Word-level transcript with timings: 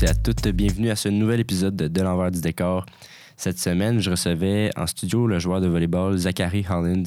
Tous 0.00 0.06
à 0.06 0.14
toutes, 0.14 0.48
bienvenue 0.48 0.88
à 0.90 0.96
ce 0.96 1.08
nouvel 1.08 1.40
épisode 1.40 1.76
de, 1.76 2.02
l'envers 2.02 2.30
du 2.30 2.40
décor. 2.40 2.86
Cette 3.36 3.58
semaine, 3.58 4.00
je 4.00 4.10
recevais 4.10 4.70
en 4.76 4.86
studio 4.86 5.26
le 5.26 5.38
joueur 5.38 5.60
de 5.60 5.66
volleyball 5.66 6.16
Zachary 6.16 6.64
Holland. 6.68 7.06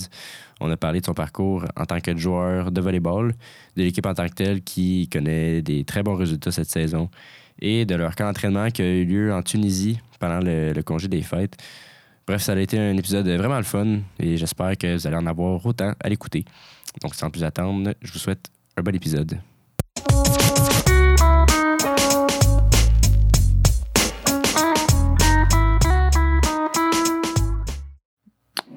On 0.59 0.70
a 0.70 0.77
parlé 0.77 1.00
de 1.00 1.05
son 1.05 1.14
parcours 1.14 1.66
en 1.76 1.86
tant 1.86 2.00
que 2.02 2.16
joueur 2.16 2.72
de 2.72 2.81
volleyball, 2.81 3.34
de 3.77 3.84
l'équipe 3.84 4.05
en 4.05 4.14
tant 4.14 4.27
que 4.27 4.34
telle 4.34 4.62
qui 4.62 5.09
connaît 5.12 5.62
des 5.62 5.86
très 5.86 6.03
bons 6.03 6.16
résultats 6.16 6.52
cette 6.52 6.70
saison 6.70 7.09
et 7.59 7.86
de 7.86 7.95
leur 7.95 8.16
camp 8.16 8.26
d'entraînement 8.26 8.70
qui 8.70 8.81
a 8.84 8.86
eu 8.86 9.05
lieu 9.05 9.34
en 9.34 9.41
Tunisie 9.41 10.00
pendant 10.20 10.39
le, 10.39 10.73
le 10.73 10.84
congé 10.84 11.08
des 11.08 11.22
fêtes. 11.22 11.55
Bref, 12.28 12.44
ça 12.44 12.53
a 12.53 12.59
été 12.59 12.78
un 12.78 12.95
épisode 12.95 13.28
vraiment 13.28 13.58
le 13.58 13.64
fun 13.64 14.00
et 14.20 14.38
j'espère 14.38 14.78
que 14.78 14.94
vous 14.95 15.08
allez 15.08 15.17
en 15.17 15.25
avoir 15.25 15.66
autant 15.66 15.94
à 16.00 16.09
l'écouter. 16.09 16.45
Donc, 17.02 17.16
sans 17.16 17.31
plus 17.31 17.44
attendre, 17.44 17.94
je 18.02 18.12
vous 18.14 18.20
souhaite 18.20 18.50
un 18.78 18.84
bon 18.84 18.94
épisode. 18.94 19.39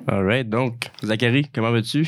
All 0.09 0.25
right, 0.25 0.49
donc, 0.49 0.89
Zachary, 1.03 1.49
comment 1.53 1.73
vas-tu? 1.73 2.07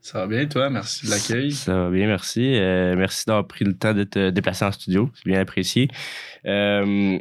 Ça 0.00 0.20
va 0.20 0.26
bien, 0.26 0.46
toi? 0.46 0.70
Merci 0.70 1.04
de 1.04 1.10
l'accueil. 1.10 1.52
Ça 1.52 1.74
va 1.74 1.90
bien, 1.90 2.06
merci. 2.06 2.54
Euh, 2.54 2.96
merci 2.96 3.24
d'avoir 3.26 3.46
pris 3.46 3.66
le 3.66 3.74
temps 3.74 3.92
de 3.92 4.04
te 4.04 4.30
déplacer 4.30 4.64
en 4.64 4.72
studio. 4.72 5.10
C'est 5.14 5.26
bien 5.26 5.40
apprécié. 5.40 5.88
Euh, 6.46 7.18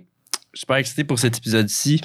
super 0.53 0.77
excité 0.77 1.03
pour 1.03 1.19
cet 1.19 1.37
épisode-ci. 1.37 1.99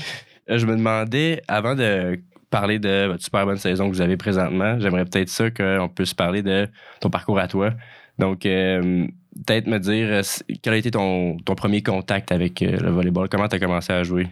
Euh, 0.51 0.59
je 0.59 0.67
me 0.67 0.77
demandais, 0.77 1.43
avant 1.47 1.77
de 1.77 2.19
parler 2.51 2.81
de 2.81 3.07
votre 3.07 3.23
super 3.23 3.47
bonne 3.47 3.57
saison 3.57 3.89
que 3.89 3.95
vous 3.95 4.01
avez 4.01 4.17
présentement, 4.17 4.81
j'aimerais 4.81 5.05
peut-être 5.05 5.29
ça 5.29 5.53
qu'on 5.53 5.89
puisse 5.89 6.15
parler 6.15 6.43
de 6.43 6.67
ton 7.01 7.11
parcours 7.11 7.39
à 7.39 7.47
toi. 7.47 7.73
Donc, 8.19 8.47
euh, 8.47 9.07
peut-être 9.47 9.69
me 9.69 9.79
dire 9.79 10.23
quel 10.61 10.75
a 10.75 10.77
été 10.77 10.91
ton, 10.91 11.37
ton 11.37 11.55
premier 11.55 11.85
contact 11.85 12.33
avec 12.33 12.63
le 12.63 12.91
volleyball? 12.91 13.29
Comment 13.29 13.47
tu 13.47 13.55
as 13.55 13.61
commencé 13.61 13.93
à 13.93 14.03
jouer? 14.03 14.27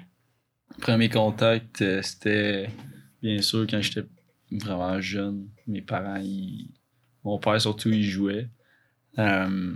Premier 0.80 1.08
contact, 1.08 1.84
c'était 2.02 2.68
bien 3.26 3.42
sûr 3.42 3.66
quand 3.68 3.80
j'étais 3.82 4.04
vraiment 4.52 5.00
jeune. 5.00 5.48
Mes 5.66 5.82
parents, 5.82 6.20
ils- 6.22 6.70
mon 7.24 7.38
père 7.38 7.60
surtout, 7.60 7.90
il 7.90 8.04
jouait. 8.04 8.48
Euh, 9.18 9.74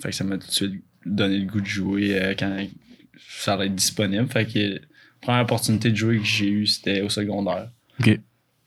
fait 0.00 0.10
que 0.10 0.14
ça 0.14 0.24
m'a 0.24 0.38
tout 0.38 0.46
de 0.46 0.52
suite 0.52 0.84
donné 1.04 1.38
le 1.38 1.46
goût 1.46 1.60
de 1.60 1.66
jouer 1.66 2.20
euh, 2.20 2.34
quand 2.38 2.66
ça 3.28 3.54
allait 3.54 3.66
être 3.66 3.74
disponible. 3.74 4.26
Fait 4.28 4.46
que 4.46 4.58
la 4.74 4.78
première 5.20 5.42
opportunité 5.42 5.90
de 5.90 5.96
jouer 5.96 6.18
que 6.18 6.24
j'ai 6.24 6.48
eue, 6.48 6.66
c'était 6.66 7.00
au 7.00 7.08
secondaire. 7.08 7.70
OK. 8.00 8.20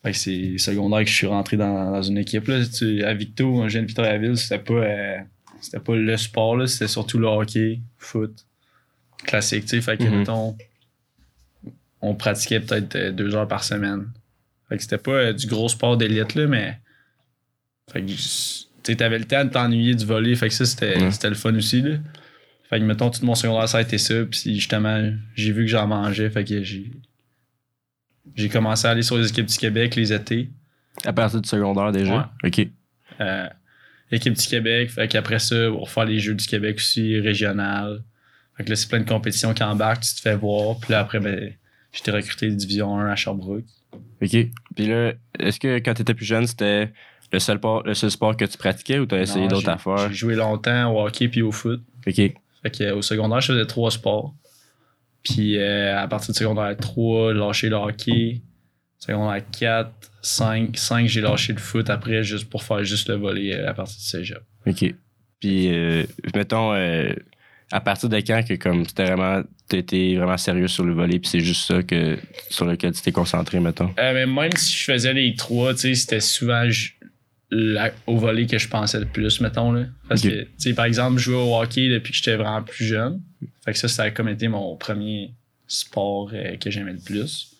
Fait 0.03 0.11
que 0.11 0.17
c'est 0.17 0.57
secondaire 0.57 0.99
que 1.03 1.09
je 1.09 1.15
suis 1.15 1.27
rentré 1.27 1.57
dans, 1.57 1.91
dans 1.91 2.01
une 2.01 2.17
équipe. 2.17 2.47
Là. 2.47 2.65
Tu- 2.65 3.03
à 3.03 3.13
Victo, 3.13 3.61
un 3.61 3.67
jeune 3.67 3.85
Victoriaville, 3.85 4.37
c'était 4.37 4.59
pas, 4.63 4.73
euh, 4.73 5.17
c'était 5.61 5.79
pas 5.79 5.95
le 5.95 6.17
sport, 6.17 6.55
là, 6.57 6.67
c'était 6.67 6.87
surtout 6.87 7.19
le 7.19 7.27
hockey, 7.27 7.81
foot, 7.97 8.45
classique. 9.25 9.67
Fait 9.67 9.97
que, 9.97 10.03
mettons, 10.19 10.57
on 12.01 12.15
pratiquait 12.15 12.59
peut-être 12.59 12.95
euh, 12.95 13.11
deux 13.11 13.35
heures 13.35 13.47
par 13.47 13.63
semaine. 13.63 14.07
Fait 14.69 14.77
que 14.77 14.83
c'était 14.83 14.97
pas 14.97 15.11
euh, 15.11 15.33
du 15.33 15.47
gros 15.47 15.67
sport 15.69 15.97
d'élite, 15.97 16.35
là, 16.35 16.47
mais. 16.47 16.79
Fait 17.91 18.01
que, 18.01 18.07
tu 18.07 18.17
sais, 18.17 18.95
t'avais 18.95 19.19
le 19.19 19.25
temps 19.25 19.43
de 19.43 19.49
t'ennuyer 19.49 19.95
du 19.95 20.05
volley. 20.05 20.35
Fait 20.35 20.47
que 20.47 20.53
ça, 20.53 20.65
c'était, 20.65 20.97
Ouais. 21.01 21.11
c'était 21.11 21.29
le 21.29 21.35
fun 21.35 21.55
aussi, 21.55 21.81
là. 21.81 21.97
Fait 22.69 22.79
que, 22.79 22.85
mettons, 22.85 23.09
tout 23.09 23.25
mon 23.25 23.33
secondaire, 23.35 23.67
ça 23.67 23.79
a 23.79 23.81
été 23.81 23.97
ça. 23.97 24.13
Puis 24.29 24.55
justement, 24.55 25.11
j'ai 25.33 25.51
vu 25.51 25.65
que 25.65 25.71
j'en 25.71 25.87
mangeais. 25.87 26.29
Fait 26.29 26.43
que 26.43 26.61
j'ai. 26.63 26.91
J'ai 28.35 28.47
commencé 28.49 28.87
à 28.87 28.91
aller 28.91 29.01
sur 29.01 29.17
les 29.17 29.27
équipes 29.27 29.47
du 29.47 29.57
Québec 29.57 29.95
les 29.95 30.13
étés. 30.13 30.49
À 31.03 31.13
partir 31.13 31.41
du 31.41 31.49
secondaire 31.49 31.91
déjà? 31.91 32.31
OK. 32.43 32.67
Euh, 33.21 33.47
équipe 34.11 34.33
du 34.33 34.47
Québec. 34.47 34.91
Fait 34.91 35.07
qu'après 35.07 35.39
ça, 35.39 35.55
on 35.71 35.79
va 35.83 35.85
faire 35.89 36.05
les 36.05 36.19
Jeux 36.19 36.35
du 36.35 36.45
Québec 36.45 36.75
aussi, 36.77 37.19
régional. 37.19 38.03
Fait 38.55 38.65
que 38.65 38.69
là, 38.69 38.75
c'est 38.75 38.87
plein 38.87 38.99
de 38.99 39.07
compétitions 39.09 39.53
qui 39.53 39.63
embarquent, 39.63 40.03
tu 40.03 40.13
te 40.15 40.21
fais 40.21 40.35
voir. 40.35 40.77
Puis 40.79 40.91
là, 40.91 40.99
après, 40.99 41.19
ben, 41.19 41.51
j'étais 41.91 42.11
recruté 42.11 42.49
Division 42.49 42.97
1 42.99 43.07
à 43.07 43.15
Sherbrooke. 43.15 43.65
OK. 44.21 44.37
Puis 44.75 44.87
là, 44.87 45.13
est-ce 45.39 45.59
que 45.59 45.77
quand 45.79 45.93
tu 45.93 46.01
étais 46.01 46.13
plus 46.13 46.25
jeune, 46.25 46.45
c'était 46.47 46.91
le 47.31 47.39
seul, 47.39 47.57
sport, 47.57 47.83
le 47.83 47.93
seul 47.93 48.11
sport 48.11 48.35
que 48.35 48.45
tu 48.45 48.57
pratiquais 48.57 48.99
ou 48.99 49.05
tu 49.05 49.15
as 49.15 49.21
essayé 49.21 49.47
d'autres 49.47 49.69
affaires? 49.69 50.09
J'ai 50.09 50.15
joué 50.15 50.35
longtemps 50.35 50.93
au 50.93 51.05
hockey 51.05 51.27
puis 51.27 51.41
au 51.41 51.51
foot. 51.51 51.81
OK. 52.07 52.15
Fait 52.15 52.71
que, 52.77 52.91
au 52.91 53.01
secondaire, 53.01 53.41
je 53.41 53.53
faisais 53.53 53.65
trois 53.65 53.91
sports. 53.91 54.35
Puis 55.23 55.57
euh, 55.57 55.97
à 55.97 56.07
partir 56.07 56.33
du 56.33 56.39
secondaire 56.39 56.75
3, 56.77 57.33
lâché 57.33 57.69
le 57.69 57.75
hockey. 57.75 58.41
Secondaire 58.97 59.43
4, 59.57 59.91
5, 60.21 60.77
5, 60.77 61.07
j'ai 61.07 61.21
lâché 61.21 61.53
le 61.53 61.59
foot 61.59 61.89
après 61.89 62.23
juste 62.23 62.49
pour 62.49 62.63
faire 62.63 62.83
juste 62.83 63.07
le 63.07 63.15
volley 63.15 63.53
euh, 63.53 63.69
à 63.69 63.73
partir 63.73 63.97
du 63.97 64.03
cégep. 64.03 64.41
OK. 64.67 64.93
Puis, 65.39 65.73
euh, 65.73 66.03
mettons, 66.35 66.73
euh, 66.73 67.13
à 67.71 67.81
partir 67.81 68.09
de 68.09 68.17
quand 68.17 68.43
que 68.47 68.55
comme 68.55 68.85
tu 68.85 68.93
vraiment, 69.01 69.41
étais 69.71 70.15
vraiment 70.15 70.37
sérieux 70.37 70.67
sur 70.67 70.83
le 70.83 70.93
volet, 70.93 71.19
puis 71.19 71.29
c'est 71.29 71.39
juste 71.39 71.67
ça 71.67 71.83
que, 71.83 72.17
sur 72.49 72.65
lequel 72.65 72.93
tu 72.93 73.01
t'es 73.01 73.11
concentré, 73.11 73.59
mettons? 73.59 73.93
Euh, 73.99 74.13
mais 74.13 74.25
même 74.25 74.51
si 74.55 74.75
je 74.77 74.83
faisais 74.85 75.13
les 75.13 75.35
trois, 75.35 75.73
tu 75.73 75.81
sais, 75.81 75.95
c'était 75.95 76.19
souvent 76.19 76.67
la- 77.51 77.91
au 78.07 78.17
volley 78.17 78.45
que 78.47 78.57
je 78.57 78.67
pensais 78.67 78.99
le 78.99 79.05
plus, 79.05 79.39
mettons. 79.41 79.71
Là. 79.71 79.85
Parce 80.07 80.21
que, 80.21 80.41
tu 80.43 80.47
sais, 80.57 80.73
par 80.73 80.85
exemple, 80.85 81.19
jouais 81.19 81.35
au 81.35 81.55
hockey 81.59 81.89
depuis 81.89 82.11
que 82.11 82.17
j'étais 82.17 82.35
vraiment 82.35 82.63
plus 82.63 82.85
jeune. 82.85 83.21
Fait 83.65 83.73
que 83.73 83.77
ça, 83.79 83.87
ça 83.87 84.03
a 84.03 84.11
comme 84.11 84.29
été 84.29 84.47
mon 84.47 84.75
premier 84.75 85.33
sport 85.67 86.31
euh, 86.33 86.55
que 86.57 86.69
j'aimais 86.71 86.93
le 86.93 86.99
plus. 86.99 87.55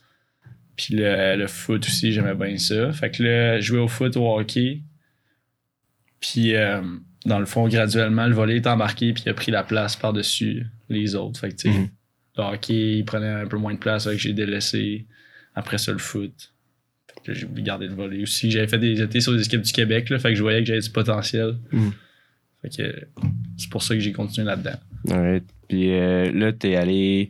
Puis 0.75 0.95
le, 0.95 1.35
le 1.35 1.47
foot 1.47 1.85
aussi, 1.85 2.11
j'aimais 2.13 2.35
bien 2.35 2.57
ça. 2.57 2.91
Fait 2.93 3.11
que 3.11 3.21
là, 3.21 3.59
jouer 3.59 3.79
au 3.79 3.87
foot, 3.87 4.15
au 4.17 4.39
hockey. 4.39 4.81
Puis, 6.19 6.55
euh, 6.55 6.81
dans 7.29 7.39
le 7.39 7.45
fond, 7.45 7.67
graduellement, 7.69 8.27
le 8.27 8.33
volley 8.33 8.57
est 8.57 8.67
embarqué, 8.67 9.13
puis 9.13 9.23
il 9.25 9.29
a 9.29 9.33
pris 9.33 9.51
la 9.51 9.63
place 9.63 9.95
par-dessus 9.95 10.65
les 10.89 11.15
autres. 11.15 11.39
Fait 11.39 11.49
que, 11.49 11.55
tu 11.55 11.71
sais, 11.71 11.77
Mhm. 11.79 11.87
le 12.37 12.43
hockey, 12.43 12.97
il 12.97 13.05
prenait 13.05 13.29
un 13.29 13.47
peu 13.47 13.57
moins 13.57 13.73
de 13.73 13.79
place, 13.79 14.03
fait 14.05 14.11
que 14.11 14.17
j'ai 14.17 14.33
délaissé. 14.33 15.05
Après 15.55 15.77
ça, 15.77 15.91
le 15.91 15.97
foot. 15.97 16.53
Fait 17.07 17.21
que 17.23 17.31
là, 17.31 17.37
j'ai 17.55 17.61
gardé 17.63 17.87
le 17.87 17.93
volley 17.93 18.21
aussi. 18.23 18.51
J'avais 18.51 18.67
fait 18.67 18.77
des 18.77 19.01
étés 19.01 19.19
sur 19.21 19.31
les 19.31 19.43
équipes 19.45 19.61
du 19.61 19.71
Québec, 19.71 20.09
là, 20.09 20.19
fait 20.19 20.29
que 20.29 20.35
je 20.35 20.41
voyais 20.41 20.59
que 20.59 20.65
j'avais 20.65 20.79
du 20.81 20.89
potentiel. 20.89 21.55
Mhm. 21.71 21.91
Fait 22.61 22.69
que 22.69 23.07
c'est 23.57 23.69
pour 23.69 23.81
ça 23.83 23.93
que 23.95 24.01
j'ai 24.01 24.11
continué 24.11 24.45
là-dedans. 24.47 24.77
Alright. 25.09 25.43
Puis 25.69 25.91
euh, 25.93 26.31
là, 26.31 26.51
t'es 26.51 26.75
allé. 26.75 27.29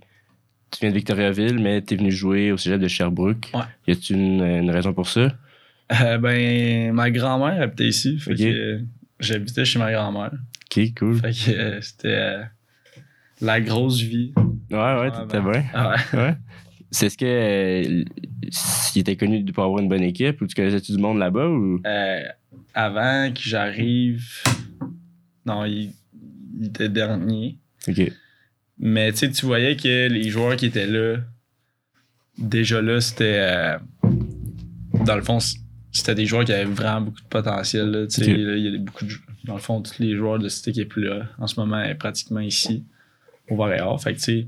Tu 0.71 0.79
viens 0.81 0.89
de 0.89 0.95
Victoriaville, 0.95 1.57
mais 1.59 1.81
t'es 1.81 1.95
venu 1.95 2.11
jouer 2.11 2.51
au 2.51 2.57
cégep 2.57 2.79
de 2.79 2.87
Sherbrooke. 2.87 3.49
Ouais. 3.55 3.61
Y 3.87 3.91
a-tu 3.91 4.13
une, 4.13 4.41
une 4.43 4.69
raison 4.69 4.93
pour 4.93 5.07
ça? 5.07 5.35
Euh, 6.01 6.17
ben, 6.19 6.93
ma 6.93 7.09
grand-mère 7.09 7.59
habitait 7.61 7.87
ici. 7.87 8.19
Fait 8.19 8.33
Ok. 8.33 8.37
que 8.37 8.81
j'habitais 9.19 9.65
chez 9.65 9.79
ma 9.79 9.91
grand-mère. 9.91 10.31
Ok, 10.71 10.93
cool. 10.97 11.19
Fait 11.19 11.31
que 11.31 11.51
euh, 11.51 11.81
c'était 11.81 12.07
euh, 12.09 12.43
la 13.41 13.59
grosse 13.61 14.01
vie. 14.01 14.33
Ouais, 14.71 14.77
ouais, 14.99 15.11
t'étais 15.11 15.41
bien. 15.41 15.63
Ah 15.73 15.89
ouais. 16.13 16.19
Ouais. 16.19 16.35
C'est 16.91 17.09
ce 17.09 17.17
que. 17.17 17.25
euh, 17.25 18.03
s'il 18.51 19.01
était 19.01 19.15
connu 19.15 19.43
pour 19.45 19.63
avoir 19.63 19.79
une 19.79 19.89
bonne 19.89 20.03
équipe 20.03 20.41
ou 20.41 20.47
tu 20.47 20.55
connaissais-tu 20.55 20.93
du 20.93 20.97
monde 20.97 21.19
là-bas 21.19 21.47
ou? 21.47 21.81
Euh, 21.85 22.23
avant 22.73 23.31
que 23.31 23.41
j'arrive. 23.41 24.27
Non, 25.45 25.65
il, 25.65 25.91
il 26.59 26.67
était 26.67 26.89
dernier. 26.89 27.57
Ok. 27.87 28.11
Mais 28.79 29.11
tu 29.11 29.17
sais, 29.19 29.31
tu 29.31 29.45
voyais 29.45 29.75
que 29.75 30.07
les 30.07 30.29
joueurs 30.29 30.55
qui 30.55 30.67
étaient 30.67 30.87
là, 30.87 31.17
déjà 32.37 32.81
là, 32.81 33.01
c'était. 33.01 33.75
dans 35.05 35.15
le 35.15 35.21
fond, 35.21 35.39
c'était 35.99 36.15
des 36.15 36.25
joueurs 36.25 36.45
qui 36.45 36.53
avaient 36.53 36.65
vraiment 36.65 37.01
beaucoup 37.01 37.21
de 37.21 37.27
potentiel. 37.27 37.91
là. 37.91 38.05
Il 38.17 38.59
y 38.59 38.75
a 38.75 38.77
beaucoup 38.79 39.05
de. 39.05 39.11
Dans 39.45 39.53
le 39.55 39.61
fond, 39.61 39.81
tous 39.81 39.99
les 39.99 40.15
joueurs 40.15 40.37
de 40.39 40.49
cette 40.49 40.67
équipe-là, 40.69 41.27
en 41.37 41.47
ce 41.47 41.59
moment, 41.59 41.81
est 41.81 41.95
pratiquement 41.95 42.41
ici, 42.41 42.83
au 43.49 43.55
Varéor. 43.55 44.01
Fait 44.01 44.13
que 44.13 44.17
tu 44.17 44.23
sais, 44.23 44.47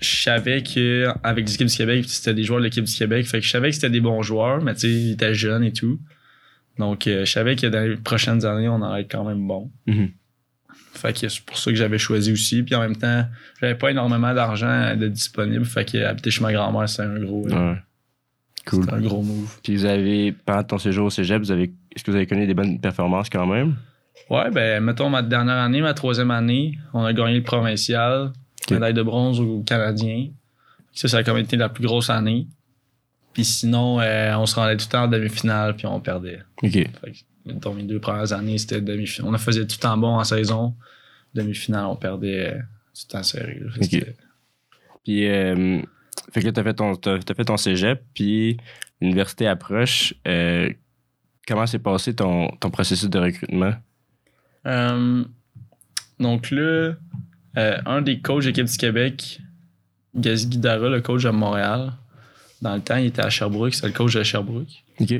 je 0.00 0.22
savais 0.22 0.62
que 0.62 1.08
avec 1.22 1.48
l'équipe 1.48 1.66
du 1.66 1.76
Québec, 1.76 2.04
c'était 2.08 2.34
des 2.34 2.42
joueurs 2.42 2.58
de 2.58 2.64
l'équipe 2.64 2.84
du 2.84 2.94
Québec. 2.94 3.26
Fait 3.26 3.38
que 3.38 3.46
je 3.46 3.50
savais 3.50 3.68
que 3.68 3.74
c'était 3.76 3.90
des 3.90 4.00
bons 4.00 4.22
joueurs, 4.22 4.60
mais 4.62 4.74
tu 4.74 4.80
sais, 4.80 4.90
ils 4.90 5.12
étaient 5.12 5.34
jeunes 5.34 5.64
et 5.64 5.72
tout. 5.72 6.00
Donc, 6.78 7.06
euh, 7.06 7.24
je 7.24 7.30
savais 7.30 7.54
que 7.54 7.66
dans 7.66 7.86
les 7.86 7.96
prochaines 7.96 8.44
années, 8.44 8.68
on 8.68 8.82
allait 8.82 9.02
être 9.02 9.12
quand 9.12 9.24
même 9.24 9.46
bon. 9.46 9.70
Mhm. 9.86 10.10
Fait 10.94 11.18
que 11.18 11.28
c'est 11.28 11.42
pour 11.44 11.56
ça 11.58 11.70
que 11.70 11.76
j'avais 11.76 11.98
choisi 11.98 12.32
aussi. 12.32 12.62
Puis 12.62 12.74
en 12.74 12.80
même 12.80 12.96
temps, 12.96 13.26
j'avais 13.60 13.74
pas 13.74 13.90
énormément 13.90 14.34
d'argent 14.34 14.94
de 14.96 15.08
disponible. 15.08 15.64
Fait 15.64 15.84
que 15.84 15.98
habiter 15.98 16.30
chez 16.30 16.42
ma 16.42 16.52
grand-mère, 16.52 16.88
c'était 16.88 17.04
un 17.04 17.18
gros, 17.18 17.46
euh. 17.50 17.74
Cool. 18.66 18.84
c'était 18.84 18.94
un 18.94 19.00
gros 19.00 19.22
move. 19.22 19.58
Puis 19.62 19.76
vous 19.76 19.84
avez, 19.84 20.32
pendant 20.32 20.62
ton 20.62 20.78
séjour 20.78 21.06
au 21.06 21.10
cégep, 21.10 21.42
vous 21.42 21.50
avez, 21.50 21.72
est-ce 21.94 22.04
que 22.04 22.10
vous 22.10 22.16
avez 22.16 22.26
connu 22.26 22.46
des 22.46 22.54
bonnes 22.54 22.78
performances 22.78 23.28
quand 23.28 23.46
même? 23.46 23.76
Ouais, 24.30 24.50
ben, 24.50 24.82
mettons 24.82 25.10
ma 25.10 25.22
dernière 25.22 25.56
année, 25.56 25.80
ma 25.80 25.94
troisième 25.94 26.30
année, 26.30 26.78
on 26.94 27.04
a 27.04 27.12
gagné 27.12 27.34
le 27.36 27.42
provincial, 27.42 28.32
médaille 28.70 28.94
de 28.94 29.02
bronze 29.02 29.40
au 29.40 29.62
Canadien. 29.62 30.28
Ça, 30.92 31.08
ça 31.08 31.18
a 31.18 31.22
comme 31.24 31.38
été 31.38 31.56
la 31.56 31.68
plus 31.68 31.84
grosse 31.84 32.10
année. 32.10 32.46
Puis 33.32 33.44
sinon, 33.44 34.00
euh, 34.00 34.34
on 34.36 34.46
se 34.46 34.54
rendait 34.54 34.76
tout 34.76 34.86
le 34.88 34.92
temps 34.92 35.04
en 35.04 35.08
demi-finale, 35.08 35.74
puis 35.74 35.86
on 35.86 36.00
perdait. 36.00 36.40
OK. 36.62 36.72
Fait 36.72 36.90
que, 36.90 37.18
mettons, 37.46 37.74
mes 37.74 37.84
deux 37.84 37.98
premières 37.98 38.32
années, 38.32 38.58
c'était 38.58 38.80
demi-finale. 38.80 39.30
On 39.30 39.34
a 39.34 39.38
faisait 39.38 39.66
tout 39.66 39.76
le 39.78 39.82
temps 39.82 39.96
bon 39.96 40.18
en 40.18 40.24
saison. 40.24 40.74
Demi-finale, 41.34 41.86
on 41.86 41.96
perdait 41.96 42.48
euh, 42.48 42.58
tout 42.94 43.06
le 43.08 43.12
temps 43.12 43.22
serré. 43.22 43.60
Puis, 45.04 45.26
euh, 45.26 45.80
fait 46.32 46.40
que 46.40 46.46
là, 46.46 46.52
t'as 46.52 46.62
fait 46.62 46.74
ton, 46.74 46.94
t'as, 46.96 47.18
t'as 47.18 47.34
fait 47.34 47.44
ton 47.44 47.56
cégep, 47.56 48.02
puis 48.14 48.56
l'université 49.00 49.46
approche. 49.46 50.14
Euh, 50.26 50.70
comment 51.46 51.66
s'est 51.66 51.78
passé 51.78 52.14
ton, 52.14 52.48
ton 52.60 52.70
processus 52.70 53.08
de 53.08 53.18
recrutement? 53.18 53.74
Euh, 54.66 55.24
donc 56.18 56.50
là, 56.50 56.94
euh, 57.58 57.78
un 57.84 58.02
des 58.02 58.20
coachs 58.20 58.44
d'équipe 58.44 58.66
du 58.66 58.76
Québec, 58.76 59.40
Gazi 60.14 60.48
Guidara, 60.48 60.88
le 60.88 61.00
coach 61.00 61.24
à 61.24 61.32
Montréal, 61.32 61.92
dans 62.60 62.74
le 62.74 62.80
temps, 62.80 62.96
il 62.96 63.06
était 63.06 63.22
à 63.22 63.30
Sherbrooke, 63.30 63.74
c'était 63.74 63.88
le 63.88 63.92
coach 63.92 64.14
de 64.14 64.22
Sherbrooke. 64.22 64.84
OK. 65.00 65.14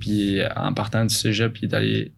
Puis 0.00 0.40
en 0.56 0.74
partant 0.74 1.04
du 1.04 1.14
cégep, 1.14 1.56
il 1.62 1.70
est 1.70 1.74
allé 1.74 2.12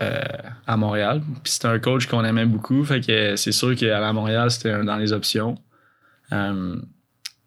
euh, 0.00 0.22
à 0.66 0.76
Montréal. 0.76 1.22
Puis 1.42 1.54
c'était 1.54 1.68
un 1.68 1.80
coach 1.80 2.06
qu'on 2.06 2.24
aimait 2.24 2.46
beaucoup, 2.46 2.84
fait 2.84 3.00
que 3.04 3.34
c'est 3.34 3.52
sûr 3.52 3.74
qu'aller 3.74 3.92
à 3.92 4.12
Montréal, 4.12 4.50
c'était 4.50 4.70
un 4.70 4.84
dans 4.84 4.96
les 4.96 5.12
options. 5.12 5.58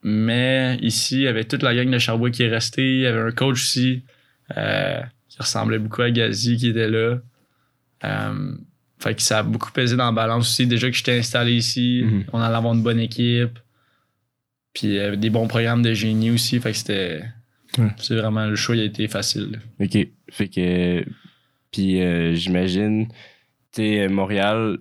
Mais 0.04 0.78
ici, 0.82 1.16
il 1.16 1.22
y 1.24 1.28
avait 1.28 1.44
toute 1.44 1.64
la 1.64 1.76
gang 1.76 1.90
de 1.90 1.98
Sherbrooke 2.00 2.32
qui 2.32 2.44
est 2.44 2.50
restée. 2.50 2.96
Il 2.96 3.02
y 3.02 3.06
avait 3.08 3.20
un 3.22 3.32
coach 3.32 3.56
aussi 3.62 4.04
euh, 4.56 5.02
qui 5.28 5.38
ressemblait 5.40 5.80
beaucoup 5.80 6.02
à 6.02 6.12
Gazi 6.12 6.58
qui 6.58 6.70
était 6.70 6.90
là. 6.90 7.18
Euh, 8.06 8.56
fait 9.00 9.16
que 9.16 9.22
ça 9.22 9.40
a 9.40 9.44
beaucoup 9.44 9.72
pesé 9.72 9.96
dans 9.96 10.06
la 10.06 10.12
balance 10.12 10.50
aussi. 10.50 10.68
Déjà 10.68 10.90
que 10.90 10.96
j'étais 10.96 11.18
installé 11.20 11.54
ici, 11.54 12.02
Mhm. 12.06 12.24
on 12.34 12.40
allait 12.40 12.56
avoir 12.56 12.74
une 12.74 12.84
bonne 12.84 13.00
équipe. 13.00 13.60
Puis 14.74 14.88
il 14.88 14.94
y 14.94 15.00
avait 15.00 15.18
des 15.18 15.30
bons 15.30 15.48
programmes 15.48 15.82
de 15.82 15.94
génie 15.94 16.32
aussi. 16.32 16.60
Fait 16.60 16.72
que 16.72 16.78
c'était. 16.78 17.24
Ouais. 17.78 17.90
C'est 17.98 18.16
vraiment 18.16 18.46
le 18.46 18.56
choix, 18.56 18.76
il 18.76 18.82
a 18.82 18.86
été 18.86 19.08
facile. 19.08 19.60
OK. 19.80 19.98
Fait 20.32 20.48
que. 20.48 21.04
Puis, 21.72 22.02
euh, 22.02 22.34
j'imagine, 22.34 23.08
tu 23.74 23.82
sais, 23.84 24.08
Montréal. 24.08 24.78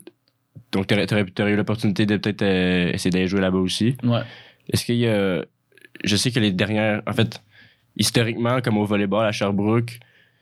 Donc, 0.73 0.87
t'aurais, 0.87 1.07
t'aurais 1.07 1.53
eu 1.53 1.57
l'opportunité 1.57 2.07
de 2.07 2.17
peut-être 2.17 2.43
euh, 2.43 2.93
essayer 2.93 3.11
d'aller 3.11 3.27
jouer 3.27 3.41
là-bas 3.41 3.59
aussi. 3.59 3.97
Ouais. 4.05 4.21
Est-ce 4.73 4.85
qu'il 4.85 4.97
y 4.97 5.07
a. 5.09 5.45
Je 6.05 6.17
sais 6.17 6.31
que 6.31 6.41
les 6.41 6.53
dernières. 6.53 7.03
En 7.07 7.13
fait, 7.13 7.43
historiquement, 7.97 8.61
comme 8.61 8.79
au 8.79 8.85
volleyball 8.85 9.27
à 9.27 9.33
Sherbrooke, 9.33 9.99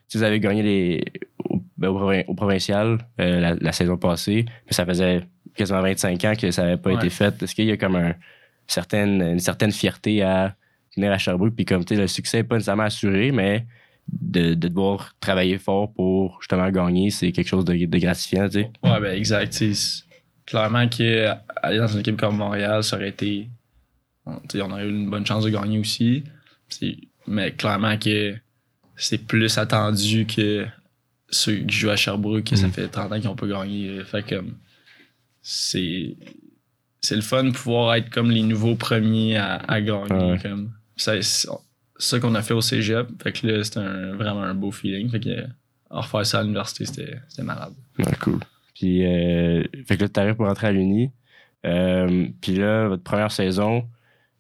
si 0.09 0.19
vous 0.19 0.23
avez 0.25 0.41
gagné 0.41 0.62
les, 0.62 1.05
au, 1.49 1.62
ben, 1.76 1.88
au, 1.88 2.35
provincial 2.35 2.99
euh, 3.21 3.41
la, 3.41 3.55
la 3.55 3.73
saison 3.73 3.97
passée, 3.97 4.44
mais 4.67 4.73
ça 4.73 4.85
faisait 4.85 5.23
quasiment 5.56 5.81
25 5.82 6.25
ans 6.25 6.32
que 6.38 6.50
ça 6.50 6.62
n'avait 6.62 6.76
pas 6.76 6.91
Ouais. 6.91 6.97
été 6.97 7.11
fait. 7.11 7.43
Est-ce 7.43 7.55
qu'il 7.55 7.67
y 7.67 7.71
a 7.73 7.76
comme 7.76 7.97
un, 7.97 8.15
certaine, 8.67 9.23
une 9.23 9.38
certaine 9.38 9.71
fierté 9.73 10.23
à 10.23 10.56
venir 10.97 11.12
à 11.12 11.19
Sherbrooke? 11.19 11.55
Puis 11.55 11.65
comme, 11.65 11.85
tu 11.85 11.94
sais, 11.94 12.00
le 12.00 12.06
succès 12.09 12.38
n'est 12.38 12.44
pas 12.44 12.56
nécessairement 12.56 12.82
assuré, 12.85 13.31
mais 13.31 13.65
de, 14.11 14.55
de 14.55 14.69
devoir 14.69 15.15
travailler 15.21 15.56
fort 15.59 15.93
pour 15.93 16.38
justement 16.43 16.69
gagner, 16.71 17.11
c'est 17.11 17.32
quelque 17.32 17.49
chose 17.49 17.65
de, 17.65 17.73
de 17.87 17.99
gratifiant, 17.99 18.47
tu 18.49 18.62
sais. 18.62 18.71
Ouais, 18.82 19.00
ben 19.00 19.17
exact. 19.17 19.50
tu 19.53 19.73
sais, 19.73 19.75
c'est- 19.75 20.05
Clairement 20.47 20.87
qu'aller 20.88 21.79
dans 21.79 21.87
une 21.87 22.00
équipe 22.00 22.19
comme 22.21 22.37
Montréal, 22.37 22.85
ça 22.85 22.97
aurait 22.97 23.09
été. 23.09 23.49
On 24.26 24.71
aurait 24.71 24.87
eu 24.87 24.91
une 24.91 25.11
bonne 25.11 25.26
chance 25.26 25.44
de 25.44 25.50
gagner 25.50 25.79
aussi. 25.79 26.25
Mais 27.26 27.53
clairement 27.53 27.99
que 27.99 28.35
c'est 28.97 29.19
plus 29.26 29.59
attendu 29.59 30.26
que 30.26 30.67
ceux 31.31 31.56
qui 31.56 31.76
jouent 31.76 31.91
à 31.91 31.97
Sherbrooke, 31.97 32.44
que 32.44 32.56
ça 32.56 32.67
Mhm. 32.67 32.73
fait 32.73 32.88
30 32.88 33.12
ans 33.12 33.17
qu'ils 33.17 33.25
n'ont 33.29 33.37
pas 33.37 33.47
gagné. 33.47 34.03
Fait 34.05 34.23
comme. 34.26 34.55
C'est. 35.43 36.17
C'est 37.00 37.17
le 37.17 37.23
fun 37.23 37.44
de 37.44 37.50
pouvoir 37.50 37.94
être 37.97 38.09
comme 38.09 38.31
les 38.31 38.43
nouveaux 38.43 38.76
premiers 38.76 39.37
à, 39.37 39.56
à 39.56 39.81
gagner. 39.81 40.32
Ouais. 40.32 40.38
Comme. 40.43 40.73
Ça- 40.97 41.21
C'est 41.23 41.49
ça 41.99 42.19
qu'on 42.21 42.35
a 42.35 42.43
fait 42.43 42.55
au 42.55 42.61
cégep. 42.61 43.06
Fait 43.23 43.32
que 43.32 43.47
là, 43.47 43.62
c'était 43.62 43.79
un- 43.81 44.17
vraiment 44.17 44.43
un 44.43 44.55
beau 44.55 44.71
feeling. 44.71 45.09
Fait 45.11 45.21
que. 45.21 45.47
refaire 45.91 46.26
ça 46.26 46.41
à 46.41 46.43
l'université, 46.43 46.87
c'était 46.87 47.19
c'était 47.29 47.43
malade. 47.44 47.73
Ouais, 48.00 48.05
cool. 48.21 48.41
Puis, 48.75 49.05
euh, 49.06 49.62
fait 49.87 49.97
que 49.97 50.03
là, 50.03 50.09
t'arrives 50.09 50.35
pour 50.35 50.47
rentrer 50.47 50.67
à 50.69 50.73
l'Uni. 50.73 51.12
Euh, 51.65 52.26
puis 52.41 52.56
là, 52.56 52.88
votre 52.88 53.05
première 53.05 53.31
saison, 53.31 53.87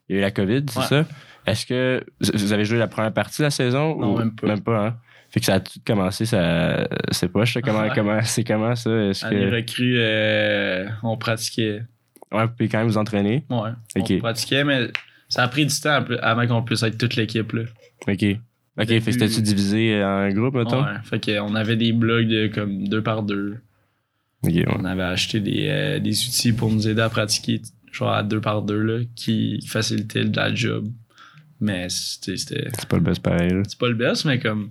il 0.08 0.14
y 0.14 0.16
a 0.16 0.18
eu 0.18 0.22
la 0.22 0.30
COVID, 0.30 0.64
c'est 0.68 0.78
Ouais. 0.80 0.84
ça? 0.86 1.04
Est-ce 1.46 1.66
que 1.66 2.04
vous 2.34 2.52
avez 2.52 2.64
joué 2.64 2.78
la 2.78 2.88
première 2.88 3.12
partie 3.12 3.42
de 3.42 3.44
la 3.44 3.50
saison? 3.50 3.98
Non, 4.00 4.14
ou- 4.14 4.18
même 4.18 4.34
pas. 4.34 4.46
Même 4.46 4.60
pas, 4.62 4.86
hein? 4.86 4.96
Fait 5.30 5.40
que 5.40 5.46
ça 5.46 5.54
a 5.54 5.60
tout 5.60 5.80
commencé, 5.86 6.26
ça. 6.26 6.86
C'est 7.10 7.28
pas, 7.28 7.44
je 7.44 7.54
sais 7.54 7.62
comment, 7.62 7.88
comment, 7.94 8.20
c'est 8.22 8.44
comment 8.44 8.74
ça? 8.76 8.90
Est-ce 8.90 9.24
que. 9.26 9.54
recrue, 9.54 9.94
euh, 9.98 10.86
on 11.02 11.16
pratiquait. 11.16 11.82
Ouais, 12.32 12.46
vous 12.46 12.52
pouvez 12.52 12.68
quand 12.68 12.78
même 12.78 12.86
vous 12.88 12.98
entraîner. 12.98 13.44
Ouais. 13.50 13.70
On 13.96 14.18
pratiquait, 14.20 14.64
mais 14.64 14.88
ça 15.28 15.42
a 15.42 15.48
pris 15.48 15.66
du 15.66 15.74
temps 15.80 16.04
avant 16.22 16.46
qu'on 16.46 16.62
puisse 16.62 16.82
être 16.82 16.96
toute 16.98 17.16
l'équipe. 17.16 17.52
Là. 17.52 17.62
OK. 18.08 18.24
OK, 18.76 18.88
fait 18.88 19.00
que 19.00 19.12
c'était-tu 19.12 19.42
divisé 19.42 20.02
en 20.02 20.28
groupe, 20.30 20.54
mettons? 20.54 20.82
Ouais. 20.82 20.94
Fait 21.04 21.20
qu'on 21.24 21.54
avait 21.54 21.76
des 21.76 21.92
blogs 21.92 22.26
de 22.28 22.46
comme 22.48 22.88
deux 22.88 23.02
par 23.02 23.22
deux. 23.22 23.58
OK, 24.42 24.52
ouais. 24.52 24.64
On 24.78 24.84
avait 24.84 25.02
acheté 25.04 25.40
des, 25.40 25.66
euh, 25.68 25.98
des 26.00 26.10
outils 26.26 26.52
pour 26.52 26.70
nous 26.70 26.86
aider 26.88 27.00
à 27.00 27.08
pratiquer, 27.08 27.60
genre 27.94 28.12
à 28.12 28.22
deux 28.22 28.40
par 28.40 28.62
deux, 28.62 28.80
là, 28.80 29.04
qui 29.14 29.64
facilitaient 29.66 30.24
de 30.24 30.36
la 30.36 30.54
job. 30.54 30.88
Mais 31.60 31.88
c'était. 31.88 32.36
c'était- 32.36 32.68
C'est 32.78 32.88
pas 32.88 32.96
le 32.96 33.02
best 33.02 33.22
pareil. 33.22 33.52
C'est 33.68 33.78
pas 33.78 33.88
le 33.88 33.94
best, 33.94 34.24
mais 34.24 34.38
comme. 34.38 34.70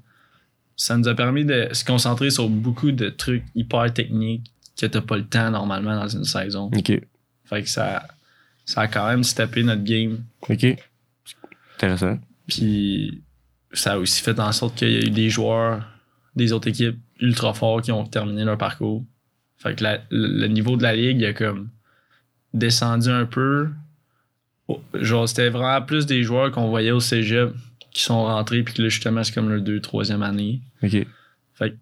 Ça 0.76 0.98
nous 0.98 1.08
a 1.08 1.14
permis 1.16 1.46
de 1.46 1.70
se 1.72 1.86
concentrer 1.86 2.30
sur 2.32 2.50
beaucoup 2.50 2.92
de 2.92 3.10
trucs 3.10 3.44
hyper 3.56 3.94
techniques 3.94 4.52
que 4.80 4.88
t'as 4.88 5.02
pas 5.02 5.18
le 5.18 5.24
temps 5.26 5.52
normalement 5.52 5.96
dans 5.96 6.08
une 6.08 6.24
saison. 6.24 6.66
OK. 6.76 6.92
Fait 7.46 7.62
que 7.62 7.70
ça, 7.70 8.08
ça 8.66 8.82
a 8.82 8.88
quand 8.88 9.08
même 9.08 9.24
steppé 9.24 9.62
notre 9.64 9.84
game. 9.84 10.24
OK. 10.50 10.66
Intéressant. 11.76 12.20
Puis 12.48 13.22
ça 13.72 13.94
a 13.94 13.98
aussi 13.98 14.22
fait 14.22 14.40
en 14.40 14.52
sorte 14.52 14.76
qu'il 14.76 14.90
y 14.92 14.96
a 14.96 15.00
eu 15.06 15.10
des 15.12 15.30
joueurs 15.30 15.86
des 16.36 16.52
autres 16.52 16.68
équipes 16.68 16.98
ultra 17.20 17.54
forts 17.54 17.82
qui 17.84 17.92
ont 17.92 18.06
terminé 18.06 18.44
leur 18.44 18.58
parcours. 18.58 19.06
Fait 19.58 19.76
que 19.76 19.84
la- 19.84 20.02
le 20.10 20.28
le 20.42 20.48
niveau 20.48 20.76
de 20.76 20.84
la 20.84 20.96
ligue 20.96 21.20
il 21.22 21.26
a 21.26 21.34
comme 21.34 21.70
descendu 22.54 23.10
un 23.10 23.26
peu. 23.26 23.70
Genre, 24.94 25.28
c'était 25.28 25.50
vraiment 25.50 25.86
plus 25.86 26.06
des 26.06 26.24
joueurs 26.24 26.52
qu'on 26.52 26.70
voyait 26.70 26.92
au 26.92 27.00
cégep 27.00 27.52
qui 27.92 28.02
sont 28.02 28.24
rentrés, 28.26 28.64
puis 28.64 28.74
que 28.74 28.82
là, 28.82 28.90
justement, 28.90 29.24
c'est 29.24 29.34
comme 29.34 29.50
leur 29.50 29.62
deux, 29.62 29.80
troisième 29.80 30.24
année. 30.24 30.62
OK. 30.82 31.06
Fait 31.54 31.70
que 31.70 31.76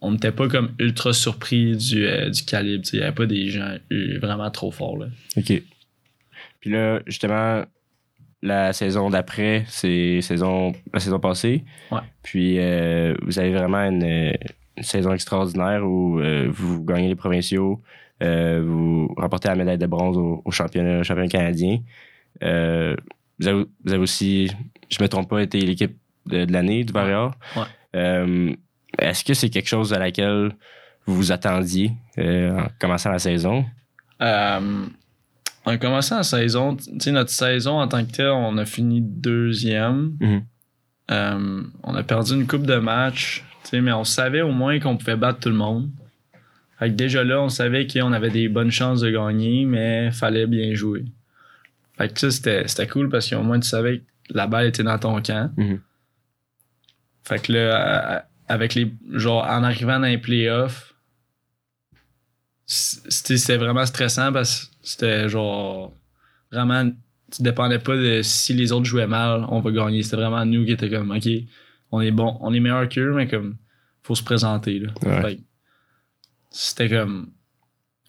on 0.00 0.10
n'était 0.10 0.32
pas 0.32 0.48
comme 0.48 0.74
ultra 0.80 1.12
surpris 1.12 1.76
du, 1.76 2.04
euh, 2.04 2.28
du 2.28 2.44
calibre. 2.44 2.84
Il 2.92 2.98
n'y 2.98 3.04
avait 3.04 3.14
pas 3.14 3.26
des 3.26 3.48
gens 3.48 3.76
euh, 3.92 4.18
vraiment 4.20 4.50
trop 4.50 4.72
forts. 4.72 4.98
Là. 4.98 5.06
OK. 5.36 5.62
Puis 6.60 6.70
là, 6.70 7.00
justement, 7.06 7.64
la 8.42 8.72
saison 8.72 9.10
d'après, 9.10 9.64
c'est 9.68 10.20
saison, 10.20 10.72
la 10.92 10.98
saison 10.98 11.20
passée. 11.20 11.64
Ouais. 11.92 12.00
Puis 12.24 12.58
euh, 12.58 13.14
vous 13.22 13.38
avez 13.38 13.52
vraiment 13.52 13.78
une, 13.78 14.34
une 14.76 14.82
saison 14.82 15.12
extraordinaire 15.12 15.84
où 15.84 16.20
vous 16.50 16.84
gagnez 16.84 17.08
les 17.08 17.14
provinciaux, 17.14 17.80
euh, 18.22 18.62
vous 18.64 19.12
remportez 19.16 19.48
la 19.48 19.56
médaille 19.56 19.78
de 19.78 19.86
bronze 19.86 20.16
au, 20.16 20.42
au 20.44 20.50
championnat, 20.50 21.00
au 21.00 21.02
championnat 21.02 21.28
canadien. 21.28 21.78
Euh, 22.42 22.96
vous, 23.38 23.48
avez, 23.48 23.64
vous 23.84 23.92
avez 23.92 24.02
aussi, 24.02 24.50
je 24.88 25.02
me 25.02 25.08
trompe 25.08 25.28
pas, 25.28 25.42
été 25.42 25.60
l'équipe 25.60 25.96
de, 26.26 26.44
de 26.44 26.52
l'année 26.52 26.84
du 26.84 26.92
Varrior. 26.92 27.34
Ouais. 27.56 27.62
Euh, 27.96 28.54
Est-ce 28.98 29.24
que 29.24 29.34
c'est 29.34 29.50
quelque 29.50 29.68
chose 29.68 29.92
à 29.92 29.98
laquelle 29.98 30.52
vous 31.06 31.16
vous 31.16 31.32
attendiez 31.32 31.92
en 32.16 32.66
commençant 32.78 33.10
la 33.10 33.18
saison? 33.18 33.64
En 34.20 35.78
commençant 35.78 36.16
la 36.18 36.22
saison, 36.22 36.76
notre 37.06 37.30
saison 37.30 37.80
en 37.80 37.88
tant 37.88 38.04
que 38.04 38.12
telle, 38.12 38.28
on 38.28 38.56
a 38.56 38.64
fini 38.64 39.00
deuxième. 39.00 40.16
Mhm. 40.20 40.42
On 41.82 41.94
a 41.94 42.02
perdu 42.02 42.34
une 42.34 42.46
coupe 42.46 42.66
de 42.66 42.76
matchs, 42.76 43.44
mais 43.72 43.92
on 43.92 44.04
savait 44.04 44.42
au 44.42 44.52
moins 44.52 44.78
qu'on 44.78 44.96
pouvait 44.96 45.16
battre 45.16 45.40
tout 45.40 45.48
le 45.48 45.56
monde. 45.56 45.90
Fait 46.82 46.88
que 46.88 46.94
déjà 46.94 47.22
là, 47.22 47.40
on 47.40 47.48
savait 47.48 47.86
qu'on 47.86 48.12
avait 48.12 48.30
des 48.30 48.48
bonnes 48.48 48.72
chances 48.72 49.02
de 49.02 49.10
gagner, 49.10 49.66
mais 49.66 50.10
fallait 50.10 50.48
bien 50.48 50.74
jouer. 50.74 51.04
Fait 51.96 52.12
que 52.12 52.18
ça, 52.18 52.32
c'était, 52.32 52.88
cool 52.88 53.08
parce 53.08 53.30
qu'au 53.30 53.40
moins 53.44 53.60
tu 53.60 53.68
savais 53.68 53.98
que 53.98 54.34
la 54.34 54.48
balle 54.48 54.66
était 54.66 54.82
dans 54.82 54.98
ton 54.98 55.22
camp. 55.22 55.52
Mhm. 55.56 55.78
Fait 57.22 57.40
que 57.40 57.52
là, 57.52 58.26
avec 58.48 58.74
les. 58.74 58.92
Genre, 59.12 59.44
en 59.44 59.62
arrivant 59.62 60.00
dans 60.00 60.08
les 60.08 60.18
playoffs, 60.18 60.96
c'était 62.66 63.58
vraiment 63.58 63.86
stressant 63.86 64.32
parce 64.32 64.64
que 64.64 64.72
c'était 64.82 65.28
genre. 65.28 65.94
Vraiment, 66.50 66.90
tu 67.30 67.42
dépendais 67.42 67.78
pas 67.78 67.94
de 67.94 68.22
si 68.22 68.54
les 68.54 68.72
autres 68.72 68.86
jouaient 68.86 69.06
mal, 69.06 69.46
on 69.50 69.60
va 69.60 69.70
gagner. 69.70 70.02
C'était 70.02 70.16
vraiment 70.16 70.44
nous 70.44 70.64
qui 70.64 70.72
étions 70.72 70.90
comme, 70.90 71.12
OK, 71.12 71.28
on 71.92 72.00
est 72.00 72.10
bon, 72.10 72.38
on 72.40 72.52
est 72.52 72.58
meilleur 72.58 72.88
qu'eux, 72.88 73.14
mais 73.14 73.28
comme, 73.28 73.56
faut 74.02 74.16
se 74.16 74.24
présenter. 74.24 74.80
Là. 74.80 74.88
Ouais. 75.04 75.22
Fait 75.22 75.36
que 75.36 75.42
C'était 76.52 76.88
comme. 76.88 77.28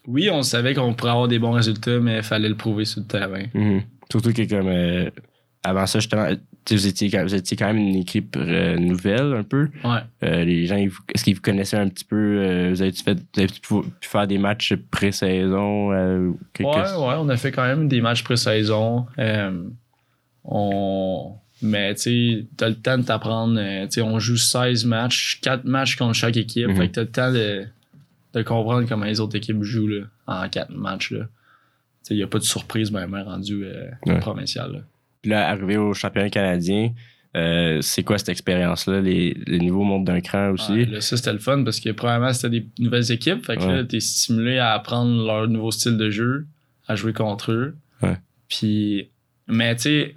Oui, 0.06 0.28
on 0.30 0.42
savait 0.42 0.74
qu'on 0.74 0.92
pourrait 0.94 1.12
avoir 1.12 1.28
des 1.28 1.38
bons 1.38 1.52
résultats, 1.52 1.98
mais 1.98 2.18
il 2.18 2.22
fallait 2.22 2.48
le 2.50 2.56
prouver 2.56 2.84
sur 2.84 3.00
le 3.00 3.06
terrain. 3.06 3.44
Mhm. 3.54 3.82
Surtout 4.10 4.32
que 4.34 4.42
comme 4.48 4.68
euh, 4.68 5.08
avant 5.62 5.86
ça, 5.86 5.98
justement, 5.98 6.28
tu 6.66 6.76
vous 6.76 6.86
étiez, 6.86 7.08
quand- 7.10 7.22
vous 7.22 7.34
étiez 7.34 7.56
quand 7.56 7.66
même 7.68 7.78
une 7.78 7.96
équipe 7.96 8.36
euh, 8.36 8.76
nouvelle 8.76 9.32
un 9.32 9.42
peu. 9.44 9.70
Ouais. 9.82 10.00
Euh, 10.22 10.44
les 10.44 10.66
gens, 10.66 10.76
est-ce 10.76 11.24
qu'ils 11.24 11.34
vous 11.36 11.40
connaissaient 11.40 11.78
un 11.78 11.88
petit 11.88 12.04
peu? 12.04 12.68
vous 12.70 12.82
avez 12.82 12.92
fait, 12.92 13.14
vous 13.14 13.40
avez 13.40 13.46
pu, 13.46 13.60
pu 14.00 14.08
faire 14.08 14.26
des 14.26 14.36
matchs 14.36 14.74
pré-saison? 14.90 15.88
Ouais, 15.88 16.34
ouais, 16.60 17.14
on 17.18 17.28
a 17.30 17.36
fait 17.38 17.50
quand 17.50 17.64
même 17.66 17.88
des 17.88 18.02
matchs 18.02 18.22
pré-saison. 18.24 19.06
On... 20.44 21.32
Mais 21.62 21.94
tu 21.94 22.46
t'as 22.58 22.68
le 22.68 22.74
temps 22.74 22.98
de 22.98 23.04
t'apprendre. 23.04 23.58
tu 23.88 24.02
on 24.02 24.18
joue 24.18 24.36
16 24.36 24.84
matchs, 24.84 25.40
4 25.40 25.64
matchs 25.64 25.96
contre 25.96 26.14
chaque 26.14 26.36
équipe. 26.36 26.68
Mhm. 26.68 26.76
Fait 26.76 26.88
que 26.88 26.92
t'as 26.92 27.00
le 27.02 27.08
temps 27.08 27.32
de, 27.32 27.66
de 28.34 28.42
comprendre 28.42 28.88
comment 28.88 29.04
les 29.06 29.20
autres 29.20 29.36
équipes 29.36 29.62
jouent 29.62 29.88
là, 29.88 30.04
en 30.26 30.48
4 30.48 30.70
matchs. 30.70 31.12
Là. 31.12 31.20
Tu 31.24 31.28
sais, 32.08 32.16
y 32.16 32.22
a 32.22 32.26
pas 32.26 32.38
de 32.38 32.44
surprise 32.44 32.90
même 32.92 33.14
rendu 33.14 33.64
euh, 33.64 33.88
Ouais. 34.06 34.18
provincial. 34.18 34.72
Là. 34.72 34.78
Puis 35.22 35.30
là, 35.30 35.48
arrivé 35.48 35.76
au 35.76 35.94
championnat 35.94 36.28
canadien, 36.30 36.92
euh, 37.36 37.80
c'est 37.80 38.02
quoi 38.02 38.18
cette 38.18 38.28
expérience-là? 38.28 39.00
Les, 39.00 39.34
les 39.46 39.58
niveaux 39.58 39.82
montent 39.84 40.04
d'un 40.04 40.20
cran 40.20 40.50
aussi? 40.50 40.84
Là, 40.86 41.00
ça, 41.00 41.16
c'était 41.16 41.32
le 41.32 41.38
fun 41.38 41.64
parce 41.64 41.80
que, 41.80 41.90
premièrement, 41.90 42.32
c'était 42.32 42.60
des 42.60 42.66
nouvelles 42.78 43.10
équipes. 43.10 43.44
Fait 43.44 43.56
que 43.56 43.62
Ouais. 43.62 43.76
là, 43.76 43.84
t'es 43.84 44.00
stimulé 44.00 44.58
à 44.58 44.72
apprendre 44.72 45.24
leur 45.26 45.48
nouveau 45.48 45.70
style 45.70 45.96
de 45.96 46.10
jeu, 46.10 46.46
à 46.86 46.94
jouer 46.94 47.12
contre 47.12 47.52
eux. 47.52 47.74
Ouais. 48.02 48.18
Puis, 48.48 49.08
mais 49.48 49.74
tu 49.76 49.82
sais, 49.82 50.14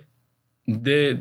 dès, 0.67 1.17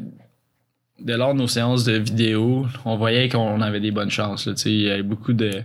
dès 0.98 1.16
lors 1.16 1.32
de 1.34 1.38
nos 1.38 1.46
séances 1.48 1.84
de 1.84 1.92
vidéo, 1.92 2.66
on 2.84 2.96
voyait 2.96 3.28
qu'on 3.28 3.60
avait 3.60 3.80
des 3.80 3.90
bonnes 3.92 4.10
chances. 4.10 4.46
là. 4.46 4.54
Il 4.66 4.72
y 4.80 4.90
avait 4.90 5.02
beaucoup 5.02 5.32
de, 5.32 5.62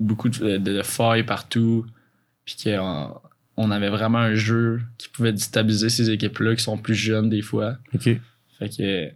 beaucoup 0.00 0.28
de, 0.28 0.56
de- 0.56 0.58
de 0.58 0.82
failles 0.82 1.24
partout. 1.24 1.86
Puis 2.44 2.56
qu'on 2.64 3.20
on 3.56 3.70
avait 3.70 3.90
vraiment 3.90 4.18
un 4.18 4.34
jeu 4.34 4.80
qui 4.98 5.08
pouvait 5.08 5.32
déstabiliser 5.32 5.88
ces 5.90 6.10
équipes-là 6.10 6.56
qui 6.56 6.62
sont 6.62 6.78
plus 6.78 6.94
jeunes 6.94 7.28
des 7.28 7.42
fois. 7.42 7.76
OK. 7.94 8.08
Fait 8.58 8.68
que, 8.68 9.10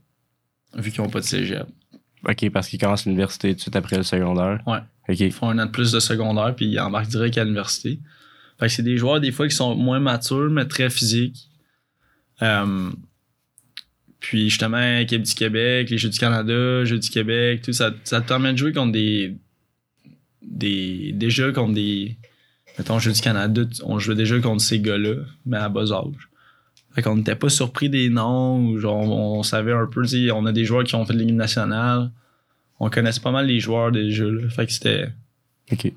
vu 0.81 0.91
qu'ils 0.91 1.03
n'ont 1.03 1.11
pas 1.11 1.21
de 1.21 1.25
cégep. 1.25 1.67
OK, 2.29 2.51
parce 2.51 2.69
qu'ils 2.69 2.79
commencent 2.79 3.05
l'université 3.07 3.51
tout 3.51 3.57
de 3.57 3.61
suite 3.61 3.77
après 3.77 3.97
le 3.97 4.03
secondaire. 4.03 4.61
Ouais. 4.67 4.79
OK. 5.09 5.21
Ils 5.21 5.33
font 5.33 5.51
un 5.51 5.59
an 5.59 5.67
de 5.67 5.71
plus 5.71 5.93
de 5.93 6.01
secondaire, 6.01 6.55
puis 6.55 6.67
ils 6.67 6.79
embarquent 6.81 7.09
direct 7.09 7.37
à 7.39 7.45
l'université. 7.45 7.99
Fait 8.59 8.67
que 8.67 8.73
c'est 8.73 8.83
des 8.83 8.97
joueurs, 8.97 9.21
des 9.21 9.33
fois, 9.33 9.49
qui 9.49 9.55
sont 9.55 9.75
moins 9.75 10.01
matures, 10.01 10.49
mais 10.51 10.65
très 10.67 10.89
physiques. 10.89 11.49
Euh, 12.43 12.91
puis 14.21 14.49
justement, 14.49 14.99
équipe 14.99 15.23
du 15.23 15.35
Québec, 15.35 15.91
les 15.91 15.99
Jeux 15.99 16.09
du 16.09 16.19
Canada, 16.19 16.85
Jeux 16.85 16.99
du 16.99 17.11
Québec, 17.11 17.63
tout 17.63 17.73
ça, 17.73 17.93
ça 18.05 18.21
te 18.21 18.29
permet 18.29 18.53
de 18.53 18.59
jouer 18.59 18.73
contre 18.73 18.93
des. 18.93 19.37
Des 20.47 21.13
déjà 21.13 21.53
contre 21.53 21.75
des. 21.75 22.17
Mettons, 22.79 22.99
Jeux 22.99 23.13
du 23.13 23.21
Canada, 23.21 23.63
on 23.85 23.99
jouait 23.99 24.17
déjà 24.17 24.39
contre 24.41 24.61
ces 24.61 24.81
gars-là, 24.81 25.23
mais 25.47 25.59
à 25.59 25.69
bas 25.69 25.93
âge. 25.93 26.29
Fait 26.95 27.03
qu'on 27.03 27.17
n'était 27.17 27.37
pas 27.37 27.49
surpris 27.49 27.89
des 27.89 28.09
noms, 28.09 28.67
ou 28.67 28.79
genre, 28.79 29.03
on, 29.03 29.39
on 29.39 29.43
savait 29.43 29.73
un 29.73 29.87
peu, 29.87 30.05
on 30.33 30.47
a 30.47 30.53
des 30.53 30.65
joueurs 30.65 30.85
qui 30.85 30.95
ont 30.95 31.05
fait 31.05 31.13
de 31.13 31.19
l'équipe 31.19 31.35
nationale. 31.35 32.11
On 32.81 32.91
connaissait 32.91 33.21
pas 33.21 33.31
mal 33.31 33.47
les 33.47 33.61
joueurs 33.61 33.93
déjà, 33.93 34.25
là. 34.25 34.49
Fait 34.49 34.67
que 34.67 34.73
c'était. 34.73 35.09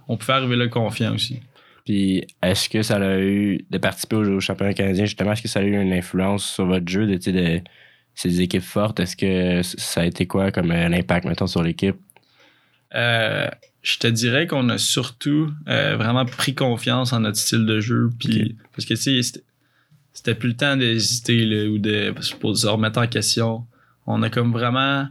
On 0.07 0.17
pouvait 0.17 0.33
arriver 0.33 0.55
là 0.55 0.67
confiant 0.67 1.15
aussi. 1.15 1.39
Puis, 1.87 2.25
est-ce 2.43 2.67
que 2.67 2.81
ça 2.81 2.97
a 2.97 3.17
eu 3.19 3.65
de 3.69 3.77
participer 3.77 4.17
au, 4.17 4.39
championnat 4.39 4.73
canadien, 4.73 5.05
justement, 5.05 5.31
est-ce 5.31 5.41
que 5.41 5.47
ça 5.47 5.59
a 5.59 5.63
eu 5.63 5.79
une 5.79 5.93
influence 5.93 6.45
sur 6.45 6.65
votre 6.65 6.87
jeu 6.87 7.07
de, 7.07 7.31
de 7.31 7.61
ces 8.13 8.41
équipes 8.41 8.61
fortes? 8.61 8.99
Est-ce 8.99 9.15
que 9.15 9.61
ça 9.61 10.01
a 10.01 10.05
été 10.05 10.25
quoi 10.27 10.51
comme 10.51 10.71
euh, 10.71 10.89
l'impact, 10.89 11.25
mettons, 11.25 11.47
sur 11.47 11.63
l'équipe? 11.63 11.95
Euh, 12.93 13.47
je 13.89 13.99
te 13.99 14.07
dirais 14.07 14.47
qu'on 14.47 14.67
a 14.69 14.77
surtout 14.77 15.49
euh, 15.69 15.95
vraiment 15.95 16.25
pris 16.25 16.53
confiance 16.53 17.13
en 17.13 17.21
notre 17.21 17.37
style 17.37 17.65
de 17.65 17.79
jeu. 17.79 18.09
Puis, 18.19 18.57
Parce 18.73 18.85
que, 18.85 18.93
tu 18.95 19.21
sais, 19.21 19.39
c'était- 20.13 20.35
plus 20.35 20.49
le 20.49 20.55
temps 20.57 20.75
d'hésiter 20.75 21.67
ou 21.67 21.77
de 21.77 22.13
pour 22.39 22.57
se 22.57 22.67
remettre 22.67 22.99
en 22.99 23.07
question. 23.07 23.65
On 24.05 24.23
a 24.23 24.29
comme 24.29 24.51
vraiment 24.51 25.07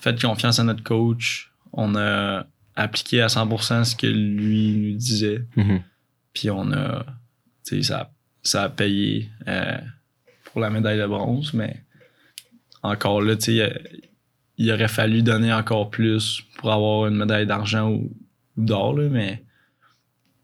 fait 0.00 0.20
confiance 0.20 0.58
à 0.60 0.64
notre 0.64 0.82
coach. 0.84 1.50
On 1.72 1.96
a 1.96 2.46
appliqué 2.76 3.22
à 3.22 3.26
100% 3.28 3.84
ce 3.84 3.96
que 3.96 4.06
lui 4.06 4.72
nous 4.92 4.96
disait. 4.96 5.44
Puis 6.34 6.48
on 6.50 6.70
a. 6.72 7.04
Tu 7.66 7.76
sais, 7.76 7.82
ça, 7.82 8.12
ça 8.42 8.64
a 8.64 8.68
payé 8.68 9.28
euh, 9.48 9.78
pour 10.44 10.60
la 10.60 10.70
médaille 10.70 10.98
de 11.00 11.06
bronze, 11.06 11.54
mais 11.54 11.82
encore 12.82 13.20
là, 13.22 13.34
tu 13.36 13.56
sais, 13.56 13.82
il- 14.58 14.70
aurait 14.72 14.88
fallu 14.88 15.22
donner 15.22 15.52
encore 15.52 15.90
plus 15.90 16.42
pour 16.58 16.72
avoir 16.72 17.06
une 17.08 17.16
médaille 17.16 17.46
d'argent 17.46 17.90
ou, 17.90 18.10
ou 18.56 18.64
d'or, 18.64 18.94
mais 18.94 19.42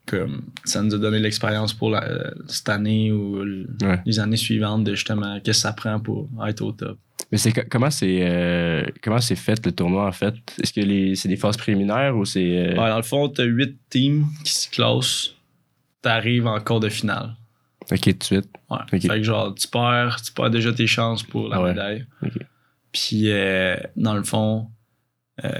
comme 0.06 0.42
ça 0.64 0.82
nous 0.82 0.94
a 0.94 0.98
donné 0.98 1.18
l'expérience 1.18 1.74
pour 1.74 1.90
la- 1.90 2.04
euh, 2.04 2.30
cette 2.46 2.68
année 2.70 3.12
ou 3.12 3.42
Ouais. 3.82 4.00
les 4.06 4.18
années 4.18 4.36
suivantes 4.38 4.84
de 4.84 4.94
justement 4.94 5.38
qu'est-ce 5.40 5.58
que 5.58 5.62
ça 5.62 5.72
prend 5.74 6.00
pour 6.00 6.28
être 6.46 6.62
au 6.62 6.72
top. 6.72 6.98
Mais 7.30 7.36
c'est 7.36 7.52
co- 7.52 7.60
comment 7.68 7.90
c'est 7.90 8.20
euh, 8.22 8.84
comment 9.02 9.20
c'est 9.20 9.36
fait 9.36 9.64
le 9.66 9.72
tournoi 9.72 10.06
en 10.06 10.12
fait? 10.12 10.34
Est-ce 10.62 10.72
que 10.72 10.80
les 10.80 11.14
c'est 11.14 11.28
des 11.28 11.36
phases 11.36 11.58
préliminaires 11.58 12.16
ou 12.16 12.24
c'est 12.24 12.56
euh, 12.56 12.70
Ouais, 12.70 12.88
dans 12.88 12.96
le 12.96 13.02
fond, 13.02 13.28
t'as 13.28 13.44
huit 13.44 13.76
teams 13.90 14.24
qui 14.44 14.52
se 14.54 14.70
classent, 14.70 15.34
t'arrives 16.00 16.46
en 16.46 16.58
quart 16.60 16.80
de 16.80 16.88
finale. 16.88 17.34
ok 17.92 18.00
tout 18.00 18.10
de 18.12 18.24
suite 18.24 18.48
Ouais. 18.70 18.78
Fait 18.88 18.98
que 19.00 19.22
genre, 19.22 19.54
tu 19.54 19.68
perds, 19.68 20.22
tu 20.24 20.32
perds 20.32 20.50
déjà 20.50 20.72
tes 20.72 20.86
chances 20.86 21.22
pour 21.22 21.48
la 21.48 21.56
Ah 21.56 21.62
ouais. 21.62 21.68
médaille. 21.70 22.06
Ok. 22.22 22.38
Puis, 22.92 23.30
euh, 23.30 23.76
dans 23.96 24.14
le 24.14 24.22
fond, 24.22 24.70
euh, 25.44 25.50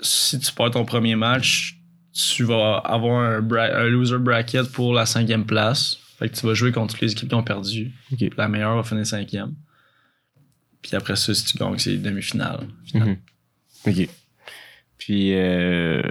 si 0.00 0.38
tu 0.38 0.52
perds 0.52 0.72
ton 0.72 0.84
premier 0.84 1.16
match, 1.16 1.78
tu 2.12 2.44
vas 2.44 2.78
avoir 2.78 3.20
un, 3.22 3.40
bra- 3.40 3.74
un 3.76 3.88
loser 3.88 4.18
bracket 4.18 4.70
pour 4.72 4.92
la 4.94 5.06
cinquième 5.06 5.44
place. 5.46 5.98
Fait 6.18 6.28
que 6.28 6.34
tu 6.34 6.46
vas 6.46 6.54
jouer 6.54 6.72
contre 6.72 6.94
toutes 6.94 7.02
les 7.02 7.12
équipes 7.12 7.28
qui 7.28 7.34
ont 7.34 7.42
perdu. 7.42 7.92
La 8.36 8.48
meilleure 8.48 8.74
va 8.76 8.82
finir 8.82 9.06
cinquième. 9.06 9.54
Puis 10.82 10.96
après 10.96 11.16
ça, 11.16 11.34
si 11.34 11.44
tu 11.44 11.58
gagnes, 11.58 11.78
c'est 11.78 11.96
demi-finale. 11.96 12.66
Mhm. 12.94 13.16
ok 13.86 14.08
puis 14.98 15.34
euh, 15.34 16.02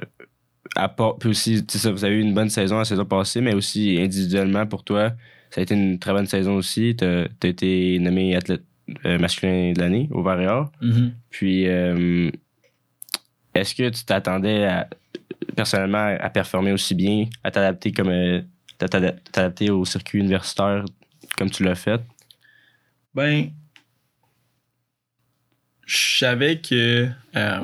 à 0.75 0.87
part 0.89 1.17
puis 1.17 1.29
aussi 1.29 1.65
tu 1.65 1.73
sais 1.77 1.83
ça 1.83 1.91
vous 1.91 2.05
avez 2.05 2.15
eu 2.15 2.21
une 2.21 2.33
bonne 2.35 2.49
saison 2.49 2.77
la 2.77 2.85
saison 2.85 3.03
passée 3.03 3.41
mais 3.41 3.53
aussi 3.55 3.97
individuellement 3.99 4.67
pour 4.67 4.83
toi 4.83 5.11
ça 5.49 5.59
a 5.59 5.63
été 5.63 5.73
une 5.73 5.97
très 5.97 6.13
bonne 6.13 6.27
saison 6.27 6.55
aussi 6.55 6.95
t'as 6.95 7.23
as 7.43 7.47
été 7.47 7.97
nommé 7.99 8.35
athlète 8.35 8.63
masculin 9.03 9.73
de 9.73 9.79
l'année 9.79 10.07
au 10.11 10.21
Varéor 10.21 10.71
Mhm. 10.81 11.13
Puis, 11.29 11.67
euh, 11.67 12.29
est-ce 13.53 13.73
que 13.75 13.89
tu 13.89 14.03
t'attendais 14.05 14.65
à- 14.65 14.87
personnellement 15.55 16.15
à 16.19 16.29
performer 16.29 16.71
aussi 16.71 16.93
bien, 16.95 17.25
à 17.43 17.51
t'adapter 17.51 17.91
comme 17.91 18.09
euh, 18.09 18.41
t'adapter 18.77 19.69
au 19.69 19.85
circuit 19.85 20.19
universitaire 20.19 20.83
comme 21.37 21.49
tu 21.49 21.63
l'as 21.63 21.75
fait? 21.75 22.01
Ben, 23.13 23.49
je 25.85 26.17
savais 26.19 26.59
que 26.59 27.07
euh, 27.35 27.59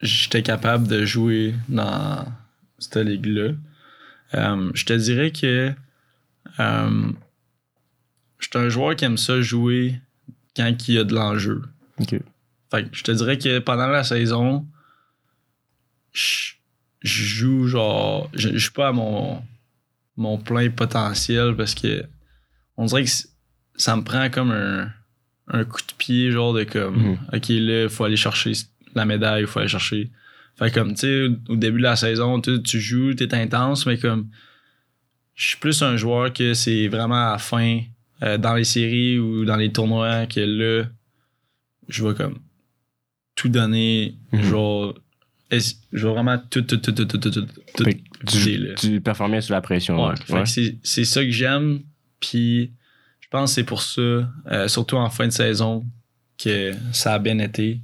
j'étais 0.00 0.42
capable 0.42 0.88
de 0.88 1.04
jouer 1.04 1.54
dans 1.68 2.24
cette 2.78 2.96
ligue-là. 2.96 3.52
Euh, 4.34 4.70
je 4.74 4.84
te 4.84 4.92
dirais 4.92 5.30
que 5.30 5.72
euh, 6.60 7.12
je 8.38 8.46
suis 8.48 8.58
un 8.58 8.68
joueur 8.68 8.96
qui 8.96 9.04
aime 9.04 9.16
ça 9.18 9.40
jouer 9.40 9.94
quand 10.58 10.88
il 10.88 10.94
y 10.94 10.98
a 10.98 11.04
de 11.04 11.14
l'enjeu. 11.14 11.62
Fait 12.70 12.82
que 12.84 12.88
je 12.92 13.02
te 13.02 13.12
dirais 13.12 13.38
que 13.38 13.60
pendant 13.60 13.86
la 13.86 14.04
saison, 14.04 14.66
je 16.12 16.52
je 17.02 17.22
joue 17.24 17.66
genre. 17.68 18.28
Je 18.34 18.48
je 18.50 18.58
suis 18.58 18.70
pas 18.72 18.88
à 18.88 18.92
mon, 18.92 19.42
mon 20.16 20.36
plein 20.38 20.68
potentiel 20.70 21.54
parce 21.56 21.74
que 21.74 22.04
on 22.76 22.86
dirait 22.86 23.04
que 23.04 23.10
ça 23.76 23.96
me 23.96 24.02
prend 24.02 24.28
comme 24.30 24.50
un, 24.50 24.90
un 25.48 25.64
coup 25.64 25.80
de 25.80 25.92
pied, 25.96 26.30
genre 26.32 26.52
de 26.52 26.64
comme, 26.64 26.96
Mhm. 26.96 27.18
ok, 27.32 27.48
là, 27.50 27.82
il 27.84 27.88
faut 27.88 28.04
aller 28.04 28.16
chercher 28.16 28.52
la 28.94 29.04
médaille, 29.04 29.42
il 29.42 29.46
faut 29.46 29.60
aller 29.60 29.68
chercher. 29.68 30.10
Fait 30.58 30.72
comme, 30.72 30.92
tu 30.94 31.00
sais, 31.00 31.28
au 31.48 31.56
début 31.56 31.78
de 31.78 31.84
la 31.84 31.94
saison, 31.96 32.40
tu 32.40 32.60
tu 32.62 32.80
joues, 32.80 33.14
t'es 33.14 33.32
intense, 33.34 33.86
mais 33.86 33.96
comme, 33.98 34.28
je 35.36 35.46
suis 35.48 35.56
plus 35.58 35.80
un 35.82 35.96
joueur 35.96 36.32
que 36.32 36.52
c'est 36.54 36.88
vraiment 36.88 37.28
à 37.28 37.32
la 37.32 37.38
fin, 37.38 37.80
euh, 38.22 38.38
dans 38.38 38.54
les 38.54 38.64
séries 38.64 39.18
ou 39.18 39.44
dans 39.44 39.56
les 39.56 39.72
tournois, 39.72 40.26
que 40.26 40.40
là, 40.40 40.84
je 41.88 42.04
vais 42.06 42.14
comme 42.14 42.38
tout 43.34 43.48
donner, 43.48 44.16
Mhm. 44.32 44.42
genre, 44.42 44.94
je 45.50 45.56
vais 46.06 46.12
vraiment 46.12 46.38
tout, 46.50 46.62
tout, 46.62 46.76
tout, 46.78 46.92
tout, 46.92 47.04
tout, 47.06 47.18
tout, 47.18 47.30
tout, 47.76 47.84
tu, 48.26 48.74
tu 48.76 49.00
performais 49.00 49.40
sous 49.40 49.52
la 49.52 49.60
pression. 49.60 50.04
Ouais, 50.08 50.14
ouais. 50.30 50.46
c'est, 50.46 50.76
c'est 50.82 51.04
ça 51.04 51.24
que 51.24 51.30
j'aime. 51.30 51.80
Puis 52.20 52.72
je 53.20 53.28
pense 53.30 53.50
que 53.50 53.54
c'est 53.54 53.64
pour 53.64 53.80
ça, 53.82 54.00
euh, 54.02 54.68
surtout 54.68 54.96
en 54.96 55.08
fin 55.08 55.26
de 55.26 55.32
saison, 55.32 55.84
que 56.36 56.72
ça 56.92 57.14
a 57.14 57.18
bien 57.18 57.38
été. 57.38 57.80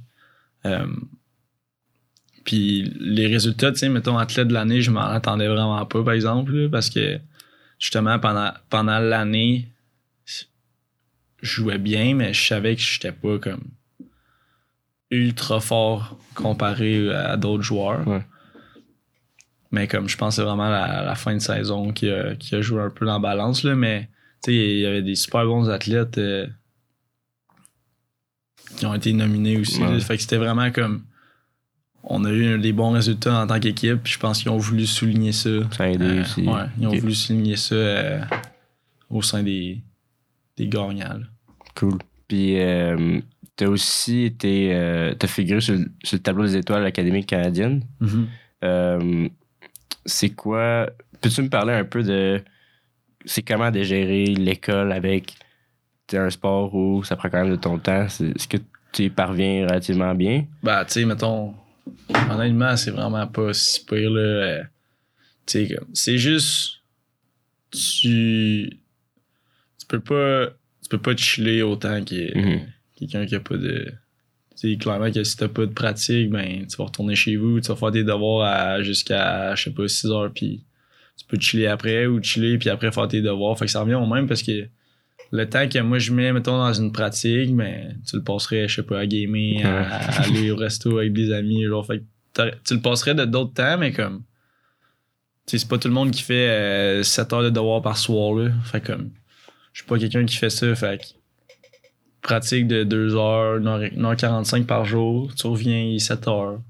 Euh, 0.65 0.85
puis 2.43 2.93
les 2.99 3.27
résultats, 3.27 3.71
tu 3.71 3.79
sais, 3.79 3.89
mettons, 3.89 4.17
athlète 4.17 4.47
de 4.49 4.53
l'année, 4.53 4.81
je 4.81 4.91
m'en 4.91 5.01
attendais 5.01 5.47
vraiment 5.47 5.83
pas, 5.85 6.03
par 6.03 6.13
exemple, 6.13 6.51
là, 6.53 6.69
parce 6.69 6.89
que 6.89 7.19
justement, 7.79 8.19
pendant, 8.19 8.51
pendant 8.69 8.99
l'année, 8.99 9.67
jouais 11.45 11.77
bien, 11.77 12.15
mais 12.15 12.33
je 12.33 12.47
savais 12.47 12.75
que 12.75 12.81
j'étais 12.81 13.11
pas 13.11 13.37
comme 13.39 13.63
ultra 15.11 15.59
fort 15.59 16.17
comparé 16.33 17.13
à 17.13 17.37
d'autres 17.37 17.63
joueurs. 17.63 18.07
Ouais. 18.07 18.25
Mais 19.71 19.87
comme 19.87 20.07
je 20.09 20.17
pense 20.17 20.35
c'est 20.37 20.43
vraiment 20.43 20.69
la, 20.69 21.03
la 21.03 21.15
fin 21.15 21.33
de 21.33 21.39
saison 21.39 21.91
qui 21.91 22.09
a, 22.09 22.35
qui 22.35 22.55
a 22.55 22.61
joué 22.61 22.81
un 22.81 22.89
peu 22.89 23.05
dans 23.05 23.13
la 23.13 23.19
balance, 23.19 23.63
là, 23.63 23.75
mais 23.75 24.09
tu 24.43 24.51
sais, 24.51 24.55
il 24.55 24.79
y 24.79 24.85
avait 24.85 25.01
des 25.01 25.15
super 25.15 25.45
bons 25.45 25.69
athlètes. 25.69 26.17
euh, 26.17 26.47
qui 28.77 28.85
ont 28.85 28.93
été 28.93 29.13
nominés 29.13 29.57
aussi. 29.57 29.81
Ouais. 29.81 29.93
là. 29.93 29.99
Fait 29.99 30.15
que 30.17 30.21
c'était 30.21 30.37
vraiment 30.37 30.71
comme. 30.71 31.03
On 32.07 32.23
a 32.25 32.31
eu 32.31 32.59
des 32.59 32.71
bons 32.73 32.91
résultats 32.91 33.41
en 33.41 33.47
tant 33.47 33.59
qu'équipe, 33.59 34.03
puis 34.03 34.13
je 34.13 34.19
pense 34.19 34.39
qu'ils 34.43 34.51
ont 34.51 34.57
voulu 34.57 34.85
souligner 34.85 35.31
ça. 35.31 35.49
Ça 35.71 35.85
a 35.85 35.87
aidé 35.87 36.05
Euh, 36.05 36.21
aussi. 36.21 36.41
ouais, 36.43 36.65
ils 36.79 36.85
ont 36.87 36.91
voulu 36.95 37.15
souligner 37.15 37.55
ça 37.55 37.73
euh, 37.73 38.21
au 39.09 39.23
sein 39.23 39.41
des, 39.41 39.81
des 40.57 40.67
gagnants. 40.67 41.17
là. 41.17 41.25
Cool. 41.75 41.97
Puis, 42.27 42.59
euh, 42.59 43.19
t'as 43.55 43.67
aussi 43.67 44.23
été. 44.23 44.73
Euh, 44.73 45.13
t'as 45.13 45.27
figuré 45.27 45.61
sur, 45.61 45.75
le- 45.75 45.91
sur 46.03 46.17
le 46.17 46.23
tableau 46.23 46.45
des 46.45 46.57
étoiles 46.57 46.85
académiques 46.85 47.27
canadiennes. 47.27 47.83
Euh, 48.63 49.27
c'est 50.05 50.29
quoi. 50.31 50.89
Peux-tu 51.21 51.41
me 51.41 51.49
parler 51.49 51.73
un 51.73 51.85
peu 51.85 52.01
de. 52.03 52.41
C'est 53.25 53.41
comment 53.41 53.71
de 53.71 53.81
gérer 53.83 54.25
l'école 54.25 54.91
avec 54.91 55.33
t'sais, 56.07 56.17
un 56.19 56.29
sport 56.29 56.73
où 56.75 57.03
ça 57.03 57.15
prend 57.15 57.29
quand 57.29 57.41
même 57.43 57.51
de 57.51 57.55
ton 57.55 57.77
temps? 57.79 58.05
Est-ce 58.05 58.47
que 58.47 58.57
tu 58.91 59.03
y 59.03 59.09
parviens 59.09 59.65
relativement 59.67 60.13
bien? 60.15 60.45
Bah, 60.63 60.85
tu 60.85 60.93
sais, 60.93 61.05
mettons, 61.05 61.53
honnêtement, 62.31 62.77
c'est 62.77 62.91
vraiment 62.91 63.25
pas 63.27 63.51
si 63.53 63.83
pire, 63.83 64.09
là. 64.11 64.63
Tu 65.47 65.67
sais, 65.67 65.79
c'est 65.93 66.17
juste. 66.17 66.81
Tu. 67.71 68.79
Tu 69.79 69.85
peux 69.87 69.99
pas. 69.99 70.53
Tu 70.85 70.89
peux 70.89 70.99
pas 70.99 71.17
chiller 71.17 71.63
autant 71.63 72.03
que 72.05 72.37
Mhm. 72.37 72.61
quelqu'un 72.95 73.25
qui 73.25 73.33
a 73.35 73.39
pas 73.39 73.57
de. 73.57 73.85
Tu 74.55 74.71
sais, 74.71 74.77
clairement 74.77 75.11
que 75.11 75.23
si 75.23 75.35
t'as 75.35 75.47
pas 75.47 75.65
de 75.65 75.71
pratique, 75.73 76.29
ben, 76.29 76.65
tu 76.67 76.77
vas 76.77 76.83
retourner 76.85 77.15
chez 77.15 77.35
vous, 77.37 77.59
tu 77.59 77.67
vas 77.69 77.75
faire 77.75 77.91
tes 77.91 78.03
devoirs 78.03 78.83
jusqu'à, 78.83 79.53
je 79.55 79.63
sais 79.63 79.71
pas, 79.71 79.87
6 79.87 80.07
heures, 80.11 80.31
puis 80.33 80.63
tu 81.17 81.25
peux 81.27 81.39
chiller 81.39 81.67
après 81.67 82.05
ou 82.05 82.21
chiller, 82.21 82.57
puis 82.59 82.69
après 82.69 82.91
faire 82.91 83.07
tes 83.07 83.21
devoirs. 83.21 83.57
Fait 83.57 83.65
que 83.65 83.71
ça 83.71 83.81
revient 83.81 83.95
au 83.95 84.05
même 84.05 84.27
parce 84.27 84.43
que 84.43 84.67
le 85.31 85.49
temps 85.49 85.67
que 85.67 85.79
moi 85.79 85.97
je 85.97 86.13
mets, 86.13 86.31
mettons, 86.31 86.57
dans 86.57 86.71
une 86.71 86.91
pratique, 86.91 87.53
ben, 87.55 87.97
tu 88.07 88.15
le 88.17 88.21
passerais, 88.21 88.67
je 88.67 88.75
sais 88.75 88.83
pas, 88.83 88.99
à 88.99 89.05
gamer, 89.07 89.65
à, 89.65 89.87
à 89.95 90.21
aller 90.23 90.51
au 90.51 90.55
resto 90.55 90.99
avec 90.99 91.13
des 91.13 91.33
amis, 91.33 91.65
genre, 91.65 91.85
fait 91.85 92.03
que 92.33 92.51
tu 92.65 92.75
le 92.75 92.81
passerais 92.81 93.15
de 93.15 93.25
d'autres 93.25 93.53
temps, 93.53 93.77
mais 93.79 93.91
comme, 93.91 94.19
tu 95.47 95.51
sais, 95.51 95.57
c'est 95.59 95.67
pas 95.69 95.77
tout 95.77 95.87
le 95.89 95.93
monde 95.93 96.11
qui 96.11 96.21
fait 96.21 96.47
euh, 96.49 97.03
7 97.03 97.33
heures 97.33 97.43
de 97.43 97.49
devoirs 97.49 97.81
par 97.81 97.97
soir, 97.97 98.33
là. 98.35 98.51
Fait 98.65 98.81
comme, 98.81 99.09
je 99.75 99.81
suis 99.81 99.87
pas 99.89 99.99
quelqu'un 99.99 100.25
qui 100.25 100.37
fait 100.37 100.49
ça, 100.49 100.73
fait 100.73 101.01
que, 101.01 101.05
pratique 102.21 102.65
de 102.67 102.85
2 102.85 103.15
heures, 103.15 103.59
1h45 103.59 104.63
par 104.65 104.85
jour, 104.85 105.35
tu 105.35 105.47
reviens, 105.47 105.77
il 105.81 105.95
est 105.97 105.99
7 105.99 106.29
heures, 106.29 106.61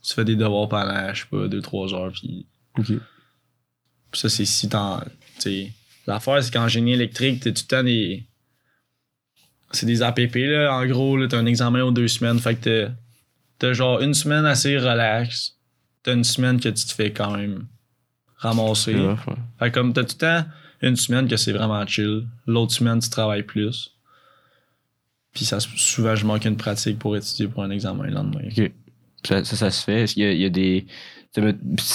tu 0.00 0.14
fais 0.14 0.24
des 0.24 0.36
devoirs 0.36 0.68
pendant, 0.68 1.12
je 1.12 1.22
sais 1.22 1.26
pas, 1.28 1.48
2-3 1.48 1.92
heures, 1.92 2.12
puis 2.12 2.46
Ok. 2.78 2.86
puis 2.86 4.20
ça, 4.20 4.28
c'est 4.28 4.44
si 4.44 4.68
t'en. 4.68 5.00
L'affaire, 6.06 6.40
c'est 6.42 6.52
qu'en 6.52 6.68
génie 6.68 6.92
électrique, 6.92 7.40
t'as 7.42 7.50
tout 7.50 7.62
le 7.64 7.68
temps 7.76 7.82
des. 7.82 8.24
C'est 9.72 9.86
des 9.86 10.02
APP, 10.02 10.36
là. 10.36 10.72
En 10.72 10.86
gros, 10.86 11.16
là, 11.16 11.26
t'as 11.26 11.38
un 11.38 11.46
examen 11.46 11.82
aux 11.82 11.90
deux 11.90 12.06
semaines. 12.08 12.38
Fait 12.38 12.54
que 12.54 12.88
t'as- 13.58 13.72
genre 13.72 14.00
une 14.02 14.14
semaine 14.14 14.44
assez 14.46 14.78
relax. 14.78 15.56
T'as 16.04 16.14
une 16.14 16.22
semaine 16.24 16.60
que 16.60 16.68
tu 16.68 16.84
te 16.86 16.92
fais 16.92 17.10
quand 17.12 17.36
même 17.36 17.66
ramasser. 18.36 18.94
Fait 19.58 19.70
que 19.70 19.74
comme 19.74 19.92
t'as 19.92 20.04
tout 20.04 20.14
le 20.14 20.18
temps 20.18 20.44
une 20.82 20.96
semaine 20.96 21.28
que 21.28 21.36
c'est 21.36 21.52
vraiment 21.52 21.86
chill. 21.86 22.26
L'autre 22.46 22.72
semaine, 22.72 22.98
tu 22.98 23.08
travailles 23.08 23.44
plus. 23.44 23.96
Puis 25.32 25.44
ça, 25.44 25.58
souvent, 25.60 26.14
je 26.14 26.26
manque 26.26 26.44
une 26.44 26.56
pratique 26.56 26.98
pour 26.98 27.16
étudier 27.16 27.48
pour 27.48 27.62
un 27.62 27.70
examen 27.70 28.04
le 28.04 28.10
lendemain. 28.10 28.48
Ok. 28.50 28.70
Ça, 29.24 29.44
ça, 29.44 29.56
ça 29.56 29.70
se 29.70 29.84
fait? 29.84 30.02
Est-ce 30.02 30.14
qu'il 30.14 30.24
y 30.24 30.26
a, 30.26 30.32
il 30.32 30.40
y 30.40 30.44
a 30.44 30.50
des. 30.50 30.86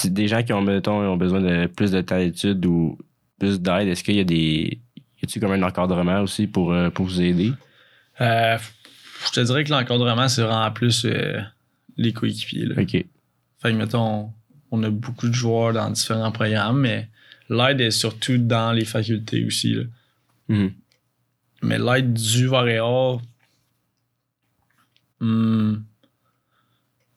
des 0.05 0.27
gens 0.27 0.41
qui 0.43 0.53
ont, 0.53 0.61
mettons, 0.61 0.99
ont 0.99 1.17
besoin 1.17 1.41
de 1.41 1.67
plus 1.67 1.91
de 1.91 2.01
temps 2.01 2.17
d'études 2.17 2.65
ou 2.65 2.97
plus 3.37 3.61
d'aide, 3.61 3.87
est-ce 3.89 4.03
qu'il 4.03 4.15
y 4.15 4.19
a 4.19 4.23
des. 4.23 4.79
Y 5.21 5.25
a-tu 5.25 5.39
comme 5.39 5.51
un 5.51 5.63
encadrement 5.63 6.21
aussi 6.21 6.47
pour, 6.47 6.71
euh, 6.71 6.89
pour 6.89 7.05
vous 7.05 7.21
aider? 7.21 7.51
Euh, 8.21 8.57
je 9.25 9.31
te 9.31 9.39
dirais 9.41 9.63
que 9.63 9.71
l'encadrement, 9.71 10.27
c'est 10.27 10.43
vraiment 10.43 10.71
plus 10.71 11.05
euh, 11.05 11.39
les 11.97 12.13
coéquipiers. 12.13 12.65
là. 12.65 12.81
Ok. 12.81 12.91
Fait 12.91 13.71
que, 13.71 13.75
mettons, 13.75 14.31
on 14.71 14.83
a 14.83 14.89
beaucoup 14.89 15.27
de 15.27 15.33
joueurs 15.33 15.73
dans 15.73 15.89
différents 15.89 16.31
programmes, 16.31 16.79
mais 16.81 17.09
l'aide 17.49 17.81
est 17.81 17.91
surtout 17.91 18.37
dans 18.37 18.71
les 18.71 18.85
facultés 18.85 19.45
aussi. 19.45 19.73
là. 19.73 19.83
Mhm. 20.49 20.71
Mais 21.63 21.79
l'aide 21.79 22.13
du 22.13 22.47
Varéor, 22.47 23.21
hmm, 25.19 25.75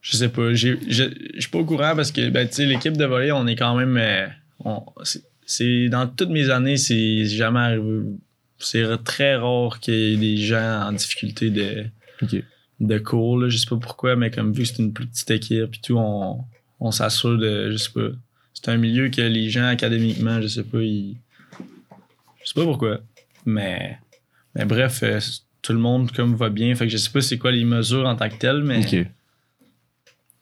je 0.00 0.16
sais 0.16 0.28
pas. 0.30 0.54
Je 0.54 0.76
suis 1.38 1.50
pas 1.50 1.58
au 1.58 1.64
courant 1.64 1.94
parce 1.94 2.10
que 2.12 2.28
ben, 2.30 2.48
l'équipe 2.58 2.96
de 2.96 3.04
volley, 3.04 3.32
on 3.32 3.46
est 3.46 3.56
quand 3.56 3.76
même. 3.76 3.96
euh, 3.96 4.26
on- 4.64 4.84
c'est- 5.04 5.24
c'est 5.44 5.88
dans 5.88 6.06
toutes 6.06 6.30
mes 6.30 6.48
années, 6.50 6.76
c'est 6.76 7.26
jamais 7.26 7.60
arrivé. 7.60 8.02
C'est 8.58 8.84
très 9.04 9.36
rare 9.36 9.80
qu'il 9.80 9.94
y 9.94 10.14
ait 10.14 10.16
des 10.16 10.36
gens 10.36 10.82
en 10.88 10.92
difficulté 10.92 11.50
de, 11.50 11.86
de 12.80 12.98
cours. 12.98 13.38
Là. 13.38 13.48
Je 13.48 13.56
sais 13.56 13.66
pas 13.66 13.76
pourquoi, 13.76 14.16
mais 14.16 14.30
comme 14.30 14.52
vu 14.52 14.62
que 14.62 14.68
c'est 14.68 14.78
une 14.78 14.92
plus 14.92 15.06
petite 15.06 15.30
équipe 15.30 15.74
et 15.74 15.80
tout, 15.82 15.96
on, 15.98 16.44
on 16.78 16.90
s'assure 16.90 17.36
de. 17.38 17.70
Je 17.72 17.76
sais 17.76 17.90
pas. 17.92 18.08
C'est 18.54 18.68
un 18.70 18.76
milieu 18.76 19.08
que 19.08 19.22
les 19.22 19.48
gens 19.50 19.66
académiquement, 19.66 20.40
je 20.42 20.48
sais 20.48 20.64
pas, 20.64 20.82
ils. 20.82 21.16
Je 22.42 22.48
sais 22.48 22.54
pas 22.54 22.64
pourquoi. 22.64 23.00
Mais. 23.46 23.98
Mais 24.54 24.64
bref, 24.64 25.02
euh, 25.02 25.20
tout 25.62 25.72
le 25.72 25.78
monde 25.78 26.10
comme 26.12 26.34
va 26.34 26.48
bien. 26.50 26.74
Fait 26.74 26.86
que 26.86 26.92
je 26.92 26.96
sais 26.96 27.10
pas 27.10 27.20
c'est 27.20 27.38
quoi 27.38 27.52
les 27.52 27.64
mesures 27.64 28.06
en 28.06 28.16
tant 28.16 28.28
que 28.28 28.36
telles, 28.36 28.62
mais 28.64 28.80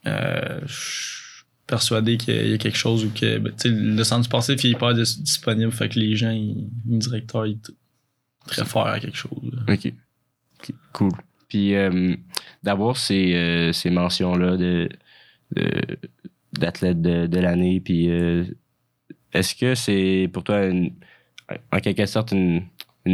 euh, 0.06 0.60
je 0.66 0.72
suis 0.72 1.44
persuadé 1.66 2.16
qu'il 2.16 2.50
y 2.50 2.54
a 2.54 2.58
quelque 2.58 2.78
chose 2.78 3.04
où 3.04 3.10
que. 3.10 3.38
ben, 3.38 3.52
tu 3.52 3.68
sais, 3.68 3.70
le 3.70 4.02
centre 4.04 4.24
sportif 4.24 4.62
il 4.64 4.72
est 4.72 4.78
pas 4.78 4.94
dis- 4.94 5.20
disponible. 5.22 5.72
Fait 5.72 5.88
que 5.88 5.98
les 5.98 6.16
gens, 6.16 6.30
ils- 6.30 6.68
le 6.88 6.98
directeur, 6.98 7.46
il 7.46 7.52
est 7.54 7.70
très 8.46 8.64
fort 8.64 8.86
à 8.86 8.98
quelque 9.00 9.16
chose. 9.16 9.52
OK. 9.68 9.92
Cool. 10.92 11.12
Puis 11.48 11.74
euh, 11.74 12.14
d'avoir 12.62 12.96
ces, 12.96 13.70
ces 13.72 13.90
mentions-là 13.90 14.56
de, 14.56 14.88
de- 15.54 15.98
d'athlète 16.58 17.00
de, 17.00 17.26
de 17.26 17.38
l'année, 17.40 17.80
puis 17.80 18.10
euh, 18.10 18.44
est-ce 19.32 19.54
que 19.54 19.74
c'est 19.74 20.28
pour 20.32 20.44
toi 20.44 20.66
une- 20.66 20.92
en 21.72 21.80
quelque 21.80 22.04
sorte 22.06 22.32
une, 22.32 22.62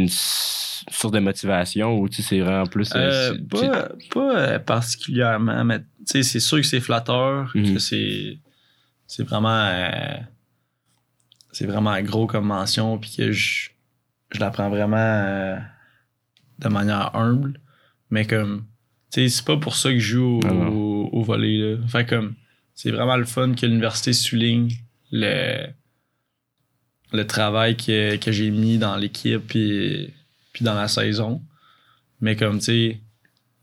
source 0.07 1.11
de 1.13 1.19
motivation 1.19 1.97
ou 1.99 2.09
tu 2.09 2.17
sais, 2.17 2.21
c'est 2.21 2.39
vraiment 2.41 2.65
plus. 2.65 2.91
euh, 2.95 3.33
Euh, 3.33 3.37
pas 3.49 3.89
pas 4.13 4.59
particulièrement, 4.59 5.63
mais 5.63 5.79
tu 5.79 5.85
sais, 6.05 6.23
c'est 6.23 6.39
sûr 6.41 6.57
que 6.57 6.63
c'est 6.65 6.81
flatteur, 6.81 7.51
Mhm. 7.55 7.73
que 7.73 7.79
c'est 7.79 8.37
c'est 9.07 9.23
vraiment 9.23 9.49
euh, 9.69 10.17
c'est 11.51 11.65
vraiment 11.65 11.99
gros 12.01 12.27
comme 12.27 12.47
mention, 12.47 12.97
puis 12.97 13.13
que 13.15 13.31
je, 13.31 13.69
je 14.31 14.39
la 14.39 14.49
prends 14.49 14.69
vraiment 14.69 14.97
euh, 14.97 15.55
de 16.59 16.67
manière 16.67 17.15
humble, 17.15 17.59
mais 18.09 18.25
comme 18.25 18.65
tu 19.13 19.21
sais, 19.21 19.29
c'est 19.29 19.45
pas 19.45 19.55
pour 19.57 19.75
ça 19.75 19.89
que 19.91 19.99
je 19.99 20.15
joue 20.15 20.39
au, 20.39 20.45
Ah 20.45 20.51
non. 20.51 20.67
au, 20.73 21.09
au 21.13 21.23
volley 21.23 21.57
là. 21.57 21.77
Fait 21.87 22.05
comme 22.05 22.35
c'est 22.75 22.91
vraiment 22.91 23.15
le 23.17 23.25
fun 23.25 23.53
que 23.55 23.65
l'université 23.65 24.13
souligne 24.13 24.71
le 25.11 25.67
le 27.13 27.25
travail 27.25 27.77
que, 27.77 28.17
que 28.17 28.31
j'ai 28.31 28.51
mis 28.51 28.77
dans 28.77 28.97
l'équipe 28.97 29.41
puis, 29.47 30.13
puis 30.51 30.65
dans 30.65 30.73
la 30.73 30.87
saison. 30.89 31.41
Mais 32.19 32.35
comme, 32.35 32.57
tu 32.59 32.65
sais, 32.65 32.99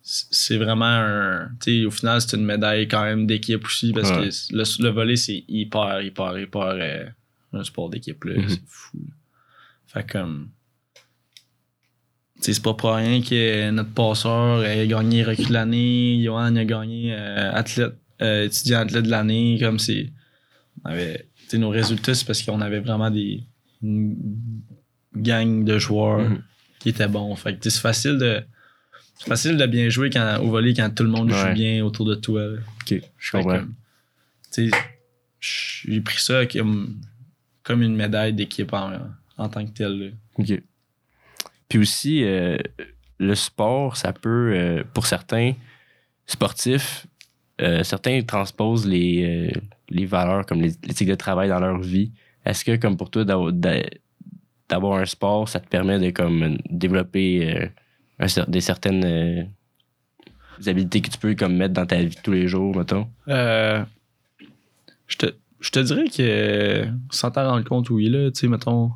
c'est 0.02 0.56
vraiment 0.56 0.84
un. 0.86 1.50
Tu 1.60 1.80
sais, 1.80 1.84
au 1.84 1.90
final, 1.90 2.20
c'est 2.20 2.36
une 2.36 2.44
médaille 2.44 2.88
quand 2.88 3.02
même 3.02 3.26
d'équipe 3.26 3.64
aussi 3.66 3.92
parce 3.92 4.10
Ouais. 4.10 4.28
que 4.28 4.56
le, 4.56 4.82
le 4.84 4.88
volley, 4.90 5.16
c'est 5.16 5.44
hyper, 5.48 6.00
hyper, 6.00 6.38
hyper 6.38 6.62
euh, 6.62 7.04
un 7.52 7.64
sport 7.64 7.90
d'équipe. 7.90 8.24
là 8.24 8.34
Mhm. 8.40 8.48
C'est 8.48 8.62
fou. 8.66 8.98
Fait 9.86 10.08
comme. 10.10 10.48
C'est 12.40 12.60
pas 12.62 12.74
pour 12.74 12.94
rien 12.94 13.20
que 13.22 13.70
notre 13.70 13.92
passeur 13.92 14.64
ait 14.64 14.88
gagné 14.88 15.22
recul 15.22 15.50
l'année, 15.52 16.22
Johan 16.24 16.56
a 16.56 16.64
gagné 16.64 17.14
euh, 17.14 17.52
athlète, 17.52 17.94
euh, 18.20 18.44
étudiant 18.46 18.80
athlète 18.80 19.04
de 19.04 19.10
l'année. 19.10 19.58
Comme 19.60 19.78
c'est. 19.78 20.10
On 20.84 20.90
avait. 20.90 21.26
Nos 21.54 21.68
résultats, 21.68 22.14
c'est 22.14 22.24
parce 22.26 22.42
qu'on 22.42 22.60
avait 22.60 22.80
vraiment 22.80 23.10
des. 23.10 23.42
Une 23.82 24.16
gang 25.14 25.64
de 25.64 25.78
joueurs 25.78 26.20
Mhm. 26.30 26.42
qui 26.78 26.88
étaient 26.88 27.08
bons. 27.08 27.34
Fait 27.36 27.56
que 27.58 27.68
c'est 27.68 27.80
facile 27.80 28.16
de. 28.18 28.42
C'est 29.18 29.28
facile 29.28 29.56
de 29.56 29.66
bien 29.66 29.88
jouer 29.88 30.08
quand, 30.10 30.38
au 30.42 30.48
volley 30.50 30.72
quand 30.74 30.90
tout 30.94 31.02
le 31.04 31.10
monde 31.10 31.30
joue 31.30 31.52
bien 31.54 31.84
autour 31.84 32.06
de 32.06 32.14
toi. 32.16 32.42
là. 32.46 32.58
Ok, 32.80 33.00
je 33.18 33.30
comprends. 33.32 33.60
j'ai 35.40 36.00
pris 36.00 36.20
ça 36.20 36.46
comme, 36.46 37.00
comme 37.62 37.82
une 37.82 37.94
médaille 37.96 38.32
d'équipe 38.32 38.72
en, 38.72 38.92
en 39.36 39.48
tant 39.48 39.64
que 39.66 39.70
telle. 39.72 39.98
là. 39.98 40.06
OK. 40.38 40.62
Puis 41.68 41.78
aussi, 41.78 42.24
euh, 42.24 42.56
le 43.18 43.34
sport, 43.34 43.96
ça 43.96 44.12
peut, 44.12 44.52
euh, 44.54 44.84
pour 44.94 45.06
certains 45.06 45.54
sportifs, 46.26 47.06
euh, 47.62 47.82
certains 47.84 48.22
transposent 48.22 48.86
les, 48.86 49.50
euh, 49.54 49.60
les 49.88 50.04
valeurs 50.04 50.44
comme 50.46 50.60
l'éthique 50.60 51.08
de 51.08 51.14
travail 51.14 51.48
dans 51.48 51.60
leur 51.60 51.80
vie. 51.80 52.12
Est-ce 52.44 52.64
que, 52.64 52.76
comme 52.76 52.96
pour 52.96 53.10
toi, 53.10 53.24
d'avoir 53.24 53.52
d'a- 53.52 53.88
d'avoir 54.68 54.98
un 54.98 55.04
sport, 55.04 55.48
ça 55.48 55.60
te 55.60 55.68
permet 55.68 55.98
de 55.98 56.10
comme, 56.10 56.58
développer 56.68 57.70
euh, 58.20 58.26
des 58.48 58.60
certaines 58.60 59.48
habilités 60.66 61.00
que 61.00 61.10
tu 61.10 61.18
peux 61.18 61.34
comme, 61.34 61.56
mettre 61.56 61.74
dans 61.74 61.86
ta 61.86 62.02
vie 62.02 62.16
tous 62.22 62.32
les 62.32 62.48
jours, 62.48 62.76
mettons? 62.76 63.06
Je, 65.06 65.16
te, 65.16 65.26
je 65.60 65.70
te 65.70 65.78
dirais 65.80 66.08
que 66.08 66.86
sans 67.10 67.30
t'en 67.30 67.50
rendre 67.50 67.64
compte, 67.64 67.90
oui, 67.90 68.08
là, 68.08 68.30
tu 68.30 68.40
sais, 68.40 68.48
mettons, 68.48 68.92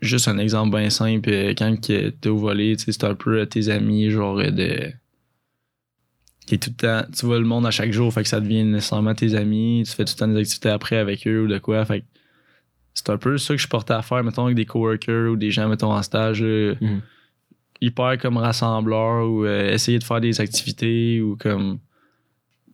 juste 0.00 0.28
un 0.28 0.38
exemple 0.38 0.76
bien 0.76 0.90
simple, 0.90 1.30
quand 1.56 1.80
t'es 1.80 2.28
au 2.28 2.36
volet, 2.36 2.74
tu 2.76 2.84
sais, 2.84 2.92
c'est 2.92 3.04
un 3.04 3.14
peu 3.14 3.46
tes 3.46 3.68
amis, 3.68 4.10
genre 4.10 4.36
de. 4.36 4.92
Qui 6.46 6.56
est 6.56 6.58
tout 6.58 6.70
le 6.70 6.76
temps. 6.76 7.06
Tu 7.16 7.26
vois 7.26 7.38
le 7.38 7.44
monde 7.44 7.66
à 7.66 7.70
chaque 7.70 7.92
jour, 7.92 8.12
fait 8.12 8.22
que 8.22 8.28
ça 8.28 8.40
devient 8.40 8.64
nécessairement 8.64 9.14
tes 9.14 9.34
amis, 9.34 9.82
tu 9.86 9.92
fais 9.92 10.04
tout 10.04 10.14
le 10.16 10.18
temps 10.18 10.28
des 10.28 10.40
activités 10.40 10.70
après 10.70 10.96
avec 10.96 11.26
eux 11.26 11.44
ou 11.44 11.48
de 11.48 11.58
quoi, 11.58 11.84
fait 11.84 12.00
que 12.00 12.06
c'est 12.94 13.10
un 13.10 13.16
peu 13.16 13.38
ça 13.38 13.54
que 13.54 13.60
je 13.60 13.68
portais 13.68 13.94
à 13.94 14.02
faire, 14.02 14.22
mettons, 14.22 14.44
avec 14.44 14.56
des 14.56 14.66
coworkers 14.66 15.30
ou 15.30 15.36
des 15.36 15.50
gens, 15.50 15.68
mettons, 15.68 15.92
en 15.92 16.02
stage. 16.02 16.42
Mhm. 16.42 17.00
Hyper 17.80 18.16
comme 18.18 18.36
rassembleur 18.36 19.28
ou 19.28 19.44
euh, 19.44 19.72
essayer 19.72 19.98
de 19.98 20.04
faire 20.04 20.20
des 20.20 20.40
activités 20.40 21.20
ou 21.20 21.36
comme 21.36 21.80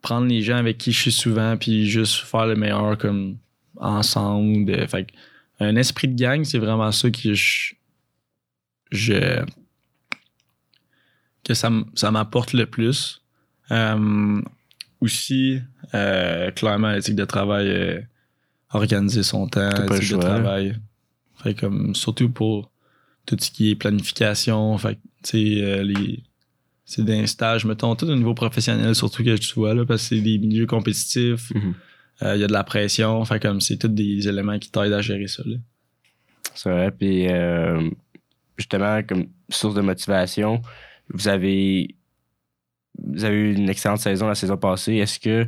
prendre 0.02 0.26
les 0.26 0.42
gens 0.42 0.56
avec 0.56 0.76
qui 0.76 0.92
je 0.92 1.00
suis 1.00 1.12
souvent 1.12 1.56
puis 1.56 1.88
juste 1.88 2.16
faire 2.16 2.46
le 2.46 2.56
meilleur 2.56 2.98
comme 2.98 3.38
ensemble. 3.76 4.70
euh, 4.70 4.86
fait 4.86 5.06
un 5.60 5.76
esprit 5.76 6.08
de 6.08 6.14
gang, 6.14 6.44
c'est 6.44 6.58
vraiment 6.58 6.92
ça 6.92 7.10
que 7.10 7.34
je. 7.34 7.74
je 8.90 9.44
que 11.44 11.54
ça, 11.54 11.70
ça 11.94 12.10
m'apporte 12.10 12.52
le 12.52 12.66
plus. 12.66 13.22
Euh, 13.70 14.40
aussi, 15.00 15.60
euh, 15.94 16.50
clairement, 16.50 16.90
l'éthique 16.92 17.14
de 17.16 17.24
travail, 17.24 17.68
euh, 17.68 18.00
organiser 18.72 19.22
son 19.22 19.46
temps, 19.48 19.70
l'éthique 19.90 20.12
de 20.12 20.16
travail. 20.20 20.76
Fait 21.42 21.54
comme, 21.54 21.94
surtout 21.94 22.30
pour 22.30 22.70
tout 23.26 23.36
ce 23.38 23.50
qui 23.50 23.70
est 23.70 23.74
planification, 23.76 24.76
fait 24.78 24.98
tu 25.22 25.56
sais, 25.56 25.62
euh, 25.62 25.82
les. 25.82 26.22
C'est 26.84 27.04
des 27.04 27.26
stages, 27.26 27.66
mettons, 27.66 27.94
tout 27.96 28.06
au 28.06 28.14
niveau 28.16 28.32
professionnel, 28.32 28.94
surtout 28.94 29.22
que 29.22 29.36
tu 29.36 29.54
vois, 29.54 29.74
là, 29.74 29.84
parce 29.84 30.08
que 30.08 30.16
c'est 30.16 30.20
des 30.22 30.38
milieux 30.38 30.64
compétitifs, 30.66 31.52
Mhm. 31.54 31.74
euh, 32.22 32.34
il 32.36 32.40
y 32.40 32.44
a 32.44 32.46
de 32.46 32.52
la 32.52 32.64
pression, 32.64 33.22
fait 33.26 33.38
comme 33.40 33.60
c'est 33.60 33.76
tous 33.76 33.88
des 33.88 34.26
éléments 34.26 34.58
qui 34.58 34.70
t'aident 34.70 34.94
à 34.94 35.02
gérer 35.02 35.28
ça. 35.28 35.42
Là. 35.44 35.56
C'est 36.54 36.70
vrai. 36.70 36.90
Puis, 36.90 37.26
euh, 37.28 37.90
justement, 38.56 39.02
comme 39.02 39.26
source 39.50 39.74
de 39.74 39.82
motivation, 39.82 40.62
vous 41.12 41.28
avez, 41.28 41.94
vous 43.06 43.24
avez 43.24 43.36
eu 43.36 43.54
une 43.54 43.68
excellente 43.68 44.00
saison 44.00 44.26
la 44.28 44.34
saison 44.34 44.56
passée. 44.56 44.94
Est-ce 44.96 45.18
que 45.20 45.46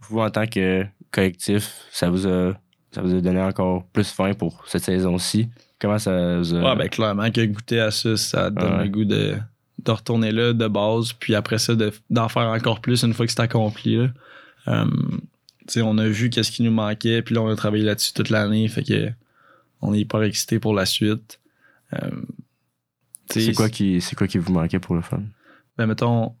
vous, 0.00 0.20
en 0.20 0.30
tant 0.30 0.46
que 0.46 0.84
collectif, 1.10 1.72
ça 1.90 2.10
vous 2.10 2.26
a, 2.26 2.52
ça 2.92 3.02
vous 3.02 3.14
a 3.14 3.20
donné 3.20 3.40
encore 3.40 3.84
plus 3.86 4.10
faim 4.10 4.34
pour 4.34 4.64
cette 4.68 4.84
saison-ci? 4.84 5.48
Comment 5.80 5.98
ça 5.98 6.38
vous 6.38 6.54
a... 6.54 6.60
Ouais, 6.62 6.76
ben 6.76 6.88
clairement 6.88 7.30
que 7.30 7.44
goûter 7.46 7.80
à 7.80 7.90
ça, 7.90 8.16
ça 8.16 8.50
donne 8.50 8.74
Ouais. 8.78 8.84
le 8.84 8.90
goût 8.90 9.04
de, 9.04 9.36
de 9.82 9.90
retourner 9.90 10.30
là 10.32 10.52
de 10.52 10.68
base, 10.68 11.12
puis 11.14 11.34
après 11.34 11.58
ça, 11.58 11.74
de- 11.74 11.92
d'en 12.10 12.28
faire 12.28 12.48
encore 12.48 12.80
plus 12.80 13.02
une 13.02 13.14
fois 13.14 13.24
que 13.26 13.32
c'est 13.32 13.40
accompli. 13.40 13.96
Là. 13.96 14.86
Sais, 15.68 15.82
on 15.82 15.96
a 15.98 16.06
vu 16.06 16.30
qu'est-ce 16.30 16.50
qui 16.50 16.62
nous 16.62 16.70
manquait, 16.72 17.22
puis 17.22 17.34
là, 17.34 17.42
on 17.42 17.48
a 17.48 17.56
travaillé 17.56 17.84
là-dessus 17.84 18.12
toute 18.12 18.28
l'année, 18.30 18.66
fait 18.68 18.82
que 18.82 19.10
on 19.80 19.94
est 19.94 20.00
hyper 20.00 20.22
excité 20.22 20.58
pour 20.58 20.74
la 20.74 20.84
suite. 20.84 21.40
Sais, 23.30 23.40
c'est 23.40 23.52
quoi, 23.52 23.68
qui, 23.68 24.00
c'est 24.00 24.16
quoi 24.16 24.26
qui 24.26 24.38
vous 24.38 24.52
manquait 24.52 24.80
pour 24.80 24.94
le 24.96 25.02
fun? 25.02 25.22
ben 25.78 25.86
mettons, 25.86 26.34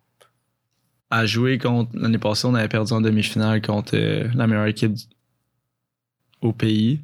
à 1.10 1.26
jouer 1.26 1.58
contre. 1.58 1.90
L'année 1.94 2.18
passée, 2.18 2.46
on 2.46 2.54
avait 2.54 2.68
perdu 2.68 2.92
en 2.92 3.00
demi-finale 3.00 3.60
contre 3.62 3.96
euh, 3.96 4.28
la 4.34 4.46
meilleure 4.46 4.66
équipe 4.66 4.96
au 6.40 6.52
pays. 6.52 7.00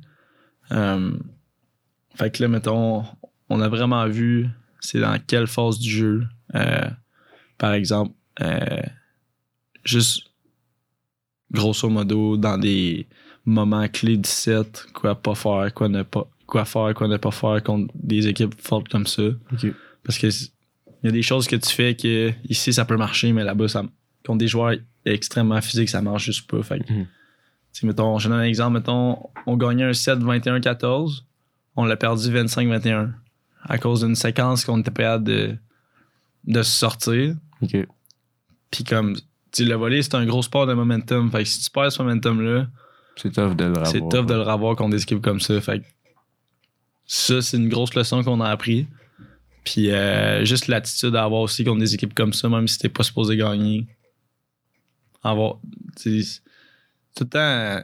Euh, 0.73 1.12
fait 2.14 2.31
que 2.31 2.42
là, 2.42 2.49
mettons, 2.49 3.05
on 3.49 3.61
a 3.61 3.69
vraiment 3.69 4.07
vu 4.09 4.49
c'est 4.81 5.01
dans 5.01 5.19
quelle 5.27 5.47
phase 5.47 5.79
du 5.79 5.90
jeu. 5.90 6.27
euh, 6.55 6.88
par 7.59 7.73
exemple, 7.73 8.14
euh, 8.40 8.83
juste 9.85 10.25
grosso 11.51 11.88
modo, 11.88 12.37
dans 12.37 12.59
des 12.59 13.07
moments 13.45 13.88
clés 13.88 14.16
du 14.16 14.29
set, 14.29 14.87
quoi 14.92 15.14
pas 15.14 15.35
faire, 15.35 15.73
quoi 15.75 15.88
ne 15.88 16.03
pas 16.03 16.29
quoi 16.47 16.64
faire, 16.64 16.92
quoi 16.95 17.09
ne 17.09 17.16
pas 17.16 17.31
faire 17.31 17.62
contre 17.62 17.92
des 17.95 18.27
équipes 18.29 18.55
fortes 18.61 18.88
comme 18.88 19.07
ça. 19.07 19.23
Parce 20.05 20.19
que 20.19 20.29
il 21.03 21.07
y 21.07 21.09
a 21.09 21.13
des 21.13 21.23
choses 21.23 21.47
que 21.47 21.57
tu 21.57 21.71
fais 21.71 21.95
que 21.95 22.33
ici 22.49 22.73
ça 22.73 22.85
peut 22.85 22.97
marcher, 22.97 23.33
mais 23.33 23.45
là-bas, 23.45 23.69
ça, 23.69 23.85
contre 24.25 24.39
des 24.39 24.49
joueurs 24.49 24.75
extrêmement 25.05 25.61
physiques, 25.61 25.89
ça 25.89 26.03
marche 26.03 26.25
juste 26.25 26.51
pas. 26.51 26.63
Fait 26.63 26.81
que, 26.81 26.93
Mhm. 26.93 27.07
mettons, 27.85 28.19
je 28.19 28.29
donne 28.29 28.39
un 28.39 28.43
exemple, 28.45 28.79
mettons, 28.79 29.19
on 29.47 29.57
gagnait 29.57 29.85
un 29.85 29.93
set 29.93 30.19
21-14, 30.19 31.25
on 31.77 31.85
l'a 31.85 31.97
perdu 31.97 32.31
25-21 32.33 33.13
à 33.63 33.79
cause 33.79 34.01
d'une 34.05 34.15
séquence 34.17 34.65
qu'on 34.65 34.79
était 34.81 34.91
pas 34.91 35.19
de, 35.19 35.57
de 36.45 36.63
se 36.63 36.71
sortir. 36.71 37.35
Puis 38.71 38.85
comme, 38.85 39.17
tu 39.53 39.65
le 39.65 39.75
volley, 39.75 40.03
c'est 40.03 40.15
un 40.15 40.27
gros 40.27 40.43
sport 40.43 40.67
de 40.67 40.75
momentum. 40.75 41.31
Fait 41.31 41.43
que 41.45 41.49
si 41.49 41.61
tu 41.63 41.71
perds 41.71 41.93
ce 41.93 42.03
momentum-là, 42.03 42.67
C'est 43.17 43.33
tough 43.33 43.55
de 43.57 43.65
le 43.65 43.71
revoir. 43.71 43.87
c'est 43.87 44.01
tough 44.01 44.27
de 44.27 44.35
le 44.35 44.43
revoir 44.43 44.77
contre 44.77 44.91
des 44.97 45.03
équipes 45.03 45.23
comme 45.23 45.41
ça. 45.41 45.61
Fait 45.61 45.81
que 45.81 45.85
ça, 47.07 47.41
c'est 47.41 47.57
une 47.57 47.69
grosse 47.69 47.95
leçon 47.95 48.23
qu'on 48.25 48.41
a 48.41 48.49
appris. 48.51 48.87
Puis 49.66 49.90
euh, 49.90 50.44
juste 50.44 50.68
l'attitude 50.68 51.16
à 51.16 51.24
avoir 51.24 51.40
aussi 51.40 51.64
contre 51.64 51.81
des 51.81 51.92
équipes 51.92 52.14
comme 52.14 52.33
ça, 52.33 52.48
même 52.48 52.68
si 52.68 52.79
t'es 52.79 52.88
pas 52.88 53.02
supposé 53.02 53.37
gagner. 53.37 53.85
Avoir. 55.24 55.59
tout 56.02 56.09
le 56.09 57.29
temps. 57.29 57.83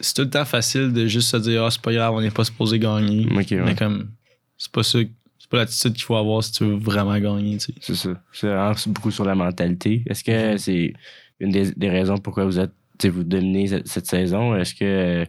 C'est 0.00 0.14
tout 0.14 0.22
le 0.22 0.30
temps 0.30 0.44
facile 0.44 0.92
de 0.92 1.06
juste 1.06 1.30
se 1.30 1.36
dire 1.36 1.62
Ah, 1.62 1.70
c'est 1.70 1.80
pas 1.80 1.92
grave, 1.92 2.14
on 2.14 2.20
n'est 2.20 2.32
pas 2.32 2.42
supposé 2.42 2.80
gagner. 2.80 3.26
Ouais. 3.32 3.46
Mais 3.64 3.76
comme, 3.76 4.10
c'est 4.58 4.72
pas 4.72 4.82
ça. 4.82 4.98
C'est 5.38 5.48
pas 5.48 5.58
l'attitude 5.58 5.92
qu'il 5.92 6.02
faut 6.02 6.16
avoir 6.16 6.42
si 6.42 6.50
tu 6.50 6.64
veux 6.64 6.74
vraiment 6.74 7.16
gagner. 7.20 7.58
C'est 7.60 7.94
ça. 7.94 8.20
C'est 8.32 8.92
beaucoup 8.92 9.12
sur 9.12 9.24
la 9.24 9.36
mentalité. 9.36 10.02
Est-ce 10.06 10.24
que 10.24 10.56
c'est 10.56 10.94
une 11.38 11.52
des, 11.52 11.70
des 11.72 11.90
raisons 11.90 12.18
pourquoi 12.18 12.44
vous 12.44 12.58
êtes 12.58 12.72
tu 12.98 13.06
sais, 13.06 13.08
vous 13.08 13.22
dominez 13.22 13.68
cette, 13.68 13.86
cette 13.86 14.06
saison? 14.06 14.56
Est-ce 14.56 14.74
que 14.74 14.84
euh, 14.84 15.24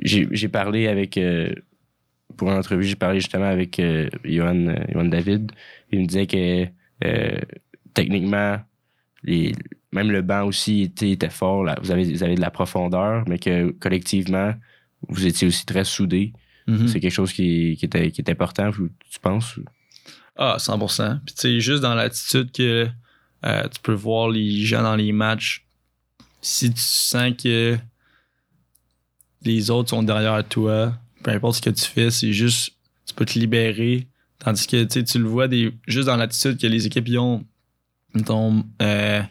j'ai 0.00 0.28
j'ai 0.30 0.48
parlé 0.48 0.86
avec 0.86 1.16
euh, 1.18 1.52
pour 2.40 2.50
une 2.50 2.56
entrevue, 2.56 2.84
j'ai 2.84 2.96
parlé 2.96 3.20
justement 3.20 3.50
avec 3.50 3.78
euh, 3.78 4.08
Johan, 4.24 4.68
euh, 4.68 4.74
Johan 4.90 5.04
David. 5.04 5.52
Il 5.92 6.00
me 6.00 6.06
disait 6.06 6.26
que 6.26 6.66
euh, 7.04 7.38
techniquement, 7.92 8.58
les, 9.22 9.52
même 9.92 10.10
le 10.10 10.22
banc 10.22 10.44
aussi 10.44 10.84
était, 10.84 11.10
était 11.10 11.28
fort. 11.28 11.64
là. 11.64 11.76
Vous, 11.82 11.90
avez, 11.90 12.10
vous 12.10 12.22
avez 12.22 12.36
de 12.36 12.40
la 12.40 12.50
profondeur, 12.50 13.24
mais 13.28 13.38
que 13.38 13.72
collectivement, 13.72 14.54
vous 15.06 15.26
étiez 15.26 15.48
aussi 15.48 15.66
très 15.66 15.84
soudés. 15.84 16.32
Mhm. 16.66 16.88
C'est 16.88 16.98
quelque 17.00 17.12
chose 17.12 17.34
qui, 17.34 17.76
qui, 17.78 17.84
était, 17.84 18.10
qui 18.10 18.22
est 18.22 18.30
important, 18.30 18.70
tu 18.72 19.20
penses? 19.20 19.60
Ah, 20.34 20.56
100%. 20.58 21.20
Puis 21.26 21.34
tu 21.34 21.40
sais, 21.42 21.60
juste 21.60 21.82
dans 21.82 21.94
l'attitude 21.94 22.52
que 22.52 22.88
euh, 23.44 23.68
tu 23.68 23.80
peux 23.82 23.92
voir 23.92 24.30
les 24.30 24.64
gens 24.64 24.82
dans 24.82 24.96
les 24.96 25.12
matchs, 25.12 25.66
si 26.40 26.72
tu 26.72 26.80
sens 26.80 27.34
que 27.36 27.76
les 29.42 29.70
autres 29.70 29.90
sont 29.90 30.02
derrière 30.02 30.42
toi, 30.48 30.94
peu 31.22 31.30
importe 31.30 31.56
ce 31.56 31.62
que 31.62 31.70
tu 31.70 31.84
fais, 31.84 32.10
c'est 32.10 32.32
juste, 32.32 32.72
tu 33.06 33.14
peux 33.14 33.24
te 33.24 33.38
libérer. 33.38 34.06
Tandis 34.38 34.66
que 34.66 34.84
tu 34.84 35.18
le 35.18 35.24
vois 35.28 35.48
des, 35.48 35.72
juste 35.86 36.06
dans 36.06 36.16
l'attitude 36.16 36.58
que 36.58 36.66
les 36.66 36.86
équipes 36.86 37.08
y 37.08 37.18
ont. 37.18 37.44
euh, 38.82 39.22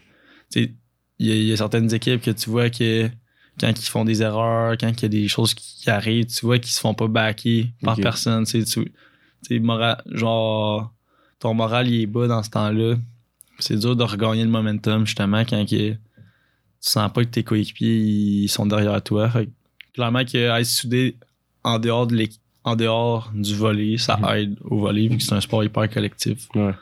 il 0.55 0.73
y, 1.19 1.31
a- 1.31 1.35
il 1.35 1.43
y 1.45 1.51
a 1.53 1.57
certaines 1.57 1.93
équipes 1.93 2.21
que 2.21 2.31
tu 2.31 2.49
vois 2.49 2.69
que 2.69 3.09
quand 3.59 3.69
ils 3.77 3.89
font 3.89 4.05
des 4.05 4.21
erreurs, 4.21 4.77
quand 4.79 4.87
il 4.89 5.01
y 5.01 5.05
a 5.05 5.09
des 5.09 5.27
choses 5.27 5.53
qui, 5.53 5.81
qui 5.81 5.89
arrivent, 5.89 6.27
tu 6.27 6.45
vois 6.45 6.59
qu'ils 6.59 6.71
se 6.71 6.79
font 6.79 6.93
pas 6.93 7.07
backer 7.07 7.73
par 7.81 7.95
personne. 8.03 8.45
Tu 8.45 8.63
sais, 8.63 8.81
tu- 8.83 8.91
sais, 9.41 9.61
genre, 10.17 10.93
ton 11.39 11.53
moral 11.53 11.89
il 11.89 12.01
est 12.01 12.05
bas 12.05 12.27
dans 12.27 12.41
ce 12.43 12.49
temps-là. 12.51 12.95
C'est 13.59 13.77
dur 13.77 13.95
de 13.95 14.03
regagner 14.03 14.43
le 14.43 14.49
momentum, 14.49 15.05
justement, 15.05 15.41
quand 15.43 15.65
que 15.65 15.91
tu 15.91 15.97
sens 16.79 17.11
pas 17.11 17.25
que 17.25 17.29
tes 17.29 17.43
coéquipiers 17.43 17.97
ils 17.97 18.47
sont 18.47 18.65
derrière 18.65 19.01
toi. 19.03 19.29
Fait 19.29 19.49
clairement 19.93 20.23
que 20.23 20.37
être 20.37 20.65
soudé 20.65 21.17
en 21.69 21.79
dehors, 21.79 22.07
de 22.07 22.27
en 22.63 22.75
dehors 22.75 23.31
du 23.33 23.55
volley, 23.55 23.97
ça 23.97 24.17
Mhm. 24.17 24.37
aide 24.37 24.57
au 24.63 24.79
volley, 24.79 25.07
vu 25.07 25.17
que 25.17 25.23
c'est 25.23 25.33
un 25.33 25.41
sport 25.41 25.63
hyper 25.63 25.89
collectif. 25.89 26.47
Ouais. 26.55 26.73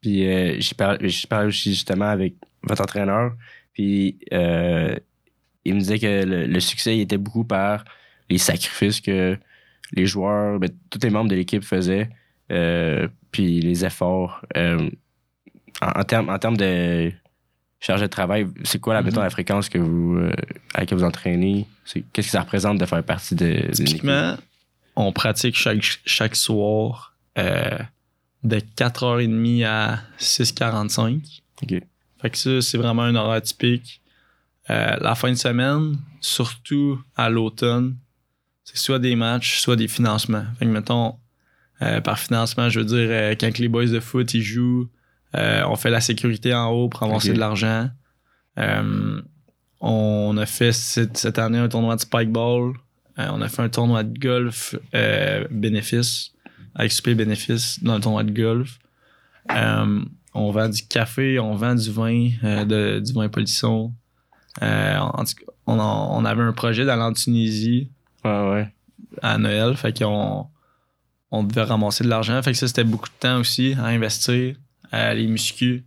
Puis 0.00 0.26
euh, 0.26 0.56
j'ai 0.58 0.74
parlé, 0.74 1.08
j'ai 1.08 1.26
parlé 1.26 1.48
aussi 1.48 1.70
justement 1.70 2.06
avec 2.08 2.34
votre 2.62 2.82
entraîneur. 2.82 3.32
Puis 3.72 4.18
euh, 4.32 4.94
il 5.64 5.74
me 5.74 5.78
disait 5.80 5.98
que 5.98 6.24
le, 6.24 6.46
le 6.46 6.60
succès 6.60 6.96
il 6.96 7.00
était 7.02 7.18
beaucoup 7.18 7.44
par 7.44 7.84
les 8.30 8.38
sacrifices 8.38 9.00
que 9.00 9.36
les 9.92 10.06
joueurs, 10.06 10.58
ben, 10.58 10.70
tous 10.90 11.00
les 11.02 11.10
membres 11.10 11.30
de 11.30 11.36
l'équipe 11.36 11.62
faisaient. 11.64 12.08
euh, 12.50 13.08
puis 13.30 13.60
les 13.60 13.84
efforts. 13.84 14.44
en, 14.56 14.88
en 15.80 16.04
termes 16.04 16.28
en 16.28 16.38
termes 16.38 16.56
de 16.56 17.10
charge 17.84 18.00
de 18.00 18.06
travail, 18.06 18.46
c'est 18.64 18.78
quoi, 18.78 18.94
la, 18.94 19.02
mettons, 19.02 19.20
la 19.20 19.30
fréquence 19.30 19.68
que 19.68 19.78
vous, 19.78 20.16
euh, 20.16 20.30
à 20.74 20.80
laquelle 20.80 20.98
vous 20.98 21.04
entraînez? 21.04 21.66
C'est- 21.84 22.04
Qu'est-ce 22.12 22.28
que 22.28 22.32
ça 22.32 22.40
représente 22.42 22.78
de 22.78 22.86
faire 22.86 23.02
partie 23.02 23.34
de? 23.34 23.70
Typiquement, 23.72 24.36
on 24.96 25.12
pratique 25.12 25.56
chaque, 25.56 25.82
chaque 26.06 26.36
soir 26.36 27.14
euh, 27.38 27.78
de 28.44 28.58
4h30 28.76 29.64
à 29.64 29.98
6h45. 30.18 31.20
OK. 31.62 31.74
Fait 32.20 32.30
que 32.30 32.38
ça, 32.38 32.60
c'est 32.62 32.78
vraiment 32.78 33.02
un 33.02 33.14
horaire 33.16 33.42
typique. 33.42 34.00
Euh, 34.70 34.96
la 35.00 35.14
fin 35.16 35.30
de 35.30 35.34
semaine, 35.36 35.98
surtout 36.20 37.00
à 37.16 37.28
l'automne, 37.30 37.96
c'est 38.64 38.76
soit 38.76 39.00
des 39.00 39.16
matchs, 39.16 39.58
soit 39.58 39.74
des 39.76 39.88
financements. 39.88 40.44
Fait 40.58 40.66
que, 40.66 40.70
mettons, 40.70 41.16
euh, 41.82 42.00
par 42.00 42.18
financement, 42.20 42.68
je 42.68 42.78
veux 42.78 42.86
dire, 42.86 43.08
euh, 43.10 43.34
quand 43.38 43.58
les 43.58 43.66
boys 43.68 43.86
de 43.86 43.98
foot, 43.98 44.32
ils 44.34 44.42
jouent, 44.42 44.88
euh, 45.34 45.62
on 45.66 45.76
fait 45.76 45.90
la 45.90 46.00
sécurité 46.00 46.54
en 46.54 46.68
haut 46.70 46.88
pour 46.88 47.02
avancer 47.02 47.28
de 47.34 47.38
l'argent. 47.40 47.88
Euh, 48.58 49.20
on 49.80 50.36
a 50.36 50.46
fait 50.46 50.72
cette, 50.72 51.16
cette 51.16 51.38
année 51.38 51.58
un 51.58 51.68
tournoi 51.68 51.96
de 51.96 52.00
spikeball 52.00 52.74
Euh, 53.18 53.28
on 53.32 53.42
a 53.42 53.48
fait 53.48 53.62
un 53.62 53.68
tournoi 53.68 54.04
de 54.04 54.18
golf 54.18 54.74
euh, 54.94 55.46
bénéfice, 55.50 56.32
avec 56.74 56.92
super 56.92 57.14
bénéfice 57.14 57.82
dans 57.82 57.94
le 57.96 58.00
tournoi 58.00 58.24
de 58.24 58.32
golf. 58.32 58.78
On 60.34 60.50
vend 60.50 60.68
du 60.70 60.86
café, 60.86 61.38
on 61.38 61.54
vend 61.56 61.74
du 61.74 61.90
vin, 61.90 62.30
de- 62.42 63.00
du 63.00 63.12
vin 63.12 63.28
polisson. 63.28 63.92
En 64.60 65.24
on, 65.66 65.78
on 65.78 66.24
avait 66.24 66.42
un 66.42 66.52
projet 66.52 66.84
d'aller 66.86 67.02
en 67.02 67.12
Tunisie 67.12 67.90
ouais. 68.24 68.66
à 69.20 69.36
Noël. 69.38 69.76
Fait 69.76 69.96
qu'on 69.96 70.46
on 71.30 71.42
devait 71.44 71.62
ramasser 71.64 72.02
de 72.04 72.08
l'argent. 72.08 72.40
Fait 72.42 72.52
que 72.52 72.58
ça, 72.58 72.66
c'était 72.66 72.84
beaucoup 72.84 73.08
de 73.08 73.18
temps 73.20 73.38
aussi 73.40 73.74
à 73.78 73.86
investir. 73.86 74.56
Euh, 74.94 75.14
les 75.14 75.26
muscus, 75.26 75.82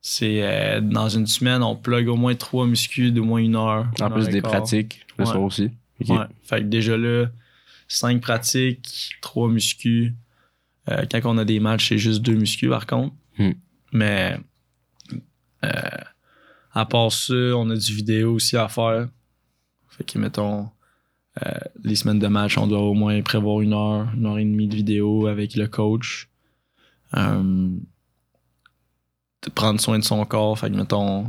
c'est 0.00 0.42
euh, 0.42 0.80
dans 0.80 1.08
une 1.08 1.26
semaine, 1.26 1.62
on 1.62 1.74
plug 1.76 2.08
au 2.08 2.16
moins 2.16 2.34
trois 2.34 2.66
muscus 2.66 3.12
d'au 3.12 3.24
moins 3.24 3.40
une 3.40 3.56
heure. 3.56 3.86
En 4.00 4.06
une 4.08 4.12
plus 4.12 4.24
heure 4.26 4.30
des 4.32 4.42
pratiques, 4.42 5.06
le 5.18 5.24
Ouais. 5.24 5.30
soir 5.30 5.42
aussi. 5.42 5.70
Ouais. 6.08 6.16
Fait 6.42 6.60
que 6.60 6.66
déjà 6.66 6.96
là, 6.96 7.26
cinq 7.88 8.20
pratiques, 8.20 9.16
trois 9.20 9.48
muscus. 9.48 10.12
Euh, 10.88 11.04
quand 11.10 11.20
on 11.24 11.38
a 11.38 11.44
des 11.44 11.58
matchs, 11.58 11.88
c'est 11.88 11.98
juste 11.98 12.22
deux 12.22 12.34
muscus 12.36 12.68
par 12.70 12.86
contre. 12.86 13.14
Hmm. 13.38 13.52
Mais 13.92 14.38
euh, 15.64 15.70
à 16.72 16.86
part 16.86 17.10
ça, 17.10 17.34
on 17.34 17.68
a 17.70 17.76
du 17.76 17.92
vidéo 17.94 18.34
aussi 18.34 18.56
à 18.56 18.68
faire. 18.68 19.08
Fait 19.88 20.04
que 20.04 20.18
mettons 20.18 20.68
euh, 21.44 21.50
les 21.82 21.96
semaines 21.96 22.18
de 22.20 22.28
match, 22.28 22.56
on 22.58 22.66
doit 22.66 22.80
au 22.80 22.94
moins 22.94 23.20
prévoir 23.22 23.60
une 23.62 23.72
heure, 23.72 24.06
une 24.14 24.26
heure 24.26 24.38
et 24.38 24.44
demie 24.44 24.68
de 24.68 24.76
vidéo 24.76 25.26
avec 25.26 25.56
le 25.56 25.66
coach. 25.66 26.28
De 29.46 29.50
prendre 29.50 29.80
soin 29.80 29.98
de 29.98 30.04
son 30.04 30.24
corps. 30.24 30.58
Fait 30.58 30.70
que 30.70 30.74
mettons 30.76 31.26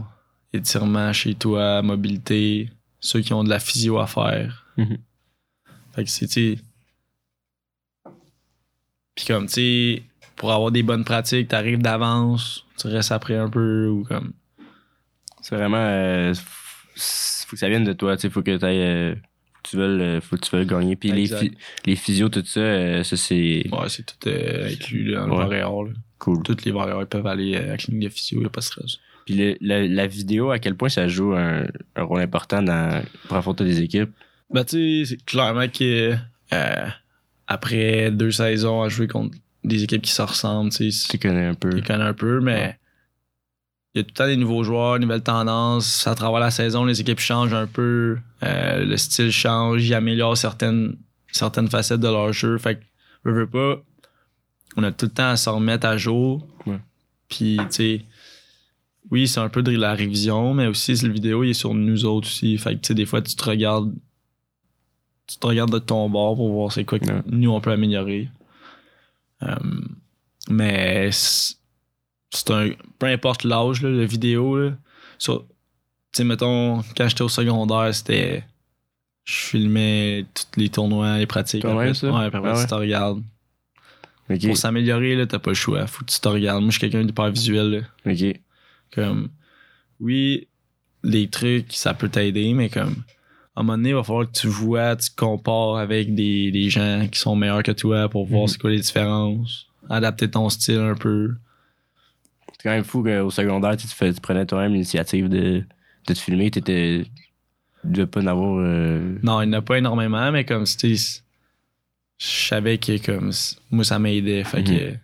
étirement 0.54 1.14
chez 1.14 1.36
toi, 1.36 1.82
mobilité, 1.82 2.70
ceux 3.00 3.22
qui 3.22 3.34
ont 3.34 3.44
de 3.44 3.50
la 3.50 3.60
physio 3.60 4.00
à 4.00 4.08
faire. 4.08 4.66
Mhm. 4.78 4.98
Fait 5.94 6.04
que 6.04 6.10
c'est, 6.10 6.28
tu 6.28 6.56
sais. 6.56 6.62
Puis 9.16 9.26
comme, 9.26 9.48
tu 9.48 9.54
sais, 9.54 10.04
pour 10.36 10.52
avoir 10.52 10.72
des 10.72 10.84
bonnes 10.84 11.04
pratiques, 11.04 11.48
t'arrives 11.48 11.82
d'avance, 11.82 12.66
tu 12.78 12.88
restes 12.88 13.12
après 13.12 13.36
un 13.36 13.50
peu 13.50 13.88
ou 13.88 14.04
comme. 14.04 14.34
C'est 15.42 15.56
vraiment. 15.56 15.78
euh, 15.78 16.34
faut 16.96 17.52
que 17.56 17.58
ça 17.60 17.70
vienne 17.70 17.84
de 17.84 17.94
toi. 17.94 18.16
Il 18.22 18.30
faut 18.30 18.44
que 18.44 18.58
t'ailles, 18.58 18.82
euh, 18.82 19.16
faut 19.16 19.62
que 19.64 19.70
tu 19.70 19.80
euh, 19.80 20.22
faut 20.22 20.36
que 20.38 20.42
tu 20.46 20.56
veuilles 20.56 20.66
gagner. 20.68 20.96
Puis 20.96 21.12
les, 21.12 21.30
les 21.86 21.96
physios, 21.96 22.30
tout 22.30 22.44
ça, 22.46 22.60
euh, 22.60 23.04
ça 23.04 23.18
c'est 23.18 23.66
Ouais, 23.72 23.90
c'est 23.90 24.06
tout 24.06 24.28
euh, 24.30 24.70
inclus 24.72 25.06
là, 25.12 25.22
dans 25.22 25.28
le 25.28 25.32
Ouais. 25.34 25.38
Varéor, 25.40 25.84
là. 25.86 25.92
Cool. 26.20 26.44
Toutes 26.44 26.66
les 26.66 26.72
Varéors 26.72 27.06
peuvent 27.08 27.28
aller 27.28 27.56
à 27.56 27.66
la 27.68 27.78
clinique 27.78 28.04
de 28.10 28.14
physio, 28.14 28.42
y 28.42 28.46
a 28.46 28.50
pas 28.50 28.62
de 28.62 28.66
stress. 28.66 28.98
Puis 29.26 29.36
le- 29.36 29.58
la, 29.62 29.86
la 29.88 30.08
vidéo, 30.08 30.52
à 30.52 30.60
quel 30.60 30.76
point 30.76 30.90
ça 30.90 31.08
joue 31.08 31.34
un, 31.34 31.66
un 31.96 32.04
rôle 32.04 32.22
important 32.22 32.62
dans, 32.62 33.04
pour 33.28 33.38
affronter 33.38 33.64
des 33.66 33.82
équipes? 33.82 34.12
Ben, 34.50 34.64
tu 34.64 35.06
sais, 35.06 35.16
c'est 35.16 35.26
clairement 35.26 35.68
que 35.68 36.16
euh, 36.54 36.88
après 37.48 38.12
deux 38.12 38.32
saisons 38.32 38.82
à 38.82 38.90
jouer 38.90 39.08
contre 39.08 39.38
des 39.64 39.84
équipes 39.84 40.02
qui 40.04 40.12
se 40.12 40.22
ressemblent, 40.22 40.72
tu 40.72 40.92
sais, 40.92 41.08
Tu 41.10 41.18
connais 41.20 41.46
un 41.46 41.54
peu. 41.56 41.70
tu 41.70 41.82
connais 41.82 42.04
un 42.06 42.14
peu, 42.14 42.40
mais 42.40 42.78
il 43.94 44.00
y 44.00 44.02
a 44.02 44.04
tout 44.04 44.10
le 44.12 44.14
temps 44.14 44.28
des 44.28 44.38
nouveaux 44.38 44.64
joueurs, 44.64 45.00
nouvelles 45.00 45.24
tendances. 45.24 46.06
À 46.08 46.16
travers 46.16 46.40
la 46.40 46.52
saison, 46.52 46.86
les 46.86 47.02
équipes 47.02 47.20
changent 47.20 47.54
un 47.54 47.68
peu, 47.68 48.18
euh, 48.44 48.86
le 48.86 48.96
style 48.98 49.32
change, 49.32 49.84
ils 49.86 49.94
améliorent 49.94 50.38
certaines, 50.38 50.96
certaines 51.32 51.68
facettes 51.68 52.00
de 52.00 52.08
leur 52.08 52.32
jeu. 52.32 52.58
Fait 52.58 52.76
que, 52.76 52.84
veux, 53.26 53.34
veux 53.34 53.48
pas, 53.48 53.82
on 54.78 54.84
a 54.84 54.92
tout 54.92 55.08
le 55.08 55.12
temps 55.12 55.30
à 55.30 55.36
se 55.36 55.50
remettre 55.50 55.86
à 55.88 55.98
jour. 55.98 56.48
Ouais. 56.66 56.80
Puis, 57.28 57.58
tu 57.58 57.66
sais, 57.72 58.06
oui, 59.12 59.28
c'est 59.28 59.40
un 59.40 59.50
peu 59.50 59.62
de 59.64 59.72
la 59.72 59.94
révision, 59.94 60.54
mais 60.54 60.68
aussi, 60.68 60.94
le 60.96 61.12
vidéo, 61.12 61.44
il 61.44 61.50
est 61.50 61.54
sur 61.54 61.74
nous 61.74 62.06
autres 62.06 62.28
aussi. 62.28 62.58
Fait 62.58 62.76
que, 62.76 62.82
tu 62.82 62.88
sais, 62.88 62.94
des 62.94 63.06
fois, 63.06 63.22
tu 63.22 63.36
te 63.36 63.44
regardes, 63.44 63.94
tu 65.28 65.38
te 65.38 65.46
regardes 65.48 65.72
de 65.72 65.80
ton 65.80 66.10
bord 66.10 66.36
pour 66.36 66.50
voir 66.52 66.72
c'est 66.72 66.86
quoi 66.86 67.00
que 67.00 67.06
Ouais. 67.12 67.22
nous, 67.28 67.50
on 67.52 67.60
peut 67.60 67.72
améliorer. 67.72 68.30
Euh, 69.44 69.56
mais 70.50 71.10
c'est 71.12 72.52
un. 72.52 72.70
Peu 73.00 73.08
importe 73.08 73.44
l'âge, 73.44 73.82
la 73.84 74.06
vidéo, 74.06 74.58
là. 74.58 74.72
sur- 75.18 75.46
Tu 76.14 76.20
sais, 76.20 76.24
mettons, 76.24 76.82
quand 76.96 77.08
j'étais 77.10 77.22
au 77.24 77.30
secondaire, 77.30 77.94
c'était. 77.94 78.44
Je 79.26 79.34
filmais 79.34 80.26
tous 80.34 80.60
les 80.60 80.70
tournois, 80.70 81.18
les 81.18 81.26
pratiques. 81.28 81.66
Après- 81.66 81.94
ça? 81.94 82.08
Ouais, 82.12 82.30
puis 82.30 82.38
après, 82.38 82.50
Ah 82.52 82.56
ouais? 82.56 82.62
tu 82.62 82.68
te 82.70 82.74
regardes. 82.76 83.22
Pour 84.48 84.58
s'améliorer, 84.58 85.16
là, 85.16 85.26
t'as 85.26 85.40
pas 85.40 85.52
le 85.52 85.56
choix. 85.56 85.88
Faut 85.88 86.04
que 86.06 86.12
tu 86.12 86.20
te 86.20 86.28
regardes. 86.28 86.62
Moi, 86.62 86.72
je 86.72 86.80
suis 86.80 86.90
quelqu'un 86.90 87.06
d'hyper 87.06 87.30
visuel, 87.32 87.86
là. 88.06 88.12
Ok. 88.12 88.40
Comme, 88.94 89.30
oui, 90.00 90.48
les 91.04 91.28
trucs, 91.30 91.72
ça 91.74 91.94
peut 91.94 92.10
t'aider, 92.10 92.54
mais 92.54 92.70
comme, 92.70 92.96
à 93.56 93.62
un 93.62 93.64
moment 93.64 93.78
donné, 93.78 93.90
il 93.90 93.96
va 93.96 94.04
falloir 94.04 94.28
que 94.32 94.38
tu 94.38 94.48
vois, 94.48 94.96
tu 94.96 95.10
compares 95.16 95.78
avec 95.78 96.14
des, 96.14 96.52
des 96.52 96.70
gens 96.70 97.08
qui 97.12 97.20
sont 97.20 97.36
meilleurs 97.36 97.64
que 97.64 97.72
toi 97.72 98.10
pour 98.10 98.26
voir 98.26 98.42
Mhm. 98.44 98.48
c'est 98.50 98.58
quoi 98.60 98.70
les 98.72 98.80
différences. 98.80 99.68
Adapter 99.90 100.30
ton 100.30 100.50
style 100.50 100.80
un 100.80 100.96
peu. 100.96 101.34
C'est 102.52 102.64
quand 102.64 102.72
même 102.72 102.84
fou 102.84 103.04
qu'au 103.04 103.30
secondaire, 103.30 103.78
tu, 103.78 103.88
te 103.88 103.94
fais- 103.94 104.14
tu 104.14 104.20
prenais 104.22 104.46
toi-même 104.46 104.74
l'initiative 104.74 105.30
de, 105.30 105.64
de 106.08 106.14
te 106.14 106.20
filmer. 106.20 106.52
T'étais. 106.52 107.06
de 107.84 108.04
pas 108.06 108.22
en 108.22 108.28
avoir. 108.28 108.58
euh, 108.60 109.18
Non, 109.24 109.42
il 109.42 109.50
n'y 109.50 109.56
en 109.56 109.60
a 109.60 109.62
pas 109.62 109.78
énormément, 109.78 110.32
mais 110.32 110.44
comme, 110.44 110.66
c'était. 110.66 110.96
Je 112.20 112.26
savais 112.48 112.78
que, 112.78 112.98
comme, 113.06 113.32
moi, 113.72 113.84
ça 113.84 114.00
m'aidait. 114.00 114.44
Fait 114.44 114.64
que. 114.64 114.72
Mhm. 114.92 115.00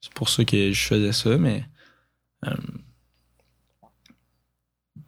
C'est 0.00 0.12
pour 0.14 0.28
ça 0.28 0.44
que 0.44 0.72
je 0.72 0.80
faisais 0.80 1.12
ça, 1.12 1.36
mais. 1.38 1.64
euh, 2.46 2.50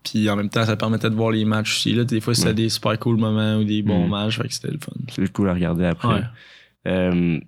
puis 0.03 0.29
en 0.31 0.37
même 0.37 0.49
temps, 0.49 0.65
ça 0.65 0.77
permettait 0.77 1.11
de 1.11 1.15
voir 1.15 1.31
les 1.31 1.45
matchs 1.45 1.73
aussi. 1.77 1.93
Là. 1.93 2.05
Des 2.05 2.21
fois, 2.21 2.35
c'était 2.35 2.49
Ouais. 2.49 2.55
des 2.55 2.69
super 2.71 2.99
cool 2.99 3.17
moments 3.19 3.57
ou 3.57 3.65
des 3.65 3.83
bons 3.83 4.05
Mhm. 4.05 4.11
matchs, 4.11 4.39
fait 4.39 4.49
que 4.49 4.55
c'était 4.55 4.71
le 4.71 4.79
fun. 4.79 4.93
C'est 5.15 5.31
cool 5.33 5.49
à 5.51 5.55
regarder 5.55 5.85
après. 5.85 6.09
Ouais. 6.09 6.23
Euh, 6.89 7.39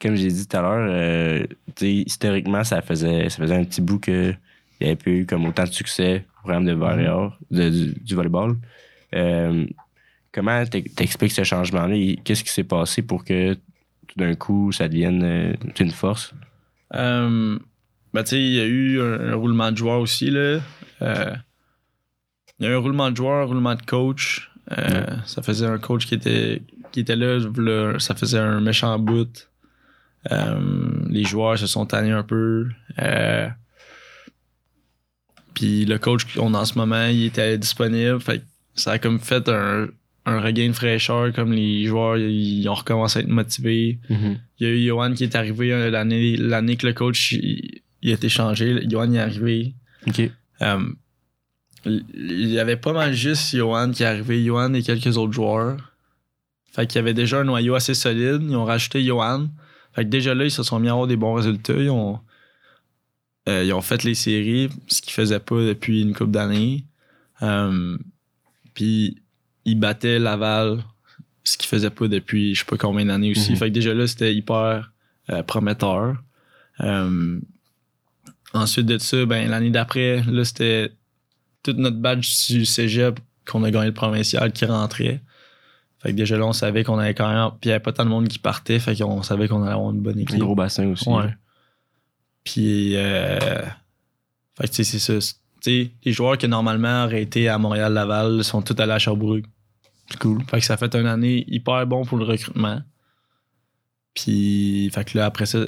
comme 0.00 0.16
j'ai 0.16 0.28
dit 0.28 0.46
tout 0.46 0.56
à 0.56 0.62
l'heure, 0.62 0.88
euh, 0.90 1.46
historiquement, 1.80 2.64
ça 2.64 2.82
faisait, 2.82 3.28
ça 3.30 3.36
faisait 3.38 3.54
un 3.54 3.64
petit 3.64 3.80
bout 3.80 4.00
qu'il 4.00 4.36
n'y 4.80 4.86
avait 4.88 4.96
pas 4.96 5.10
eu 5.10 5.24
comme 5.24 5.46
autant 5.46 5.64
de 5.64 5.70
succès 5.72 6.26
au 6.28 6.40
programme 6.40 6.64
de 6.66 6.72
Varéor, 6.72 7.38
de- 7.50 7.70
du, 7.70 7.94
du 8.00 8.14
volleyball. 8.14 8.56
Comment 10.34 10.64
t'ex- 10.66 10.94
t'expliques 10.94 11.32
ce 11.32 11.44
changement-là? 11.44 11.94
et 11.94 12.16
Qu'est-ce 12.24 12.42
qui 12.42 12.50
s'est 12.50 12.64
passé 12.64 13.02
pour 13.02 13.24
que 13.24 13.54
tout 13.54 14.16
d'un 14.18 14.34
coup, 14.34 14.72
ça 14.72 14.88
devienne 14.88 15.22
euh, 15.22 15.52
une 15.78 15.90
force? 15.92 16.34
Euh, 16.94 17.58
ben, 18.12 18.22
tu 18.24 18.30
sais, 18.30 18.40
il 18.42 18.52
y 18.54 18.60
a 18.60 18.64
eu 18.66 19.00
un, 19.00 19.32
un 19.32 19.34
roulement 19.36 19.70
de 19.72 19.76
joueurs 19.76 20.00
aussi, 20.00 20.30
là. 20.30 20.60
Euh, 21.02 21.34
il 22.58 22.64
y 22.64 22.68
a 22.68 22.72
eu 22.72 22.74
un 22.74 22.78
roulement 22.78 23.10
de 23.10 23.16
joueurs, 23.16 23.42
un 23.42 23.46
roulement 23.46 23.74
de 23.76 23.82
coach. 23.82 24.50
Euh, 24.76 25.06
Ça 25.26 25.42
faisait 25.42 25.66
un 25.66 25.78
coach 25.78 26.06
qui 26.06 26.14
était, 26.14 26.62
qui 26.92 27.00
était 27.00 27.16
là, 27.16 27.38
ça 27.98 28.14
faisait 28.14 28.38
un 28.38 28.60
méchant 28.60 28.98
bout. 28.98 29.48
Les 30.30 31.24
joueurs 31.24 31.58
se 31.58 31.66
sont 31.66 31.86
tannés 31.86 32.12
un 32.12 32.22
peu. 32.22 32.68
Puis 35.54 35.84
le 35.84 35.98
coach 35.98 36.24
qu'on 36.34 36.54
a 36.54 36.58
en 36.60 36.64
ce 36.64 36.76
moment, 36.78 37.06
il 37.06 37.26
était 37.26 37.58
disponible. 37.58 38.20
Fait 38.20 38.42
ça 38.74 38.92
a 38.92 38.98
comme 38.98 39.20
fait 39.20 39.48
un, 39.48 39.88
un 40.26 40.40
regain 40.40 40.68
de 40.68 40.72
fraîcheur, 40.72 41.32
comme 41.32 41.52
les 41.52 41.84
joueurs, 41.84 42.16
ils 42.16 42.66
ont 42.68 42.74
recommencé 42.74 43.18
à 43.18 43.22
être 43.22 43.28
motivés. 43.28 43.98
Il 44.58 44.66
y 44.66 44.70
a 44.70 44.70
eu 44.70 44.86
Johan 44.86 45.12
qui 45.14 45.24
est 45.24 45.34
arrivé 45.36 45.72
euh, 45.72 45.90
l'année, 45.90 46.36
l'année 46.36 46.76
que 46.76 46.86
le 46.86 46.94
coach 46.94 47.32
il, 47.32 47.82
il 48.02 48.10
a 48.10 48.14
été 48.14 48.28
changé. 48.28 48.82
Johan 48.88 49.12
est 49.12 49.18
arrivé. 49.18 49.74
Euh, 50.62 50.88
il 51.86 52.50
y 52.50 52.58
avait 52.58 52.76
pas 52.76 52.92
mal 52.92 53.12
juste 53.12 53.54
Johan 53.54 53.90
qui 53.90 54.02
est 54.02 54.06
arrivé, 54.06 54.42
Johan 54.42 54.72
et 54.72 54.82
quelques 54.82 55.16
autres 55.18 55.32
joueurs. 55.32 55.92
Fait 56.72 56.86
qu'il 56.86 56.96
y 56.96 56.98
avait 57.00 57.14
déjà 57.14 57.40
un 57.40 57.44
noyau 57.44 57.74
assez 57.74 57.94
solide. 57.94 58.42
Ils 58.42 58.56
ont 58.56 58.64
rajouté 58.64 59.04
Johan. 59.04 59.48
Fait 59.92 60.04
que 60.04 60.08
déjà 60.08 60.34
là, 60.34 60.44
ils 60.44 60.50
se 60.50 60.62
sont 60.62 60.80
mis 60.80 60.88
à 60.88 60.92
avoir 60.92 61.06
des 61.06 61.16
bons 61.16 61.34
résultats. 61.34 61.74
Ils 61.74 61.90
ont, 61.90 62.18
euh, 63.48 63.62
ils 63.62 63.72
ont 63.72 63.82
fait 63.82 64.02
les 64.04 64.14
séries, 64.14 64.70
ce 64.88 65.02
qu'ils 65.02 65.12
faisaient 65.12 65.38
pas 65.38 65.62
depuis 65.62 66.02
une 66.02 66.14
couple 66.14 66.32
d'années. 66.32 66.84
Puis 68.74 69.18
ils 69.64 69.78
battaient 69.78 70.18
Laval, 70.18 70.82
ce 71.44 71.56
qu'ils 71.56 71.68
faisaient 71.68 71.90
pas 71.90 72.08
depuis 72.08 72.54
je 72.54 72.60
sais 72.60 72.66
pas 72.66 72.76
combien 72.76 73.06
d'années 73.06 73.30
aussi. 73.32 73.52
Mhm. 73.52 73.56
Fait 73.58 73.68
que 73.68 73.74
déjà 73.74 73.94
là, 73.94 74.06
c'était 74.06 74.34
hyper 74.34 74.92
euh, 75.30 75.42
prometteur. 75.42 76.16
Euh, 76.80 77.38
ensuite 78.52 78.86
de 78.86 78.98
ça, 78.98 79.24
ben, 79.26 79.48
l'année 79.48 79.70
d'après, 79.70 80.22
là, 80.24 80.44
c'était 80.44 80.92
toute 81.62 81.78
notre 81.78 81.96
badge 81.96 82.48
du 82.48 82.64
cégep 82.66 83.18
qu'on 83.46 83.62
a 83.64 83.70
gagné 83.70 83.86
le 83.86 83.94
provincial 83.94 84.52
qui 84.52 84.64
rentrait. 84.64 85.20
Fait 86.00 86.10
que 86.10 86.16
déjà 86.16 86.36
là, 86.36 86.44
on 86.46 86.52
savait 86.52 86.84
qu'on 86.84 86.98
avait 86.98 87.14
quand 87.14 87.28
même. 87.32 87.50
Puis 87.52 87.60
il 87.64 87.68
n'y 87.68 87.72
avait 87.72 87.82
pas 87.82 87.92
tant 87.92 88.04
de 88.04 88.10
monde 88.10 88.28
qui 88.28 88.38
partait, 88.38 88.78
fait 88.78 88.94
qu'on 88.96 89.22
savait 89.22 89.48
qu'on 89.48 89.62
allait 89.62 89.72
avoir 89.72 89.90
une 89.90 90.00
bonne 90.00 90.18
Un 90.18 90.22
équipe. 90.22 90.38
gros 90.38 90.54
bassin 90.54 90.86
aussi. 90.88 91.08
Ouais. 91.08 91.34
Puis, 92.44 92.94
euh, 92.96 93.38
fait 94.58 94.68
que 94.68 94.72
tu 94.72 94.74
sais, 94.74 94.84
c'est 94.84 94.98
ça. 94.98 95.20
C'est- 95.20 95.34
Tu 95.62 95.70
sais, 95.84 95.90
les 96.04 96.12
joueurs 96.12 96.36
qui 96.36 96.46
normalement 96.46 97.04
auraient 97.06 97.22
été 97.22 97.48
à 97.48 97.56
Montréal-Laval 97.56 98.44
sont 98.44 98.60
tous 98.60 98.78
allés 98.82 98.92
à 98.92 98.98
Sherbrooke. 98.98 99.46
C'est 100.10 100.18
cool. 100.18 100.42
Fait 100.44 100.60
que 100.60 100.64
ça 100.66 100.76
fait 100.76 100.94
une 100.94 101.06
année 101.06 101.44
hyper 101.48 101.86
bon 101.86 102.04
pour 102.04 102.18
le 102.18 102.24
recrutement. 102.24 102.82
Puis, 104.14 104.90
fait 104.92 105.04
que 105.04 105.18
là, 105.18 105.26
après 105.26 105.46
ça, 105.46 105.66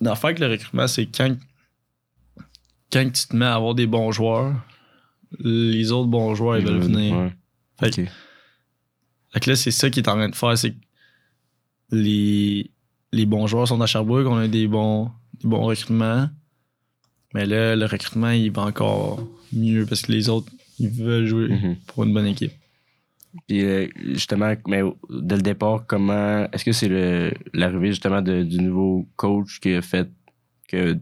l'affaire 0.00 0.26
avec 0.26 0.38
le 0.38 0.46
recrutement, 0.48 0.86
c'est 0.86 1.06
quand, 1.06 1.36
quand 2.92 3.10
tu 3.12 3.26
te 3.26 3.34
mets 3.36 3.46
à 3.46 3.54
avoir 3.54 3.74
des 3.74 3.86
bons 3.86 4.12
joueurs, 4.12 4.54
les 5.40 5.90
autres 5.90 6.08
bons 6.08 6.34
joueurs, 6.34 6.58
ils 6.58 6.64
veulent 6.66 6.78
venir. 6.80 7.16
Ouais. 7.16 7.32
Fait. 7.80 8.08
Fait 9.32 9.40
que 9.40 9.50
là, 9.50 9.56
c'est 9.56 9.72
ça 9.72 9.90
qu'il 9.90 10.04
est 10.04 10.08
en 10.08 10.14
train 10.14 10.28
de 10.28 10.36
faire, 10.36 10.56
c'est 10.56 10.70
que 10.72 10.76
les, 11.90 12.70
les 13.12 13.26
bons 13.26 13.46
joueurs 13.48 13.66
sont 13.66 13.80
à 13.80 13.86
Sherbrooke, 13.86 14.26
on 14.28 14.36
a 14.36 14.46
des 14.48 14.68
bons, 14.68 15.10
des 15.42 15.48
bons 15.48 15.62
recrutements. 15.64 16.28
Mais 17.34 17.46
là, 17.46 17.74
le 17.74 17.86
recrutement, 17.86 18.30
il 18.30 18.52
va 18.52 18.62
encore 18.62 19.26
mieux 19.52 19.86
parce 19.86 20.02
que 20.02 20.12
les 20.12 20.28
autres, 20.28 20.52
ils 20.78 20.88
veulent 20.88 21.26
jouer 21.26 21.48
Mhm. 21.48 21.76
pour 21.86 22.04
une 22.04 22.14
bonne 22.14 22.26
équipe. 22.26 22.52
Puis 23.48 23.64
euh, 23.64 23.88
justement, 24.12 24.54
mais 24.68 24.82
dès 25.10 25.36
le 25.36 25.42
départ, 25.42 25.84
comment 25.86 26.46
est-ce 26.52 26.64
que 26.64 26.72
c'est 26.72 27.32
l'arrivée 27.52 27.88
justement 27.88 28.22
de- 28.22 28.42
du 28.44 28.58
nouveau 28.58 29.08
coach 29.16 29.60
qui 29.60 29.74
a 29.74 29.82
fait 29.82 30.08
que 30.68 30.96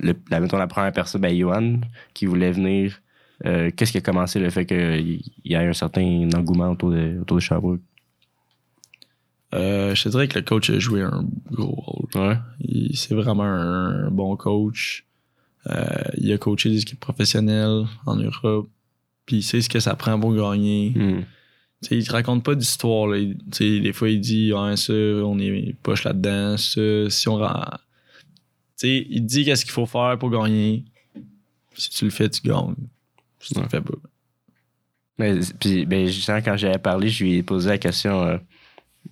le, 0.00 0.14
la, 0.30 0.40
mettons, 0.40 0.58
la 0.58 0.66
première 0.66 0.92
personne, 0.92 1.20
ben 1.20 1.34
Johan, 1.36 1.80
qui 2.12 2.26
voulait 2.26 2.52
venir, 2.52 3.00
euh, 3.46 3.70
qu'est-ce 3.74 3.92
qui 3.92 3.98
a 3.98 4.00
commencé 4.02 4.38
le 4.40 4.50
fait 4.50 4.66
qu'il 4.66 5.22
y 5.44 5.54
ait 5.54 5.56
un 5.56 5.72
certain 5.72 6.28
engouement 6.34 6.70
autour 6.70 6.90
de, 6.90 7.18
autour 7.20 7.36
de 7.36 7.40
Sherbrooke? 7.42 7.80
Euh, 9.54 9.94
je 9.94 10.02
te 10.04 10.08
dirais 10.08 10.26
que 10.28 10.38
le 10.38 10.44
coach 10.44 10.68
a 10.70 10.78
joué 10.78 11.02
un 11.02 11.24
gros 11.52 11.74
rôle. 11.76 12.08
Ouais. 12.22 12.36
C'est 12.94 13.14
vraiment 13.14 13.44
un 13.44 14.10
bon 14.10 14.36
coach. 14.36 15.06
Euh, 15.68 15.84
il 16.18 16.32
a 16.32 16.38
coaché 16.38 16.70
des 16.70 16.82
équipes 16.82 17.00
professionnelles 17.00 17.84
en 18.04 18.16
Europe. 18.16 18.68
Puis 19.26 19.36
il 19.36 19.42
sait 19.42 19.60
ce 19.60 19.68
que 19.68 19.78
ça 19.80 19.94
prend 19.94 20.18
pour 20.18 20.34
gagner. 20.34 20.90
Hmm. 20.94 21.22
Il 21.90 22.06
te 22.06 22.12
raconte 22.12 22.44
pas 22.44 22.54
d'histoire. 22.54 23.10
Des 23.12 23.92
fois, 23.92 24.08
il 24.10 24.20
dit 24.20 24.52
ça, 24.76 24.92
on 24.92 25.38
est 25.38 25.74
poche 25.82 26.04
là-dedans. 26.04 26.56
Ça, 26.56 27.10
si 27.10 27.28
on 27.28 27.36
rend. 27.36 27.64
Tu 28.76 28.88
sais, 28.88 29.06
il 29.08 29.24
dit 29.26 29.44
qu'est-ce 29.44 29.64
qu'il 29.64 29.72
faut 29.72 29.86
faire 29.86 30.16
pour 30.18 30.30
gagner. 30.30 30.84
Si 31.74 31.90
tu 31.90 32.04
le 32.04 32.10
fais, 32.10 32.28
tu 32.28 32.40
gagnes. 32.42 32.74
Si 33.40 33.54
tu 33.54 33.60
le 33.60 33.68
fais 33.68 33.80
pas. 33.80 33.94
Mais, 35.18 35.38
puis, 35.60 35.86
ben, 35.86 36.06
justement, 36.06 36.38
quand 36.38 36.56
j'avais 36.56 36.78
parlé, 36.78 37.08
je 37.08 37.22
lui 37.24 37.34
ai 37.36 37.42
posé 37.42 37.68
la 37.70 37.78
question. 37.78 38.22
euh, 38.24 38.36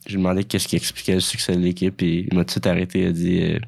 je 0.07 0.11
lui 0.11 0.15
ai 0.15 0.19
demandé 0.19 0.43
qu'est-ce 0.45 0.67
qui 0.67 0.75
expliquait 0.77 1.15
le 1.15 1.21
succès 1.21 1.55
de 1.55 1.61
l'équipe. 1.61 2.01
Et 2.03 2.27
il 2.31 2.35
m'a 2.35 2.41
tout 2.43 2.47
de 2.47 2.51
suite 2.53 2.67
arrêté. 2.67 3.01
Il 3.03 3.07
a 3.07 3.13
dit 3.13 3.43
euh, 3.43 3.59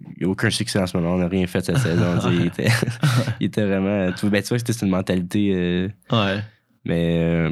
il 0.00 0.06
n'y 0.20 0.24
a 0.26 0.28
aucun 0.28 0.50
succès 0.50 0.78
en 0.80 0.86
ce 0.86 0.96
moment. 0.96 1.14
On 1.14 1.18
n'a 1.18 1.28
rien 1.28 1.46
fait 1.46 1.64
cette 1.64 1.78
saison. 1.78 2.18
Il, 2.30 2.46
était, 2.46 2.68
il 3.40 3.46
était 3.46 3.64
vraiment. 3.64 4.10
Tu, 4.12 4.28
ben, 4.30 4.42
tu 4.42 4.48
vois 4.48 4.58
que 4.58 4.64
c'était 4.72 4.84
une 4.84 4.90
mentalité. 4.90 5.52
euh, 5.54 5.88
Ouais. 6.10 6.40
mais 6.84 7.18
euh, 7.18 7.50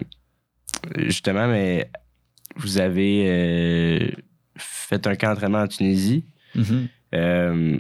justement, 0.97 1.49
mais 1.49 1.91
vous 2.57 2.79
avez 2.79 3.25
euh, 3.27 4.11
fait 4.57 5.07
un 5.07 5.15
camp 5.17 5.29
d'entraînement 5.31 5.63
en 5.63 5.69
Tunisie. 5.69 6.25
Mhm. 6.55 6.89
Euh, 7.15 7.79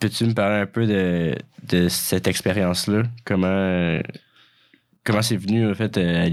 Peux-tu 0.00 0.24
me 0.24 0.34
parler 0.34 0.56
un 0.62 0.66
peu 0.66 0.86
de, 0.86 1.36
de 1.68 1.88
cette 1.88 2.26
expérience-là? 2.26 3.04
Comment 3.24 3.46
euh, 3.46 4.02
comment 5.04 5.22
c'est 5.22 5.36
venu, 5.36 5.66
en 5.70 5.74
fait, 5.74 5.96
à 5.96 6.26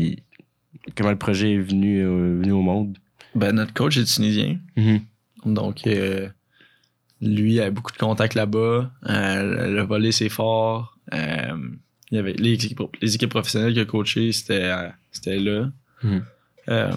comment 0.98 1.12
le 1.12 1.18
projet 1.18 1.54
est 1.54 1.60
venu, 1.60 2.00
euh, 2.00 2.40
venu 2.42 2.52
au 2.52 2.62
monde? 2.62 2.98
Ben, 3.36 3.54
notre 3.54 3.74
coach 3.74 3.98
est 3.98 4.06
tunisien. 4.06 4.58
Donc, 5.46 5.86
euh, 5.88 6.28
lui 7.22 7.60
a 7.62 7.70
beaucoup 7.70 7.92
de 7.92 7.98
contacts 7.98 8.34
là-bas. 8.34 8.92
Euh, 9.08 9.68
le 9.70 9.82
volley, 9.84 10.12
c'est 10.12 10.30
fort. 10.30 10.98
Il 12.14 12.18
y 12.18 12.20
avait 12.20 12.34
les 12.34 12.54
équipes, 12.54 12.80
les 13.02 13.16
équipes 13.16 13.32
professionnelles 13.32 13.74
qu'il 13.74 13.82
a 13.82 13.86
coachées, 13.86 14.32
c'était, 14.32 14.66
euh, 14.66 14.88
c'était 15.12 15.40
là. 15.40 15.72
Euh, 16.70 16.92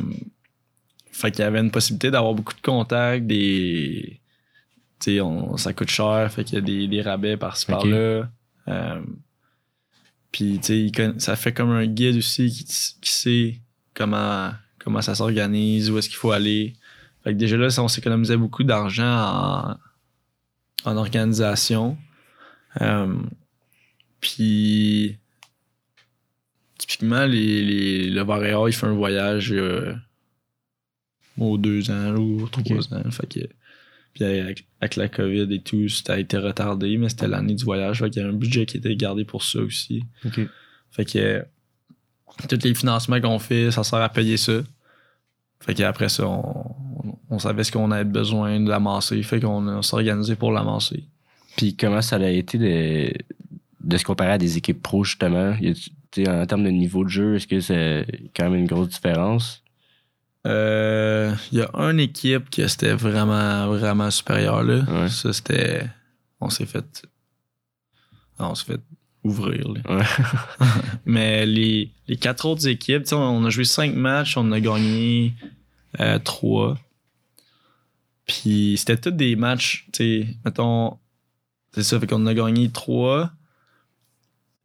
fait 1.11 1.31
qu'il 1.31 1.41
y 1.41 1.45
avait 1.45 1.61
une 1.61 1.71
possibilité 1.71 2.11
d'avoir 2.11 2.35
beaucoup 2.35 2.53
de 2.53 2.61
contacts, 2.61 3.27
des. 3.27 4.21
Tu 5.01 5.13
sais, 5.15 5.21
on- 5.23 5.57
ça 5.57 5.73
coûte 5.73 5.89
cher, 5.89 6.31
fait 6.31 6.45
qu'il 6.45 6.57
y 6.57 6.59
a 6.59 6.61
des, 6.61 6.87
des 6.87 7.01
rabais 7.01 7.39
par-ci 7.39 7.65
Ok. 7.65 7.79
par-là. 7.79 8.29
Euh, 8.69 9.01
puis, 10.33 10.59
tu 10.63 10.91
sais, 10.91 11.13
ça 11.19 11.35
fait 11.35 11.53
comme 11.55 11.71
un 11.71 11.87
guide 11.87 12.17
aussi 12.17 12.51
qui, 12.51 12.65
qui 13.01 13.11
sait 13.11 13.61
comment, 13.95 14.51
comment 14.79 15.01
ça 15.01 15.15
s'organise, 15.15 15.91
où 15.91 15.97
est-ce 15.99 16.09
qu'il 16.11 16.19
faut 16.19 16.33
aller. 16.33 16.75
Fait 17.25 17.33
que 17.33 17.39
déjà 17.39 17.57
là, 17.57 17.71
ça, 17.71 17.83
on 17.83 17.89
s'économisait 17.89 18.37
beaucoup 18.37 18.65
d'argent 18.65 19.05
en, 20.85 20.91
en 20.91 20.97
organisation. 20.99 21.97
Euh, 22.83 23.15
puis, 24.21 25.17
typiquement, 26.79 27.25
les, 27.27 27.63
les, 27.65 28.11
le 28.11 28.23
Varéa, 28.23 28.59
il 28.67 28.73
fait 28.73 28.87
un 28.87 28.95
voyage 28.95 29.53
euh, 29.53 29.95
aux 31.39 31.59
deux 31.59 31.91
ans 31.91 32.15
ou 32.17 32.43
aux 32.45 32.49
trois 32.49 32.95
ans. 32.95 33.11
Fait 33.11 33.27
que, 33.27 33.41
puis 34.15 34.25
avec, 34.25 34.67
avec 34.81 34.97
la 34.97 35.09
COVID 35.09 35.53
et 35.53 35.61
tout, 35.63 35.89
ça 35.89 36.15
a 36.15 36.19
été 36.19 36.39
retardé, 36.39 36.97
mais 36.99 37.09
c'était 37.09 37.29
l'année 37.29 37.55
du 37.55 37.65
voyage. 37.65 37.99
Fait 38.01 38.11
qu'il 38.11 38.23
y 38.23 38.25
a 38.25 38.29
un 38.29 38.33
budget 38.33 38.67
qui 38.67 38.79
était 38.79 38.97
gardé 38.97 39.25
pour 39.25 39.43
ça 39.43 39.61
aussi. 39.61 40.03
Fait 40.91 41.05
que 41.05 41.45
tous 42.49 42.59
les 42.65 42.75
financements 42.75 43.21
qu'on 43.21 43.39
fait, 43.39 43.71
ça 43.71 43.85
sert 43.85 43.99
à 44.01 44.09
payer 44.09 44.37
ça. 44.37 44.61
Fait 45.61 45.75
qu'après 45.75 46.09
ça, 46.09 46.27
on, 46.27 46.41
on- 47.05 47.19
on 47.29 47.39
savait 47.41 47.65
ce 47.65 47.73
qu'on 47.73 47.91
avait 47.91 48.05
besoin 48.05 48.61
de 48.61 48.69
l'amasser. 48.69 49.21
Fait 49.23 49.41
qu'on 49.41 49.83
s'est 49.83 49.95
organisé 49.97 50.37
pour 50.37 50.53
l'amasser. 50.53 51.05
Puis 51.57 51.75
comment 51.77 52.01
ça 52.03 52.17
a 52.17 52.29
été 52.29 52.57
de, 52.59 53.13
de 53.87 53.97
se 53.97 54.05
comparer 54.05 54.33
à 54.33 54.39
des 54.39 54.57
équipes 54.57 54.83
pro, 54.83 55.05
justement? 55.05 55.55
Y 55.61 55.75
en 56.29 56.47
termes 56.47 56.65
de 56.65 56.71
niveau 56.71 57.05
de 57.05 57.09
jeu, 57.09 57.37
est-ce 57.37 57.47
que 57.47 57.61
c'est 57.61 58.07
quand 58.35 58.45
même 58.45 58.55
une 58.61 58.67
grosse 58.67 58.89
différence? 58.89 59.63
Euh, 60.47 61.35
Il 61.53 61.59
y 61.59 61.63
a 61.63 61.69
une 61.75 62.01
équipe 62.01 62.51
qui 62.51 62.67
c'était 62.69 62.95
vraiment, 62.95 63.67
vraiment 63.69 64.11
supérieure. 64.11 64.63
Là. 64.63 64.85
Ouais. 64.89 65.09
Ça, 65.09 65.33
c'était. 65.33 65.87
On 66.41 66.49
s'est 66.51 66.67
fait. 66.67 67.07
On 68.39 68.55
s'est 68.55 68.65
fait 68.65 68.81
ouvrir. 69.25 69.69
là. 69.69 69.97
Ouais. 69.97 70.05
Mais 71.05 71.47
les, 71.47 71.91
les 72.09 72.17
quatre 72.17 72.47
autres 72.47 72.67
équipes, 72.69 73.05
on 73.13 73.45
a 73.45 73.51
joué 73.51 73.65
cinq 73.65 73.95
matchs, 73.95 74.37
on 74.37 74.43
en 74.43 74.53
a 74.53 74.61
gagné 74.61 75.35
euh, 76.01 76.19
trois. 76.19 76.77
Puis 78.27 78.77
c'était 78.79 78.97
tous 78.97 79.11
des 79.11 79.37
matchs, 79.37 79.87
tu 79.93 80.23
sais, 80.23 80.27
mettons, 80.45 80.99
c'est 81.73 81.83
ça, 81.85 82.01
fait 82.01 82.07
qu'on 82.07 82.17
en 82.23 82.27
a 82.27 82.35
gagné 82.35 82.71
trois. 82.71 83.31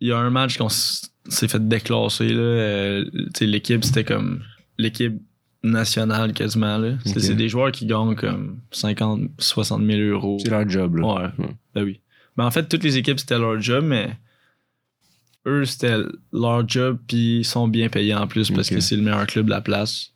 Il 0.01 0.09
y 0.09 0.11
a 0.11 0.17
un 0.17 0.29
match 0.29 0.57
qu'on 0.57 0.69
s'est 0.69 1.47
fait 1.47 1.67
déclasser, 1.67 2.29
là. 2.29 2.41
euh, 2.41 3.05
l'équipe, 3.39 3.83
c'était 3.83 4.03
comme 4.03 4.43
l'équipe 4.77 5.21
nationale 5.63 6.33
quasiment, 6.33 6.77
là. 6.77 6.93
C'est 7.05 7.35
des 7.35 7.49
joueurs 7.49 7.71
qui 7.71 7.85
gagnent 7.85 8.15
comme 8.15 8.59
50, 8.71 9.29
60 9.37 9.85
000 9.85 9.99
euros. 9.99 10.37
C'est 10.43 10.49
leur 10.49 10.67
job, 10.67 10.97
là. 10.97 11.07
Ouais. 11.37 11.45
Ben 11.75 11.83
oui. 11.83 12.01
Ben 12.35 12.45
en 12.45 12.51
fait, 12.51 12.67
toutes 12.67 12.83
les 12.83 12.97
équipes, 12.97 13.19
c'était 13.19 13.37
leur 13.37 13.61
job, 13.61 13.83
mais 13.85 14.17
eux, 15.45 15.65
c'était 15.65 15.97
leur 16.33 16.67
job, 16.67 16.97
puis 17.07 17.39
ils 17.39 17.45
sont 17.45 17.67
bien 17.67 17.89
payés 17.89 18.15
en 18.15 18.27
plus 18.27 18.51
parce 18.51 18.69
que 18.69 18.79
c'est 18.79 18.95
le 18.95 19.01
meilleur 19.01 19.27
club 19.27 19.45
de 19.45 19.51
la 19.51 19.61
place. 19.61 20.13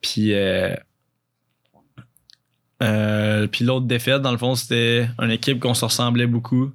Puis, 0.00 0.34
euh, 0.34 0.74
euh, 2.82 3.46
puis 3.46 3.64
l'autre 3.64 3.86
défaite, 3.86 4.22
dans 4.22 4.32
le 4.32 4.38
fond, 4.38 4.54
c'était 4.54 5.08
une 5.20 5.30
équipe 5.30 5.60
qu'on 5.60 5.74
se 5.74 5.84
ressemblait 5.84 6.26
beaucoup. 6.26 6.72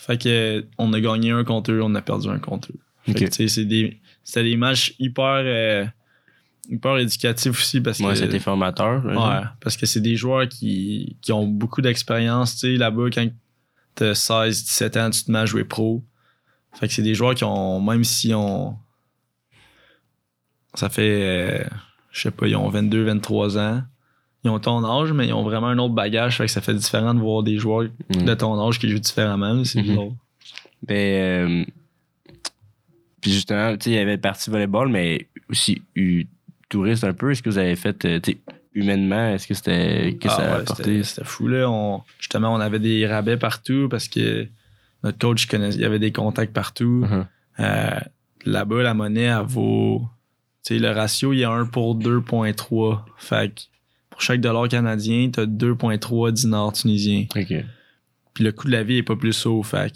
Fait 0.00 0.16
que 0.16 0.64
on 0.78 0.92
a 0.92 1.00
gagné 1.00 1.32
un 1.32 1.42
contre 1.44 1.72
eux, 1.72 1.82
on 1.82 1.94
a 1.96 2.00
perdu 2.02 2.28
un 2.28 2.38
contre 2.38 2.70
eux. 2.70 2.78
Fait 3.02 3.14
que, 3.14 3.24
Ok. 3.24 3.30
tu 3.30 3.36
sais, 3.36 3.48
c'est 3.48 3.64
des, 3.64 4.00
c'était 4.22 4.44
des 4.44 4.56
matchs 4.56 4.94
hyper, 5.00 5.42
euh, 5.44 5.84
hyper 6.68 6.98
éducatifs 6.98 7.50
aussi 7.58 7.80
parce 7.80 7.98
Moi, 7.98 8.12
que. 8.12 8.18
c'était 8.18 8.38
formateur. 8.38 9.04
Ouais, 9.04 9.46
parce 9.60 9.76
que 9.76 9.86
c'est 9.86 10.00
des 10.00 10.14
joueurs 10.16 10.48
qui, 10.48 11.16
qui 11.20 11.32
ont 11.32 11.46
beaucoup 11.46 11.82
d'expérience. 11.82 12.62
Là-bas, 12.62 13.10
quand 13.12 13.26
t'as 13.96 14.14
16, 14.14 14.64
17 14.64 14.96
ans, 14.98 15.10
tu 15.10 15.24
te 15.24 15.32
mets 15.32 15.40
à 15.40 15.46
jouer 15.46 15.64
pro. 15.64 16.04
Fait 16.74 16.86
que 16.86 16.94
c'est 16.94 17.02
des 17.02 17.14
joueurs 17.14 17.34
qui 17.34 17.44
ont, 17.44 17.80
même 17.80 18.04
si 18.04 18.32
on. 18.34 18.76
Ça 20.74 20.88
fait, 20.88 21.62
euh, 21.62 21.64
je 22.12 22.20
sais 22.22 22.30
pas, 22.30 22.46
ils 22.46 22.54
ont 22.56 22.68
22, 22.68 23.02
23 23.04 23.58
ans. 23.58 23.82
Ils 24.44 24.50
ont 24.50 24.58
ton 24.60 24.84
âge, 24.84 25.12
mais 25.12 25.26
ils 25.28 25.32
ont 25.32 25.42
vraiment 25.42 25.66
un 25.68 25.78
autre 25.78 25.94
bagage. 25.94 26.36
Fait 26.36 26.46
que 26.46 26.50
ça 26.52 26.60
fait 26.60 26.74
différent 26.74 27.12
de 27.14 27.20
voir 27.20 27.42
des 27.42 27.58
joueurs 27.58 27.88
Mm. 28.14 28.24
de 28.24 28.34
ton 28.34 28.68
âge 28.68 28.78
qui 28.78 28.88
jouent 28.88 28.98
différemment. 29.00 29.64
C'est 29.64 29.82
bizarre. 29.82 30.04
Ben, 30.86 30.94
euh, 30.96 31.64
puis 33.20 33.32
justement, 33.32 33.72
tu 33.76 33.84
sais, 33.84 33.90
il 33.90 33.94
y 33.96 33.98
avait 33.98 34.14
le 34.14 34.20
parti 34.20 34.48
volleyball, 34.50 34.88
mais 34.88 35.26
aussi 35.50 35.82
eu 35.96 36.24
touriste 36.68 37.04
un 37.04 37.12
peu. 37.12 37.30
Est-ce 37.32 37.42
que 37.42 37.50
vous 37.50 37.58
avez 37.58 37.74
fait, 37.76 38.04
euh, 38.04 38.20
tu 38.20 38.32
sais, 38.32 38.38
humainement, 38.74 39.30
est-ce 39.30 39.48
que 39.48 39.54
c'était, 39.54 40.16
que 40.20 40.28
Ah 40.28 40.36
ça 40.36 40.36
a 40.36 40.54
ouais, 40.56 40.60
apporté? 40.62 41.02
c'était- 41.02 41.24
fou, 41.24 41.48
là. 41.48 41.68
On- 41.68 42.02
justement, 42.20 42.54
on 42.54 42.60
avait 42.60 42.78
des 42.78 43.06
rabais 43.06 43.36
partout 43.36 43.88
parce 43.90 44.06
que 44.06 44.46
notre 45.02 45.18
coach, 45.18 45.44
il 45.44 45.48
connaissait- 45.48 45.78
il 45.78 45.82
y 45.82 45.84
avait 45.84 45.98
des 45.98 46.12
contacts 46.12 46.52
partout. 46.52 47.04
Mhm. 47.08 47.26
Euh, 47.60 48.00
Là-bas, 48.44 48.82
la 48.84 48.94
monnaie, 48.94 49.22
elle 49.22 49.44
vaut. 49.44 50.00
Tu 50.64 50.74
sais, 50.74 50.78
le 50.78 50.90
ratio, 50.92 51.32
il 51.32 51.40
y 51.40 51.44
a 51.44 51.50
1 51.50 51.66
pour 51.66 51.96
2,3. 51.96 53.04
Fait 53.18 53.52
que 53.52 53.62
pour 54.18 54.24
chaque 54.24 54.40
dollar 54.40 54.66
canadien, 54.66 55.30
t'as 55.30 55.46
2,3 55.46 56.32
dinars 56.32 56.72
tunisiens. 56.72 57.26
OK. 57.36 57.54
Puis 58.34 58.42
le 58.42 58.50
coût 58.50 58.66
de 58.66 58.72
la 58.72 58.82
vie 58.82 58.96
est 58.96 59.04
pas 59.04 59.14
plus 59.14 59.46
haut. 59.46 59.62
Fait 59.62 59.92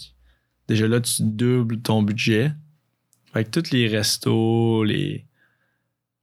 déjà 0.68 0.86
là, 0.86 1.00
tu 1.00 1.24
doubles 1.24 1.80
ton 1.80 2.04
budget. 2.04 2.52
Fait 3.32 3.44
que 3.44 3.50
tous 3.50 3.72
les 3.72 3.88
restos, 3.88 4.84
les, 4.84 5.24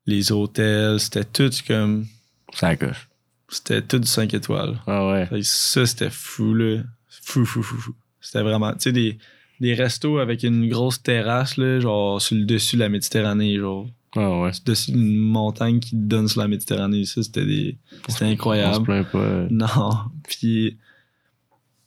les 0.06 0.32
hôtels, 0.32 1.02
c'était 1.02 1.26
tout 1.26 1.50
comme. 1.68 2.06
Ça 2.54 2.78
coche. 2.78 3.10
C'était 3.50 3.82
tout 3.82 4.00
du 4.00 4.08
5 4.08 4.34
étoiles. 4.34 4.80
Ah 4.88 5.10
ouais. 5.10 5.26
Fait 5.26 5.40
que 5.40 5.46
ça, 5.46 5.86
c'était 5.86 6.10
fou, 6.10 6.54
là. 6.54 6.84
Fou, 7.10 7.44
fou, 7.44 7.62
fou, 7.62 7.76
fou. 7.76 7.96
C'était 8.22 8.44
vraiment, 8.44 8.72
tu 8.72 8.80
sais, 8.80 8.92
des, 8.94 9.18
des 9.60 9.74
restos 9.74 10.20
avec 10.20 10.44
une 10.44 10.70
grosse 10.70 11.04
terrasse, 11.04 11.58
là, 11.58 11.82
genre, 11.82 12.22
sur 12.22 12.38
le 12.38 12.46
dessus 12.46 12.78
de 12.78 12.80
la 12.80 12.88
Méditerranée, 12.88 13.58
genre. 13.58 13.90
Ah 14.16 14.40
ouais. 14.42 14.52
dessus 14.66 14.92
d'une 14.92 15.16
montagne 15.18 15.80
qui 15.80 15.96
donne 15.96 16.28
sur 16.28 16.42
la 16.42 16.48
Méditerranée. 16.48 17.06
Ça, 17.06 17.22
c'était 17.22 17.46
des... 17.46 17.78
c'était 18.08 18.08
On 18.10 18.16
se 18.18 18.24
incroyable. 18.26 18.84
plaint 18.86 19.08
pas. 19.12 19.48
Non. 19.52 19.92
Puis, 20.28 20.78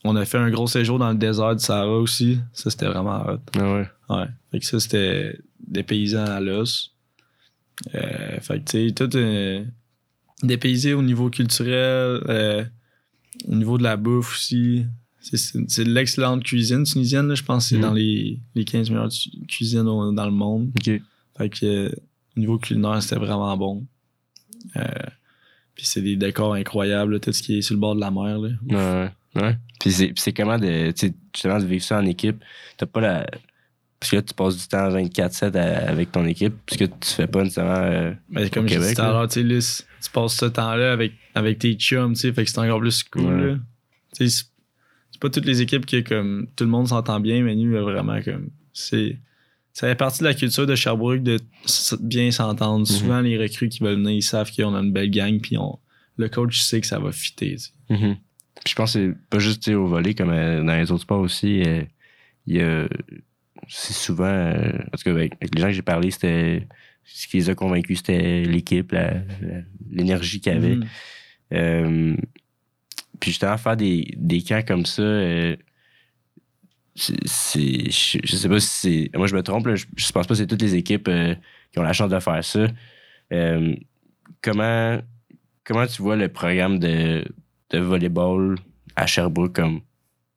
on 0.05 0.15
a 0.17 0.25
fait 0.25 0.39
un 0.39 0.51
gros 0.51 0.67
séjour 0.67 0.99
dans 0.99 1.11
le 1.11 1.17
désert 1.19 1.57
du 1.57 1.65
Sahara 1.65 1.99
aussi. 1.99 2.39
Ça, 2.53 2.71
c'était 2.71 2.87
vraiment 2.87 3.25
hot. 3.27 3.39
Ah 3.59 3.73
ouais. 3.75 3.89
Ouais. 4.09 4.27
Fait 4.51 4.59
que 4.61 4.67
ça, 4.67 4.79
c'était 4.81 5.39
des 5.67 5.83
paysans 5.83 6.25
à 6.27 6.41
l'os. 6.41 6.95
Euh, 7.95 8.39
fait 8.41 8.61
que, 8.65 8.71
tu 8.71 8.89
sais, 8.89 8.95
tout 8.95 9.17
euh, 9.17 9.65
dépaysé 10.43 10.95
au 10.95 11.03
niveau 11.03 11.31
culturel, 11.31 12.23
euh, 12.29 12.65
au 13.49 13.55
niveau 13.55 13.79
de 13.79 13.83
la 13.83 13.97
bouffe 13.97 14.33
aussi. 14.35 14.85
C'est- 15.21 15.85
de 15.85 15.91
l'excellente 15.91 16.43
cuisine 16.43 16.83
tunisienne, 16.85 17.29
là. 17.29 17.35
je 17.37 17.43
pense 17.45 17.65
que 17.65 17.69
c'est 17.71 17.77
Mhm. 17.77 17.83
dans 17.83 17.93
les, 17.95 18.41
les 18.57 18.65
15 18.65 18.91
meilleures 18.91 19.09
cuisines 19.49 19.85
dans 19.85 20.25
le 20.27 20.31
monde. 20.33 20.73
Ok. 20.81 21.01
Fait 21.39 21.49
que, 21.49 21.65
euh, 21.67 21.91
au 22.37 22.41
niveau 22.41 22.59
culinaire, 22.59 23.03
c'était 23.03 23.17
vraiment 23.17 23.57
bon. 23.57 23.87
Euh, 24.77 24.83
puis 25.75 25.87
c'est 25.87 26.03
des 26.03 26.17
décors 26.17 26.55
incroyables, 26.55 27.15
là, 27.15 27.19
tout 27.21 27.33
ce 27.33 27.43
qui 27.43 27.59
est 27.59 27.63
sur 27.63 27.75
le 27.75 27.81
bord 27.81 27.95
de 27.95 28.01
la 28.01 28.11
mer. 28.11 28.39
Là. 28.39 28.49
Ouais, 29.35 29.43
ouais. 29.43 29.57
Puis 29.81 29.91
c'est, 29.93 30.07
puis 30.09 30.17
c'est 30.19 30.33
comment 30.33 30.59
de, 30.59 30.93
justement 31.35 31.59
de 31.59 31.65
vivre 31.65 31.83
ça 31.85 31.99
en 31.99 32.07
équipe? 32.07 32.43
T'as 32.77 32.87
pas 32.87 33.01
la. 33.01 33.27
Parce 33.99 34.11
que 34.11 34.17
là, 34.17 34.23
tu 34.23 34.35
passes 34.35 34.57
du 34.57 34.67
temps 34.67 34.89
24-7 34.91 35.57
à- 35.57 35.89
avec 35.89 36.11
ton 36.11 36.27
équipe, 36.27 36.55
puisque 36.67 36.91
tu 37.01 37.09
fais 37.09 37.27
pas 37.29 37.43
nécessairement. 37.45 37.75
euh, 37.77 38.13
Mais 38.31 38.51
comme 38.51 38.65
Au 38.65 38.69
je 38.69 38.75
disais 38.75 38.95
Québec, 38.95 38.99
là. 38.99 39.27
tu 39.29 39.43
là, 39.45 39.85
passes 40.13 40.35
ce 40.37 40.47
temps-là 40.47 40.93
avec, 40.93 41.13
avec 41.37 41.59
tes 41.61 41.75
chums, 41.75 42.15
tu 42.15 42.21
sais, 42.21 42.33
fait 42.33 42.45
que 42.45 42.51
c'est 42.51 42.59
encore 42.59 42.81
plus 42.81 43.05
cool. 43.05 43.23
Ouais. 43.25 43.47
là. 43.53 43.55
Tu 44.17 44.29
sais, 44.29 44.45
c'est 45.13 45.21
pas 45.21 45.31
toutes 45.31 45.47
les 45.47 45.63
équipes 45.63 45.87
qui, 45.87 46.03
comme, 46.03 46.49
tout 46.57 46.65
le 46.65 46.71
monde 46.71 46.89
s'entend 46.89 47.21
bien, 47.21 47.43
mais 47.45 47.55
nous, 47.55 47.71
vraiment, 47.83 48.21
comme, 48.23 48.49
c'est. 48.73 49.19
Ça 49.73 49.89
fait 49.89 49.95
partie 49.95 50.21
de 50.21 50.25
la 50.25 50.35
culture 50.35 50.67
de 50.67 50.75
Sherbrooke 50.75 51.23
de 51.23 51.39
bien 52.01 52.31
s'entendre. 52.31 52.81
Mhm. 52.81 52.85
Souvent, 52.87 53.21
les 53.21 53.39
recrues 53.39 53.69
qui 53.69 53.83
veulent 53.83 53.97
venir, 53.97 54.11
ils 54.11 54.23
savent 54.23 54.51
qu'on 54.55 54.75
a 54.75 54.81
une 54.81 54.93
belle 54.93 55.11
gang, 55.11 55.41
puis 55.41 55.57
on, 55.57 55.79
le 56.17 56.29
coach 56.29 56.61
sait 56.61 56.81
que 56.81 56.87
ça 56.87 56.99
va 56.99 57.11
fitter. 57.13 57.57
Mhm. 57.89 58.17
Puis 58.65 58.71
je 58.71 58.75
pense 58.75 58.93
que 58.93 59.01
c'est 59.15 59.29
pas 59.31 59.39
juste 59.39 59.67
au 59.69 59.87
volet, 59.87 60.15
comme 60.15 60.31
euh, 60.31 60.63
dans 60.63 60.77
les 60.77 60.93
autres 60.93 61.03
sports 61.03 61.21
aussi. 61.21 61.63
euh, 61.63 61.83
Il 62.47 62.57
y 62.57 62.61
a. 62.61 62.87
C'est 63.69 63.93
souvent. 63.95 64.25
euh, 64.25 64.73
parce 64.91 65.03
que 65.03 65.11
avec, 65.11 65.35
les 65.41 65.61
gens 65.61 65.69
que 65.69 65.73
j'ai 65.73 65.83
parlé, 65.83 66.11
c'était. 66.11 66.67
Ce 67.05 67.27
qui 67.27 67.39
les 67.39 67.51
a 67.51 67.55
convaincus, 67.57 67.99
c'était 67.99 68.43
l'équipe, 68.45 68.95
l'énergie 69.91 70.41
qu'il 70.41 70.53
y 70.53 70.57
avait. 70.57 70.77
Mhm. 70.77 70.87
Euh, 71.55 72.17
puis 73.19 73.31
justement, 73.33 73.57
faire 73.59 73.77
des, 73.77 74.15
des 74.17 74.41
camps 74.43 74.63
comme 74.67 74.87
ça, 74.87 75.03
euh, 75.03 75.57
c'est, 76.95 77.91
je, 77.91 78.19
je 78.23 78.37
sais 78.37 78.49
pas 78.49 78.61
si 78.61 78.69
c'est. 79.11 79.19
Moi, 79.19 79.27
je 79.27 79.35
me 79.35 79.43
trompe, 79.43 79.67
là, 79.67 79.75
je, 79.77 79.87
je 79.97 80.13
pense 80.13 80.27
pas 80.27 80.35
que 80.35 80.39
c'est 80.39 80.47
toutes 80.47 80.63
les 80.63 80.75
équipes 80.75 81.09
euh, 81.09 81.35
qui 81.71 81.79
ont 81.79 81.83
la 81.83 81.93
chance 81.93 82.11
de 82.11 82.19
faire 82.21 82.45
ça. 82.45 82.67
Euh, 83.33 83.75
comment, 84.43 84.99
comment 85.65 85.87
tu 85.87 86.03
vois 86.03 86.17
le 86.17 86.29
programme 86.29 86.79
de, 86.79 87.25
de 87.71 87.79
volleyball 87.79 88.57
à 88.97 89.07
Sherbrooke 89.07 89.55
comme 89.55 89.81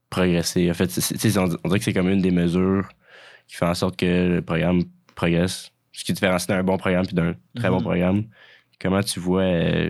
progresser? 0.10 0.70
En 0.72 0.74
fait, 0.74 0.90
c'est- 0.92 1.18
c'est- 1.18 1.38
on, 1.38 1.44
on 1.64 1.68
dirait 1.68 1.80
que 1.80 1.86
c'est 1.86 1.94
comme 1.94 2.10
une 2.10 2.22
des 2.22 2.32
mesures 2.32 2.88
qui 3.48 3.56
fait 3.58 3.66
en 3.66 3.74
sorte 3.74 3.98
que 3.98 4.36
le 4.36 4.42
programme 4.42 4.84
progresse. 5.16 5.72
Ce 5.92 6.04
qui 6.04 6.14
différencie 6.14 6.48
d'un 6.48 6.64
bon 6.64 6.78
programme 6.78 7.06
puis 7.06 7.16
d'un 7.16 7.36
très 7.56 7.70
bon 7.70 7.78
Mhm. 7.78 7.84
programme. 7.84 8.24
Comment 8.82 9.02
tu 9.04 9.20
vois 9.20 9.44
euh, 9.44 9.90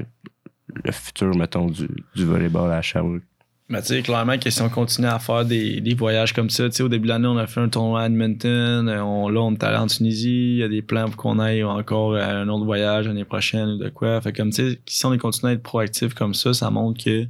le 0.84 0.92
futur, 0.92 1.36
mettons, 1.36 1.68
du, 1.68 1.88
du 2.16 2.26
volleyball 2.26 2.72
à 2.72 2.82
Sherbrooke? 2.82 3.24
Mais 3.68 3.82
tu 3.82 3.88
sais, 3.88 4.02
clairement, 4.04 4.38
que 4.38 4.50
si 4.52 4.62
on 4.62 4.70
continue 4.70 5.08
à 5.08 5.18
faire 5.18 5.44
des, 5.44 5.82
des 5.82 5.96
voyages 5.96 6.34
comme 6.34 6.52
ça, 6.52 6.70
tu 6.70 6.76
sais, 6.76 6.84
au 6.84 6.90
début 6.90 7.06
de 7.06 7.10
l'année, 7.10 7.28
on 7.28 7.38
a 7.38 7.48
fait 7.48 7.62
un 7.62 7.70
tournoi 7.70 8.02
à 8.02 8.06
Edmonton, 8.06 8.88
on, 8.88 9.28
là, 9.28 9.42
on 9.42 9.54
est 9.54 9.64
allé 9.64 9.78
en 9.78 9.88
Tunisie, 9.88 10.52
il 10.52 10.58
y 10.58 10.64
a 10.64 10.68
des 10.68 10.84
plans 10.84 11.06
pour 11.06 11.16
qu'on 11.16 11.40
aille 11.40 11.64
encore 11.64 12.16
à 12.16 12.28
un 12.28 12.48
autre 12.48 12.64
voyage 12.64 13.08
l'année 13.08 13.26
prochaine 13.26 13.70
ou 13.70 13.78
de 13.78 13.90
quoi. 13.90 14.22
Fait 14.22 14.34
comme, 14.34 14.52
tu 14.52 14.74
sais, 14.74 14.80
si 14.86 15.06
on 15.08 15.18
continue 15.18 15.50
à 15.50 15.54
être 15.54 15.64
proactif 15.64 16.14
comme 16.14 16.36
ça, 16.36 16.54
ça 16.54 16.70
montre 16.70 17.04
que 17.04 17.26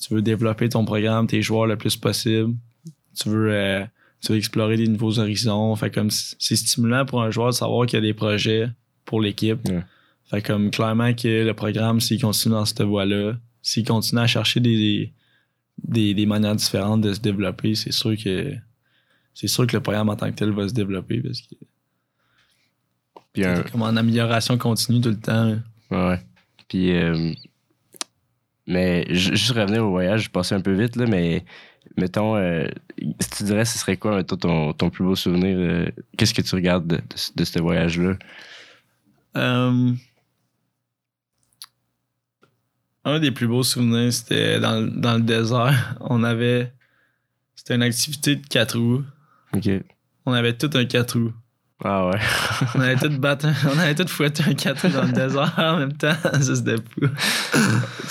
tu 0.00 0.14
veux 0.14 0.22
développer 0.22 0.68
ton 0.68 0.84
programme, 0.84 1.28
tes 1.28 1.42
joueurs 1.42 1.66
le 1.66 1.76
plus 1.76 1.96
possible. 1.96 2.54
Tu 3.16 3.28
veux, 3.28 3.52
euh, 3.52 3.84
tu 4.20 4.32
veux 4.32 4.38
explorer 4.38 4.76
des 4.76 4.88
nouveaux 4.88 5.20
horizons. 5.20 5.76
Fait 5.76 5.90
comme, 5.90 6.10
c'est 6.10 6.56
stimulant 6.56 7.06
pour 7.06 7.22
un 7.22 7.30
joueur 7.30 7.50
de 7.50 7.54
savoir 7.54 7.86
qu'il 7.86 7.98
y 7.98 8.02
a 8.02 8.04
des 8.04 8.14
projets 8.14 8.68
pour 9.04 9.20
l'équipe. 9.20 9.60
Ouais. 9.68 9.84
Fait 10.28 10.42
comme, 10.42 10.72
clairement 10.72 11.14
que 11.14 11.44
le 11.44 11.54
programme, 11.54 12.00
s'il 12.00 12.20
continue 12.20 12.54
dans 12.54 12.64
cette 12.64 12.82
voie-là, 12.82 13.34
s'il 13.62 13.86
continue 13.86 14.22
à 14.22 14.26
chercher 14.26 14.58
des, 14.58 15.12
des, 15.78 16.14
des 16.14 16.26
manières 16.26 16.56
différentes 16.56 17.00
de 17.00 17.12
se 17.12 17.20
développer, 17.20 17.74
c'est 17.74 17.92
sûr 17.92 18.14
que 18.22 18.54
c'est 19.34 19.48
sûr 19.48 19.66
que 19.66 19.76
le 19.76 19.82
programme 19.82 20.08
en 20.10 20.16
tant 20.16 20.30
que 20.30 20.36
tel 20.36 20.50
va 20.50 20.68
se 20.68 20.74
développer 20.74 21.20
parce 21.22 21.40
que 21.40 21.54
Puis 23.32 23.44
un, 23.44 23.62
comme 23.62 23.82
en 23.82 23.96
amélioration 23.96 24.58
continue 24.58 25.00
tout 25.00 25.08
le 25.10 25.18
temps. 25.20 25.44
là. 25.44 25.56
Ouais, 25.90 26.08
ouais. 26.10 26.20
Puis, 26.68 26.92
euh, 26.96 27.32
mais 28.66 29.04
ju- 29.08 29.34
juste 29.36 29.50
revenir 29.52 29.84
au 29.84 29.90
voyage, 29.90 30.24
je 30.24 30.30
passais 30.30 30.54
un 30.54 30.60
peu 30.60 30.72
vite, 30.72 30.96
là, 30.96 31.06
mais 31.06 31.44
mettons, 31.96 32.36
euh, 32.36 32.66
si 33.20 33.30
tu 33.30 33.44
dirais, 33.44 33.64
ce 33.64 33.78
serait 33.78 33.96
quoi, 33.96 34.16
mettons, 34.16 34.36
ton, 34.36 34.72
ton 34.72 34.90
plus 34.90 35.04
beau 35.04 35.16
souvenir? 35.16 35.56
euh, 35.58 35.86
Qu'est-ce 36.16 36.32
que 36.34 36.42
tu 36.42 36.54
regardes 36.54 36.86
de, 36.86 36.96
de, 36.96 37.02
ce- 37.16 37.32
de 37.34 37.44
ce 37.44 37.58
voyage-là? 37.58 38.16
Euh, 39.36 39.92
un 43.04 43.18
des 43.18 43.30
plus 43.32 43.46
beaux 43.48 43.62
souvenirs, 43.62 44.12
c'était 44.12 44.60
dans, 44.60 44.80
le- 44.80 44.90
dans 44.90 45.14
le 45.14 45.22
désert. 45.22 45.96
On 46.00 46.22
avait. 46.22 46.72
C'était 47.54 47.74
une 47.74 47.82
activité 47.82 48.36
de 48.36 48.46
quatre 48.46 48.78
roues. 48.78 49.04
OK. 49.54 49.68
On 50.26 50.32
avait 50.32 50.56
tout 50.56 50.70
un 50.74 50.84
quatre 50.84 51.18
roues. 51.18 51.32
Ah 51.84 52.08
ouais. 52.08 52.18
On 52.76 52.80
avait 52.80 52.94
tout 52.96 53.18
battu, 53.18 53.48
on 53.66 53.76
avait 53.76 53.94
tout 53.96 54.06
fouetté 54.06 54.44
un 54.46 54.54
quatre 54.54 54.86
roues 54.86 54.92
dans 54.94 55.02
le 55.04 55.10
désert 55.12 55.52
en 55.58 55.78
même 55.78 55.92
temps. 55.94 56.14
Ça, 56.40 56.54
c'était 56.54 56.76
fou. 56.76 57.00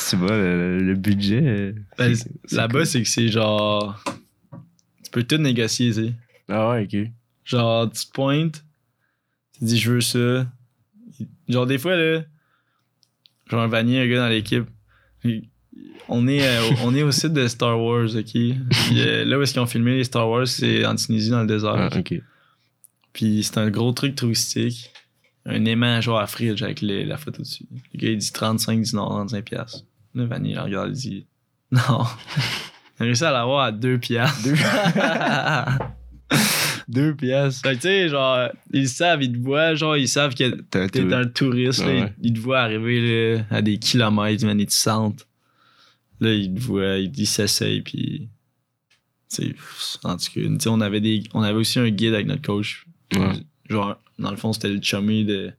tu 0.10 0.16
vois, 0.18 0.32
le, 0.38 0.80
le 0.80 0.94
budget. 0.96 1.74
Ben, 1.98 2.14
c'est- 2.14 2.30
c'est 2.46 2.56
Là-bas, 2.58 2.80
cool. 2.80 2.86
c'est 2.86 3.02
que 3.02 3.08
c'est 3.08 3.30
genre. 3.30 4.04
Tu 5.06 5.12
peux 5.12 5.24
tout 5.24 5.38
négocier, 5.38 5.88
tu 5.94 6.06
sais. 6.08 6.14
Ah 6.50 6.70
ouais, 6.72 6.84
OK. 6.84 7.10
Genre, 7.46 7.90
tu 7.92 8.06
te 8.08 8.12
pointes, 8.12 8.64
tu 9.58 9.64
dis 9.64 9.78
je 9.80 9.92
veux 9.92 10.02
ça. 10.02 10.46
Genre, 11.48 11.66
des 11.66 11.78
fois, 11.78 11.96
là, 11.96 12.22
genre, 13.50 13.68
Vanier, 13.70 14.02
un 14.02 14.08
gars 14.08 14.20
dans 14.20 14.28
l'équipe, 14.30 14.66
on 16.10 16.28
est, 16.28 16.46
euh, 16.46 16.70
au- 16.70 16.88
on 16.88 16.96
est 16.96 17.04
au 17.04 17.12
site 17.12 17.34
de 17.34 17.48
Star 17.48 17.80
Wars, 17.82 18.08
ok? 18.16 18.32
Puis, 18.32 18.56
là 19.26 19.38
où 19.38 19.42
est-ce 19.42 19.54
qu'ils 19.54 19.62
ont 19.62 19.66
filmé 19.68 19.96
les 19.98 20.04
Star 20.04 20.30
Wars, 20.30 20.48
c'est 20.48 20.86
en 20.86 20.96
Tunisie, 20.96 21.30
dans 21.30 21.42
le 21.42 21.48
désert. 21.48 21.90
Ah, 21.92 21.98
OK? 21.98 22.14
Puis 23.14 23.44
c'est 23.44 23.58
un 23.58 23.70
gros 23.70 23.92
truc 23.92 24.16
touristique. 24.16 24.92
Un 25.46 25.66
aimant 25.66 26.00
genre 26.02 26.20
à 26.20 26.28
fridge 26.28 26.62
avec 26.62 26.82
les- 26.82 27.04
la 27.04 27.18
photo 27.18 27.42
dessus. 27.42 27.66
Le 27.94 28.00
gars, 28.00 28.10
il 28.10 28.18
dit 28.18 28.32
35 28.32 28.82
dinars, 28.82 29.10
35 29.10 29.44
piastres. 29.46 29.84
Là, 30.14 30.26
Vanille, 30.26 30.52
il 30.54 30.60
regarde, 30.60 30.90
il 30.90 30.94
dit 31.00 31.26
non. 31.72 31.80
Il 33.00 33.04
a 33.04 33.06
réussi 33.06 33.24
à 33.24 33.32
l'avoir 33.32 33.62
à 33.64 33.72
2 33.72 33.98
piastres. 33.98 34.50
Deux 36.92 37.16
pièces. 37.16 37.62
Fait 37.62 37.70
que 37.72 37.76
tu 37.76 37.82
sais, 37.88 38.10
genre, 38.10 38.50
ils 38.74 38.90
savent, 38.90 39.24
ils 39.24 39.32
te 39.32 39.38
voient, 39.38 39.76
genre, 39.76 39.96
ils 39.96 40.08
savent 40.10 40.36
que 40.36 40.50
t'es 40.88 41.14
un 41.14 41.26
touriste, 41.26 41.86
là, 41.86 42.12
ils- 42.22 42.34
te 42.34 42.40
voient 42.40 42.60
arriver 42.60 43.36
là, 43.38 43.46
à 43.50 43.62
des 43.62 43.78
kilomètres, 43.78 44.46
man, 44.46 44.60
ils 44.60 44.66
te 44.66 44.74
sentent. 44.74 45.26
Là, 46.20 46.34
ils 46.34 46.54
te 46.54 46.60
voient, 46.60 46.98
ils 46.98 47.26
s'essayent, 47.28 47.82
puis. 47.82 48.28
Tu 49.34 49.44
sais, 49.48 49.56
en 50.04 50.18
tout 50.18 50.26
cas, 50.36 50.70
on 50.70 50.82
avait, 50.82 51.00
des, 51.00 51.24
on 51.34 51.42
avait 51.42 51.58
aussi 51.58 51.80
un 51.80 51.90
guide 51.90 52.14
avec 52.14 52.28
notre 52.28 52.42
coach. 52.42 52.86
Ouais. 53.16 53.32
Genre, 53.70 53.98
dans 54.20 54.32
le 54.32 54.36
fond, 54.38 54.52
c'était 54.52 54.68
le 54.68 54.82
chummy 54.82 55.24
de, 55.24 55.52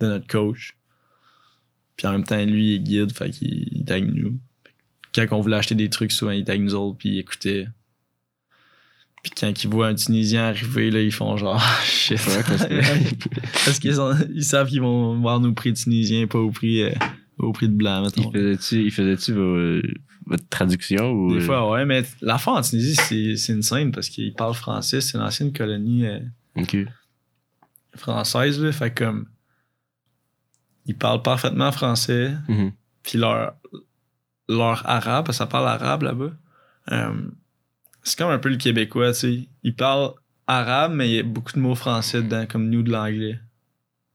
de 0.00 0.06
notre 0.06 0.28
coach. 0.28 0.76
Puis 1.96 2.06
en 2.06 2.12
même 2.12 2.22
temps, 2.24 2.42
lui, 2.44 2.68
il 2.68 2.74
est 2.76 2.78
guide, 2.78 3.12
fait 3.12 3.30
qu'il 3.30 3.66
il 3.72 4.04
nous. 4.14 4.38
Quand 5.12 5.26
on 5.32 5.40
voulait 5.40 5.56
acheter 5.56 5.74
des 5.74 5.90
trucs, 5.90 6.12
souvent, 6.12 6.30
il 6.30 6.48
avec 6.48 6.60
nous 6.60 6.76
autres, 6.76 6.96
puis 6.98 7.08
il 7.08 7.18
écoutait. 7.18 7.66
Puis 9.30 9.32
quand 9.38 9.64
ils 9.64 9.68
voient 9.70 9.88
un 9.88 9.94
Tunisien 9.94 10.44
arriver, 10.44 10.90
là, 10.90 11.00
ils 11.02 11.12
font 11.12 11.36
genre, 11.36 11.60
shit. 11.84 12.18
Ouais, 12.26 12.42
parce 12.44 13.78
qu'ils 13.80 13.94
ils 14.34 14.44
savent 14.44 14.68
qu'ils 14.68 14.80
vont 14.80 15.18
voir 15.20 15.38
nos 15.40 15.52
prix 15.52 15.72
tunisiens, 15.74 16.26
pas 16.26 16.38
au 16.38 16.50
prix, 16.50 16.82
euh, 16.82 16.90
au 17.38 17.52
prix 17.52 17.68
de 17.68 17.74
blanc, 17.74 18.02
Il 18.16 18.22
mettons. 18.22 18.32
faisait-tu, 18.32 18.84
il 18.84 18.90
faisait-tu 18.90 19.32
vos- 19.32 19.80
votre 20.26 20.48
traduction 20.48 21.10
ou. 21.12 21.34
Des 21.34 21.40
fois, 21.40 21.70
ouais, 21.70 21.84
mais 21.84 22.02
l'affaire 22.22 22.54
en 22.54 22.62
Tunisie, 22.62 22.94
c'est 22.96 23.36
c'est 23.36 23.52
une 23.52 23.62
scène 23.62 23.92
parce 23.92 24.08
qu'ils 24.08 24.32
parlent 24.34 24.54
français, 24.54 25.00
c'est 25.00 25.16
une 25.18 25.24
ancienne 25.24 25.52
colonie 25.52 26.06
euh, 26.06 26.20
française, 27.96 28.60
là, 28.60 28.72
fait 28.72 28.94
comme. 28.94 29.26
Ils 30.86 30.96
parlent 30.96 31.22
parfaitement 31.22 31.70
français, 31.72 32.32
Mhm. 32.48 32.72
puis 33.02 33.18
leur, 33.18 33.54
leur 34.48 34.86
arabe, 34.88 35.26
parce 35.26 35.36
que 35.38 35.44
ça 35.44 35.46
parle 35.46 35.68
arabe 35.68 36.02
là-bas, 36.02 36.32
euh, 36.92 37.12
c'est 38.08 38.18
comme 38.18 38.30
un 38.30 38.38
peu 38.38 38.48
le 38.48 38.56
québécois, 38.56 39.12
tu 39.12 39.18
sais. 39.18 39.38
Ils 39.62 39.74
parlent 39.74 40.12
arabe, 40.46 40.92
mais 40.94 41.08
il 41.08 41.14
y 41.14 41.18
a 41.18 41.22
beaucoup 41.22 41.52
de 41.52 41.58
mots 41.58 41.74
français 41.74 42.22
dedans, 42.22 42.46
comme 42.46 42.68
nous 42.70 42.82
de 42.82 42.90
l'anglais. 42.90 43.38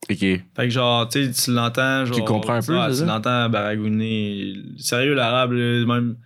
OK. 0.09 0.17
Fait 0.19 0.43
que 0.57 0.69
genre, 0.69 1.07
tu 1.07 1.25
sais, 1.25 1.31
tu 1.45 1.51
l'entends, 1.53 2.05
genre. 2.05 2.15
Tu 2.17 2.23
comprends 2.23 2.55
un 2.55 2.61
peu, 2.61 2.77
Tu 2.95 3.05
l'entends 3.05 3.49
baragouiner. 3.49 4.53
Sérieux, 4.77 5.13
l'arabe, 5.13 5.53
même. 5.53 6.17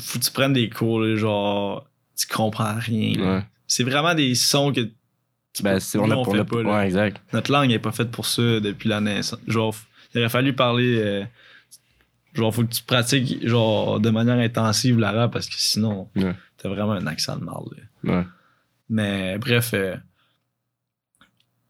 Faut 0.00 0.18
que 0.18 0.24
tu 0.24 0.30
prennes 0.30 0.52
des 0.54 0.70
cours, 0.70 1.00
là, 1.00 1.16
genre. 1.16 1.86
Tu 2.18 2.26
comprends 2.26 2.74
rien. 2.78 3.12
Ouais. 3.20 3.42
C'est 3.66 3.84
vraiment 3.84 4.14
des 4.14 4.34
sons 4.34 4.72
que 4.72 4.80
Ben, 5.62 5.78
c'est, 5.80 5.98
on 5.98 6.04
on 6.04 6.18
on 6.20 6.24
fait 6.24 6.44
pas, 6.44 6.62
là. 6.62 6.78
Ouais, 6.78 6.86
exact. 6.86 7.20
Notre 7.32 7.52
langue 7.52 7.68
n'est 7.68 7.78
pas 7.78 7.92
faite 7.92 8.10
pour 8.10 8.26
ça 8.26 8.60
depuis 8.60 8.88
la 8.88 9.00
naissance. 9.00 9.38
Genre, 9.46 9.74
il 10.14 10.20
aurait 10.20 10.28
fallu 10.30 10.52
parler. 10.54 10.98
euh, 10.98 11.24
genre, 12.34 12.54
faut 12.54 12.62
que 12.64 12.72
tu 12.72 12.82
pratiques 12.82 13.46
genre, 13.46 14.00
de 14.00 14.10
manière 14.10 14.38
intensive 14.38 14.98
l'arabe 14.98 15.32
parce 15.32 15.46
que 15.48 15.54
sinon, 15.58 16.08
Ouais. 16.16 16.34
T'as 16.60 16.68
vraiment 16.68 16.92
un 16.92 17.06
accent 17.06 17.36
de 17.36 17.46
là. 17.46 17.54
Ouais. 18.04 18.26
Mais 18.88 19.38
bref, 19.38 19.70
euh, 19.74 19.96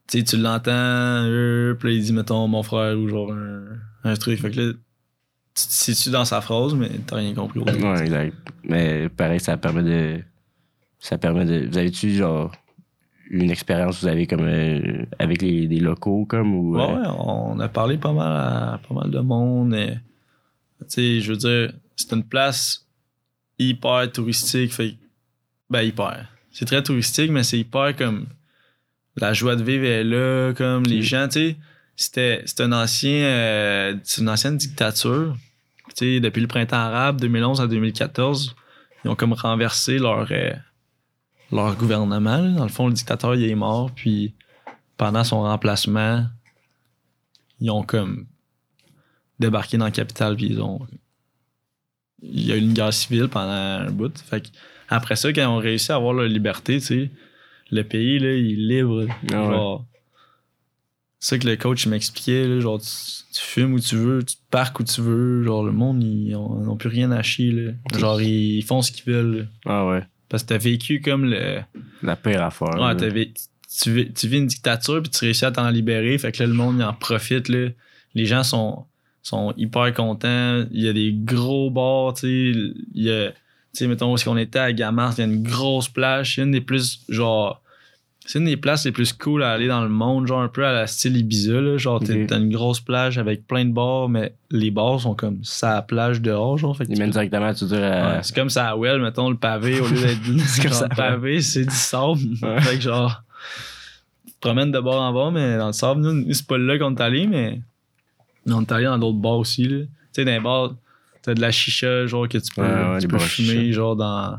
tu 0.08 0.24
tu 0.24 0.36
l'entends, 0.36 0.72
euh, 0.72 1.74
puis 1.74 1.96
il 1.96 2.02
dit, 2.02 2.12
mettons, 2.12 2.48
mon 2.48 2.62
frère 2.62 2.98
ou 2.98 3.08
genre 3.08 3.32
un, 3.32 3.62
un 4.04 4.14
truc. 4.14 4.40
Fait 4.40 4.50
que 4.50 4.60
là, 4.60 4.72
tu 5.54 5.66
te 5.66 5.72
situes 5.72 6.10
dans 6.10 6.24
sa 6.24 6.40
phrase, 6.40 6.74
mais 6.74 6.90
t'as 7.06 7.16
rien 7.16 7.34
compris. 7.34 7.60
au 7.60 7.64
début. 7.64 7.84
Ouais, 7.84 8.00
exact. 8.00 8.36
Mais 8.64 9.08
pareil, 9.08 9.40
ça 9.40 9.56
permet 9.56 9.82
de. 9.82 10.22
Ça 10.98 11.18
permet 11.18 11.44
de. 11.44 11.68
Vous 11.68 11.78
avez-tu, 11.78 12.10
genre, 12.10 12.52
une 13.30 13.50
expérience 13.50 14.02
vous 14.02 14.08
avez 14.08 14.26
comme 14.26 14.44
euh, 14.44 15.04
avec 15.18 15.42
les, 15.42 15.66
locaux, 15.80 16.24
comme 16.24 16.54
ou. 16.54 16.76
Ouais, 16.76 16.82
euh, 16.82 17.00
ouais, 17.00 17.08
on 17.18 17.60
a 17.60 17.68
parlé 17.68 17.96
pas 17.98 18.12
mal 18.12 18.32
à 18.32 18.80
pas 18.88 18.94
mal 18.94 19.10
de 19.10 19.20
monde. 19.20 19.76
Tu 20.80 20.86
sais, 20.88 21.20
je 21.20 21.32
veux 21.32 21.38
dire, 21.38 21.72
c'est 21.96 22.12
une 22.12 22.24
place 22.24 22.86
hyper 23.68 24.10
touristique. 24.12 24.72
Fait, 24.72 24.96
ben, 25.68 25.82
hyper. 25.82 26.26
C'est 26.52 26.64
très 26.64 26.82
touristique, 26.82 27.30
mais 27.30 27.42
c'est 27.42 27.58
hyper 27.58 27.94
comme. 27.96 28.26
La 29.16 29.32
joie 29.32 29.56
de 29.56 29.62
vivre 29.62 29.84
est 29.84 30.04
là, 30.04 30.52
comme 30.54 30.84
les 30.84 30.98
Mm. 31.00 31.02
gens, 31.02 31.28
tu 31.28 31.32
sais. 31.32 31.56
C'était 31.96 32.62
un 32.62 32.72
ancien. 32.72 33.12
euh, 33.24 33.94
une 34.18 34.28
ancienne 34.28 34.56
dictature. 34.56 35.36
Tu 35.88 35.94
sais, 36.14 36.20
depuis 36.20 36.40
le 36.40 36.46
printemps 36.46 36.76
arabe, 36.76 37.20
2011 37.20 37.60
à 37.60 37.66
2014, 37.66 38.54
ils 39.04 39.10
ont 39.10 39.16
comme 39.16 39.32
renversé 39.34 39.98
leur. 39.98 40.28
euh, 40.30 40.52
leur 41.52 41.74
gouvernement. 41.76 42.38
là. 42.38 42.50
Dans 42.52 42.62
le 42.62 42.68
fond, 42.70 42.86
le 42.86 42.94
dictateur, 42.94 43.34
il 43.34 43.42
est 43.50 43.54
mort, 43.56 43.90
puis 43.92 44.34
pendant 44.96 45.24
son 45.24 45.42
remplacement, 45.42 46.24
ils 47.60 47.70
ont 47.70 47.82
comme 47.82 48.26
débarqué 49.40 49.76
dans 49.76 49.86
la 49.86 49.90
capitale, 49.90 50.36
puis 50.36 50.46
ils 50.46 50.60
ont. 50.62 50.86
Il 52.22 52.46
y 52.46 52.52
a 52.52 52.56
eu 52.56 52.60
une 52.60 52.72
guerre 52.74 52.92
civile 52.92 53.28
pendant 53.28 53.50
un 53.50 53.90
bout. 53.90 54.12
Fait 54.18 54.42
après 54.88 55.16
ça, 55.16 55.32
quand 55.32 55.40
ils 55.42 55.46
ont 55.46 55.58
réussi 55.58 55.92
à 55.92 55.96
avoir 55.96 56.12
leur 56.12 56.26
liberté, 56.26 56.78
tu 56.80 56.86
sais, 56.86 57.10
le 57.70 57.82
pays, 57.84 58.18
là, 58.18 58.32
il 58.34 58.52
est 58.52 58.76
libre. 58.78 59.06
Ah 59.32 59.42
ouais. 59.46 59.54
Genre. 59.54 59.86
C'est 61.22 61.34
ça 61.36 61.38
que 61.38 61.46
le 61.48 61.56
coach 61.56 61.86
m'expliquait, 61.86 62.48
là, 62.48 62.60
genre, 62.60 62.80
tu, 62.80 62.86
tu 63.34 63.40
fumes 63.42 63.74
où 63.74 63.80
tu 63.80 63.94
veux, 63.94 64.22
tu 64.24 64.36
parques 64.50 64.80
où 64.80 64.84
tu 64.84 65.02
veux, 65.02 65.42
genre, 65.44 65.62
le 65.62 65.70
monde, 65.72 66.02
ils 66.02 66.34
ont, 66.34 66.62
ils 66.62 66.68
ont 66.68 66.76
plus 66.76 66.88
rien 66.88 67.10
à 67.12 67.22
chier, 67.22 67.52
là. 67.52 67.72
Genre, 67.98 68.20
ils 68.22 68.62
font 68.62 68.80
ce 68.80 68.90
qu'ils 68.90 69.12
veulent, 69.12 69.36
là. 69.36 69.44
Ah 69.66 69.86
ouais. 69.86 70.02
Parce 70.30 70.44
que 70.44 70.48
t'as 70.48 70.58
vécu 70.58 71.00
comme 71.02 71.26
le. 71.26 71.60
La 72.02 72.16
pire 72.16 72.42
affaire. 72.42 72.68
Ouais, 72.80 72.96
t'as 72.96 73.08
vé- 73.08 73.32
tu, 73.82 73.92
vis- 73.92 74.12
tu 74.14 74.28
vis 74.28 74.38
une 74.38 74.46
dictature 74.46 75.02
puis 75.02 75.10
tu 75.10 75.24
réussis 75.26 75.44
à 75.44 75.52
t'en 75.52 75.68
libérer. 75.70 76.16
Fait 76.18 76.32
que 76.32 76.42
là, 76.42 76.46
le 76.46 76.54
monde, 76.54 76.76
il 76.78 76.84
en 76.84 76.94
profite. 76.94 77.48
Là. 77.48 77.68
Les 78.14 78.24
gens 78.24 78.42
sont, 78.42 78.86
sont 79.22 79.52
hyper 79.56 79.92
contents. 79.94 80.64
Il 80.72 80.82
y 80.82 80.88
a 80.88 80.92
des 80.92 81.12
gros 81.12 81.70
bars, 81.70 82.14
tu 82.14 82.20
sais. 82.52 82.58
Il 82.94 83.04
y 83.04 83.10
a, 83.10 83.30
tu 83.30 83.36
sais, 83.72 83.86
mettons, 83.86 84.12
où 84.12 84.14
est-ce 84.14 84.24
qu'on 84.24 84.36
était 84.36 84.58
à 84.58 84.72
Gamars, 84.72 85.14
il 85.16 85.20
y 85.20 85.22
a 85.22 85.26
une 85.26 85.42
grosse 85.42 85.88
plage. 85.88 86.34
C'est 86.36 86.42
une 86.42 86.50
des 86.52 86.60
plus, 86.60 87.00
genre, 87.08 87.60
c'est 88.26 88.38
une 88.38 88.44
des 88.44 88.56
places 88.56 88.84
les 88.84 88.92
plus 88.92 89.12
cool 89.12 89.42
à 89.42 89.50
aller 89.52 89.66
dans 89.66 89.82
le 89.82 89.88
monde, 89.88 90.26
genre 90.26 90.40
un 90.42 90.48
peu 90.48 90.64
à 90.64 90.72
la 90.72 90.86
style 90.86 91.16
Ibiza, 91.16 91.60
là. 91.60 91.76
Genre, 91.78 92.00
t'as 92.02 92.38
une 92.38 92.50
grosse 92.52 92.80
plage 92.80 93.18
avec 93.18 93.46
plein 93.46 93.64
de 93.64 93.72
bars, 93.72 94.08
mais 94.08 94.34
les 94.50 94.70
bars 94.70 95.00
sont 95.00 95.14
comme 95.14 95.42
ça, 95.42 95.74
la 95.74 95.82
plage 95.82 96.20
dehors, 96.20 96.56
genre. 96.58 96.76
Fait 96.76 96.84
Ils 96.88 96.98
mènent 96.98 97.10
directement, 97.10 97.52
tu 97.54 97.64
dire. 97.66 97.82
à- 97.82 98.14
Ouais, 98.16 98.18
c'est 98.22 98.34
comme 98.34 98.50
ça 98.50 98.68
à 98.70 98.76
Well, 98.76 99.00
mettons, 99.00 99.30
le 99.30 99.36
pavé, 99.36 99.80
au 99.80 99.86
lieu 99.88 100.00
d'être 100.00 100.20
C'est 100.46 100.62
comme 100.62 100.72
ça, 100.72 100.86
le 100.90 100.96
pavé, 100.96 101.40
c'est 101.40 101.64
du 101.64 101.74
sable. 101.74 102.20
Ouais. 102.42 102.60
Fait 102.60 102.76
que 102.76 102.82
genre, 102.82 103.22
tu 104.26 104.32
te 104.32 104.38
promènes 104.40 104.70
de 104.72 104.80
bord 104.80 105.00
en 105.00 105.12
bord, 105.12 105.32
mais 105.32 105.56
dans 105.56 105.68
le 105.68 105.72
sable, 105.72 106.00
nous, 106.00 106.32
c'est 106.32 106.46
pas 106.46 106.58
là 106.58 106.78
qu'on 106.78 106.94
est 106.94 107.00
allé, 107.00 107.26
mais 107.26 107.60
on 108.46 108.62
est 108.62 108.72
allé 108.72 108.84
dans 108.84 108.98
d'autres 108.98 109.18
bars 109.18 109.38
aussi. 109.38 109.64
Tu 109.68 109.88
sais, 110.12 110.24
dans 110.24 110.32
les 110.32 110.40
bars, 110.40 110.74
t'as 111.22 111.34
de 111.34 111.40
la 111.40 111.50
chicha, 111.50 112.06
genre, 112.06 112.28
que 112.28 112.38
tu 112.38 112.54
peux, 112.54 112.62
Ouais, 112.62 112.98
tu 113.00 113.08
peux 113.08 113.18
fumer, 113.18 113.72
genre, 113.72 113.96
dans. 113.96 114.38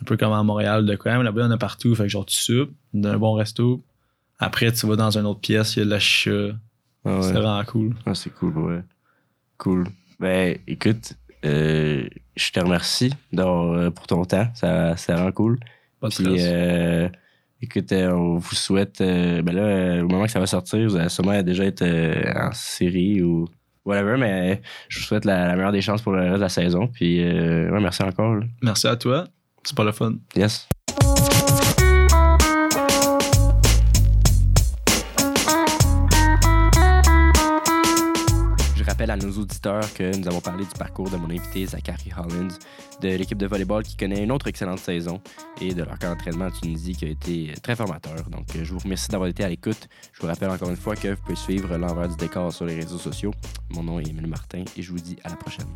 Un 0.00 0.04
peu 0.06 0.16
comme 0.16 0.32
à 0.32 0.42
Montréal, 0.42 0.86
de 0.86 0.96
quoi. 0.96 1.18
Mais 1.18 1.24
là-bas, 1.24 1.42
il 1.42 1.44
y 1.44 1.46
en 1.48 1.50
a 1.50 1.58
partout. 1.58 1.94
Fait 1.94 2.04
que 2.04 2.08
genre, 2.08 2.24
tu 2.24 2.36
soupes 2.36 2.72
d'un 2.94 3.18
bon 3.18 3.34
resto. 3.34 3.82
Après, 4.38 4.72
tu 4.72 4.86
vas 4.86 4.96
dans 4.96 5.16
une 5.18 5.26
autre 5.26 5.40
pièce, 5.40 5.76
il 5.76 5.80
y 5.80 5.82
a 5.82 5.84
de 5.84 5.90
la 5.90 5.98
chicha. 5.98 6.54
Ah 7.04 7.16
ouais. 7.16 7.22
C'est 7.22 7.32
vraiment 7.32 7.62
cool. 7.64 7.94
Ah, 8.06 8.14
c'est 8.14 8.30
cool, 8.30 8.56
ouais. 8.58 8.82
Cool. 9.58 9.86
Ben, 10.18 10.56
écoute, 10.66 11.12
euh, 11.44 12.08
je 12.36 12.50
te 12.50 12.60
remercie 12.60 13.12
euh, 13.38 13.90
pour 13.90 14.06
ton 14.06 14.24
temps. 14.24 14.48
Ça, 14.54 14.96
ça 14.96 15.16
rend 15.22 15.32
cool. 15.32 15.58
Pas 16.00 16.08
de 16.08 16.14
Puis, 16.14 16.24
stress. 16.24 16.42
euh, 16.46 17.08
écoute, 17.62 17.92
on 17.92 18.36
vous 18.38 18.54
souhaite. 18.54 19.00
euh, 19.00 19.42
ben 19.42 19.54
là, 19.54 19.62
euh, 19.62 20.02
au 20.02 20.08
moment 20.08 20.24
que 20.24 20.30
ça 20.30 20.40
va 20.40 20.46
sortir, 20.46 20.88
vous 20.88 20.96
allez 20.96 21.08
sûrement 21.08 21.42
déjà 21.42 21.64
être 21.64 21.82
euh, 21.82 22.32
en 22.34 22.52
série 22.52 23.22
ou 23.22 23.46
whatever, 23.84 24.16
mais 24.18 24.60
je 24.88 24.98
vous 25.00 25.04
souhaite 25.04 25.24
la, 25.24 25.48
la 25.48 25.56
meilleure 25.56 25.72
des 25.72 25.80
chances 25.82 26.02
pour 26.02 26.12
le 26.12 26.20
reste 26.22 26.34
de 26.36 26.40
la 26.40 26.48
saison. 26.48 26.86
Puis, 26.86 27.20
ouais, 27.22 27.80
merci 27.80 28.02
encore. 28.02 28.34
là. 28.36 28.46
Merci 28.62 28.86
à 28.86 28.96
toi. 28.96 29.24
C'est 29.62 29.76
pas 29.76 29.84
le 29.84 29.92
fun. 29.92 30.14
Yes. 30.36 30.68
Rappelle 39.00 39.12
à 39.12 39.16
nos 39.16 39.32
auditeurs 39.32 39.94
que 39.94 40.14
nous 40.14 40.28
avons 40.28 40.42
parlé 40.42 40.62
du 40.62 40.78
parcours 40.78 41.08
de 41.08 41.16
mon 41.16 41.30
invité 41.30 41.64
Zachary 41.64 42.12
Hollins, 42.18 42.48
de 43.00 43.08
l'équipe 43.08 43.38
de 43.38 43.46
volleyball 43.46 43.82
qui 43.82 43.96
connaît 43.96 44.22
une 44.22 44.30
autre 44.30 44.46
excellente 44.46 44.78
saison 44.78 45.22
et 45.58 45.72
de 45.72 45.82
leur 45.82 45.98
camp 45.98 46.10
d'entraînement 46.10 46.46
en 46.46 46.50
Tunisie 46.50 46.92
qui 46.94 47.06
a 47.06 47.08
été 47.08 47.54
très 47.62 47.74
formateur. 47.74 48.28
Donc, 48.28 48.54
euh, 48.56 48.62
je 48.62 48.74
vous 48.74 48.78
remercie 48.78 49.08
d'avoir 49.08 49.30
été 49.30 49.42
à 49.42 49.48
l'écoute. 49.48 49.88
Je 50.12 50.20
vous 50.20 50.26
rappelle 50.26 50.50
encore 50.50 50.68
une 50.68 50.76
fois 50.76 50.96
que 50.96 51.08
vous 51.08 51.22
pouvez 51.22 51.36
suivre 51.36 51.78
l'envers 51.78 52.08
du 52.08 52.16
décor 52.16 52.52
sur 52.52 52.66
les 52.66 52.74
réseaux 52.74 52.98
sociaux. 52.98 53.32
Mon 53.70 53.84
nom 53.84 54.00
est 54.00 54.06
Emile 54.06 54.26
Martin 54.26 54.64
et 54.76 54.82
je 54.82 54.92
vous 54.92 55.00
dis 55.00 55.16
à 55.24 55.30
la 55.30 55.36
prochaine. 55.36 55.68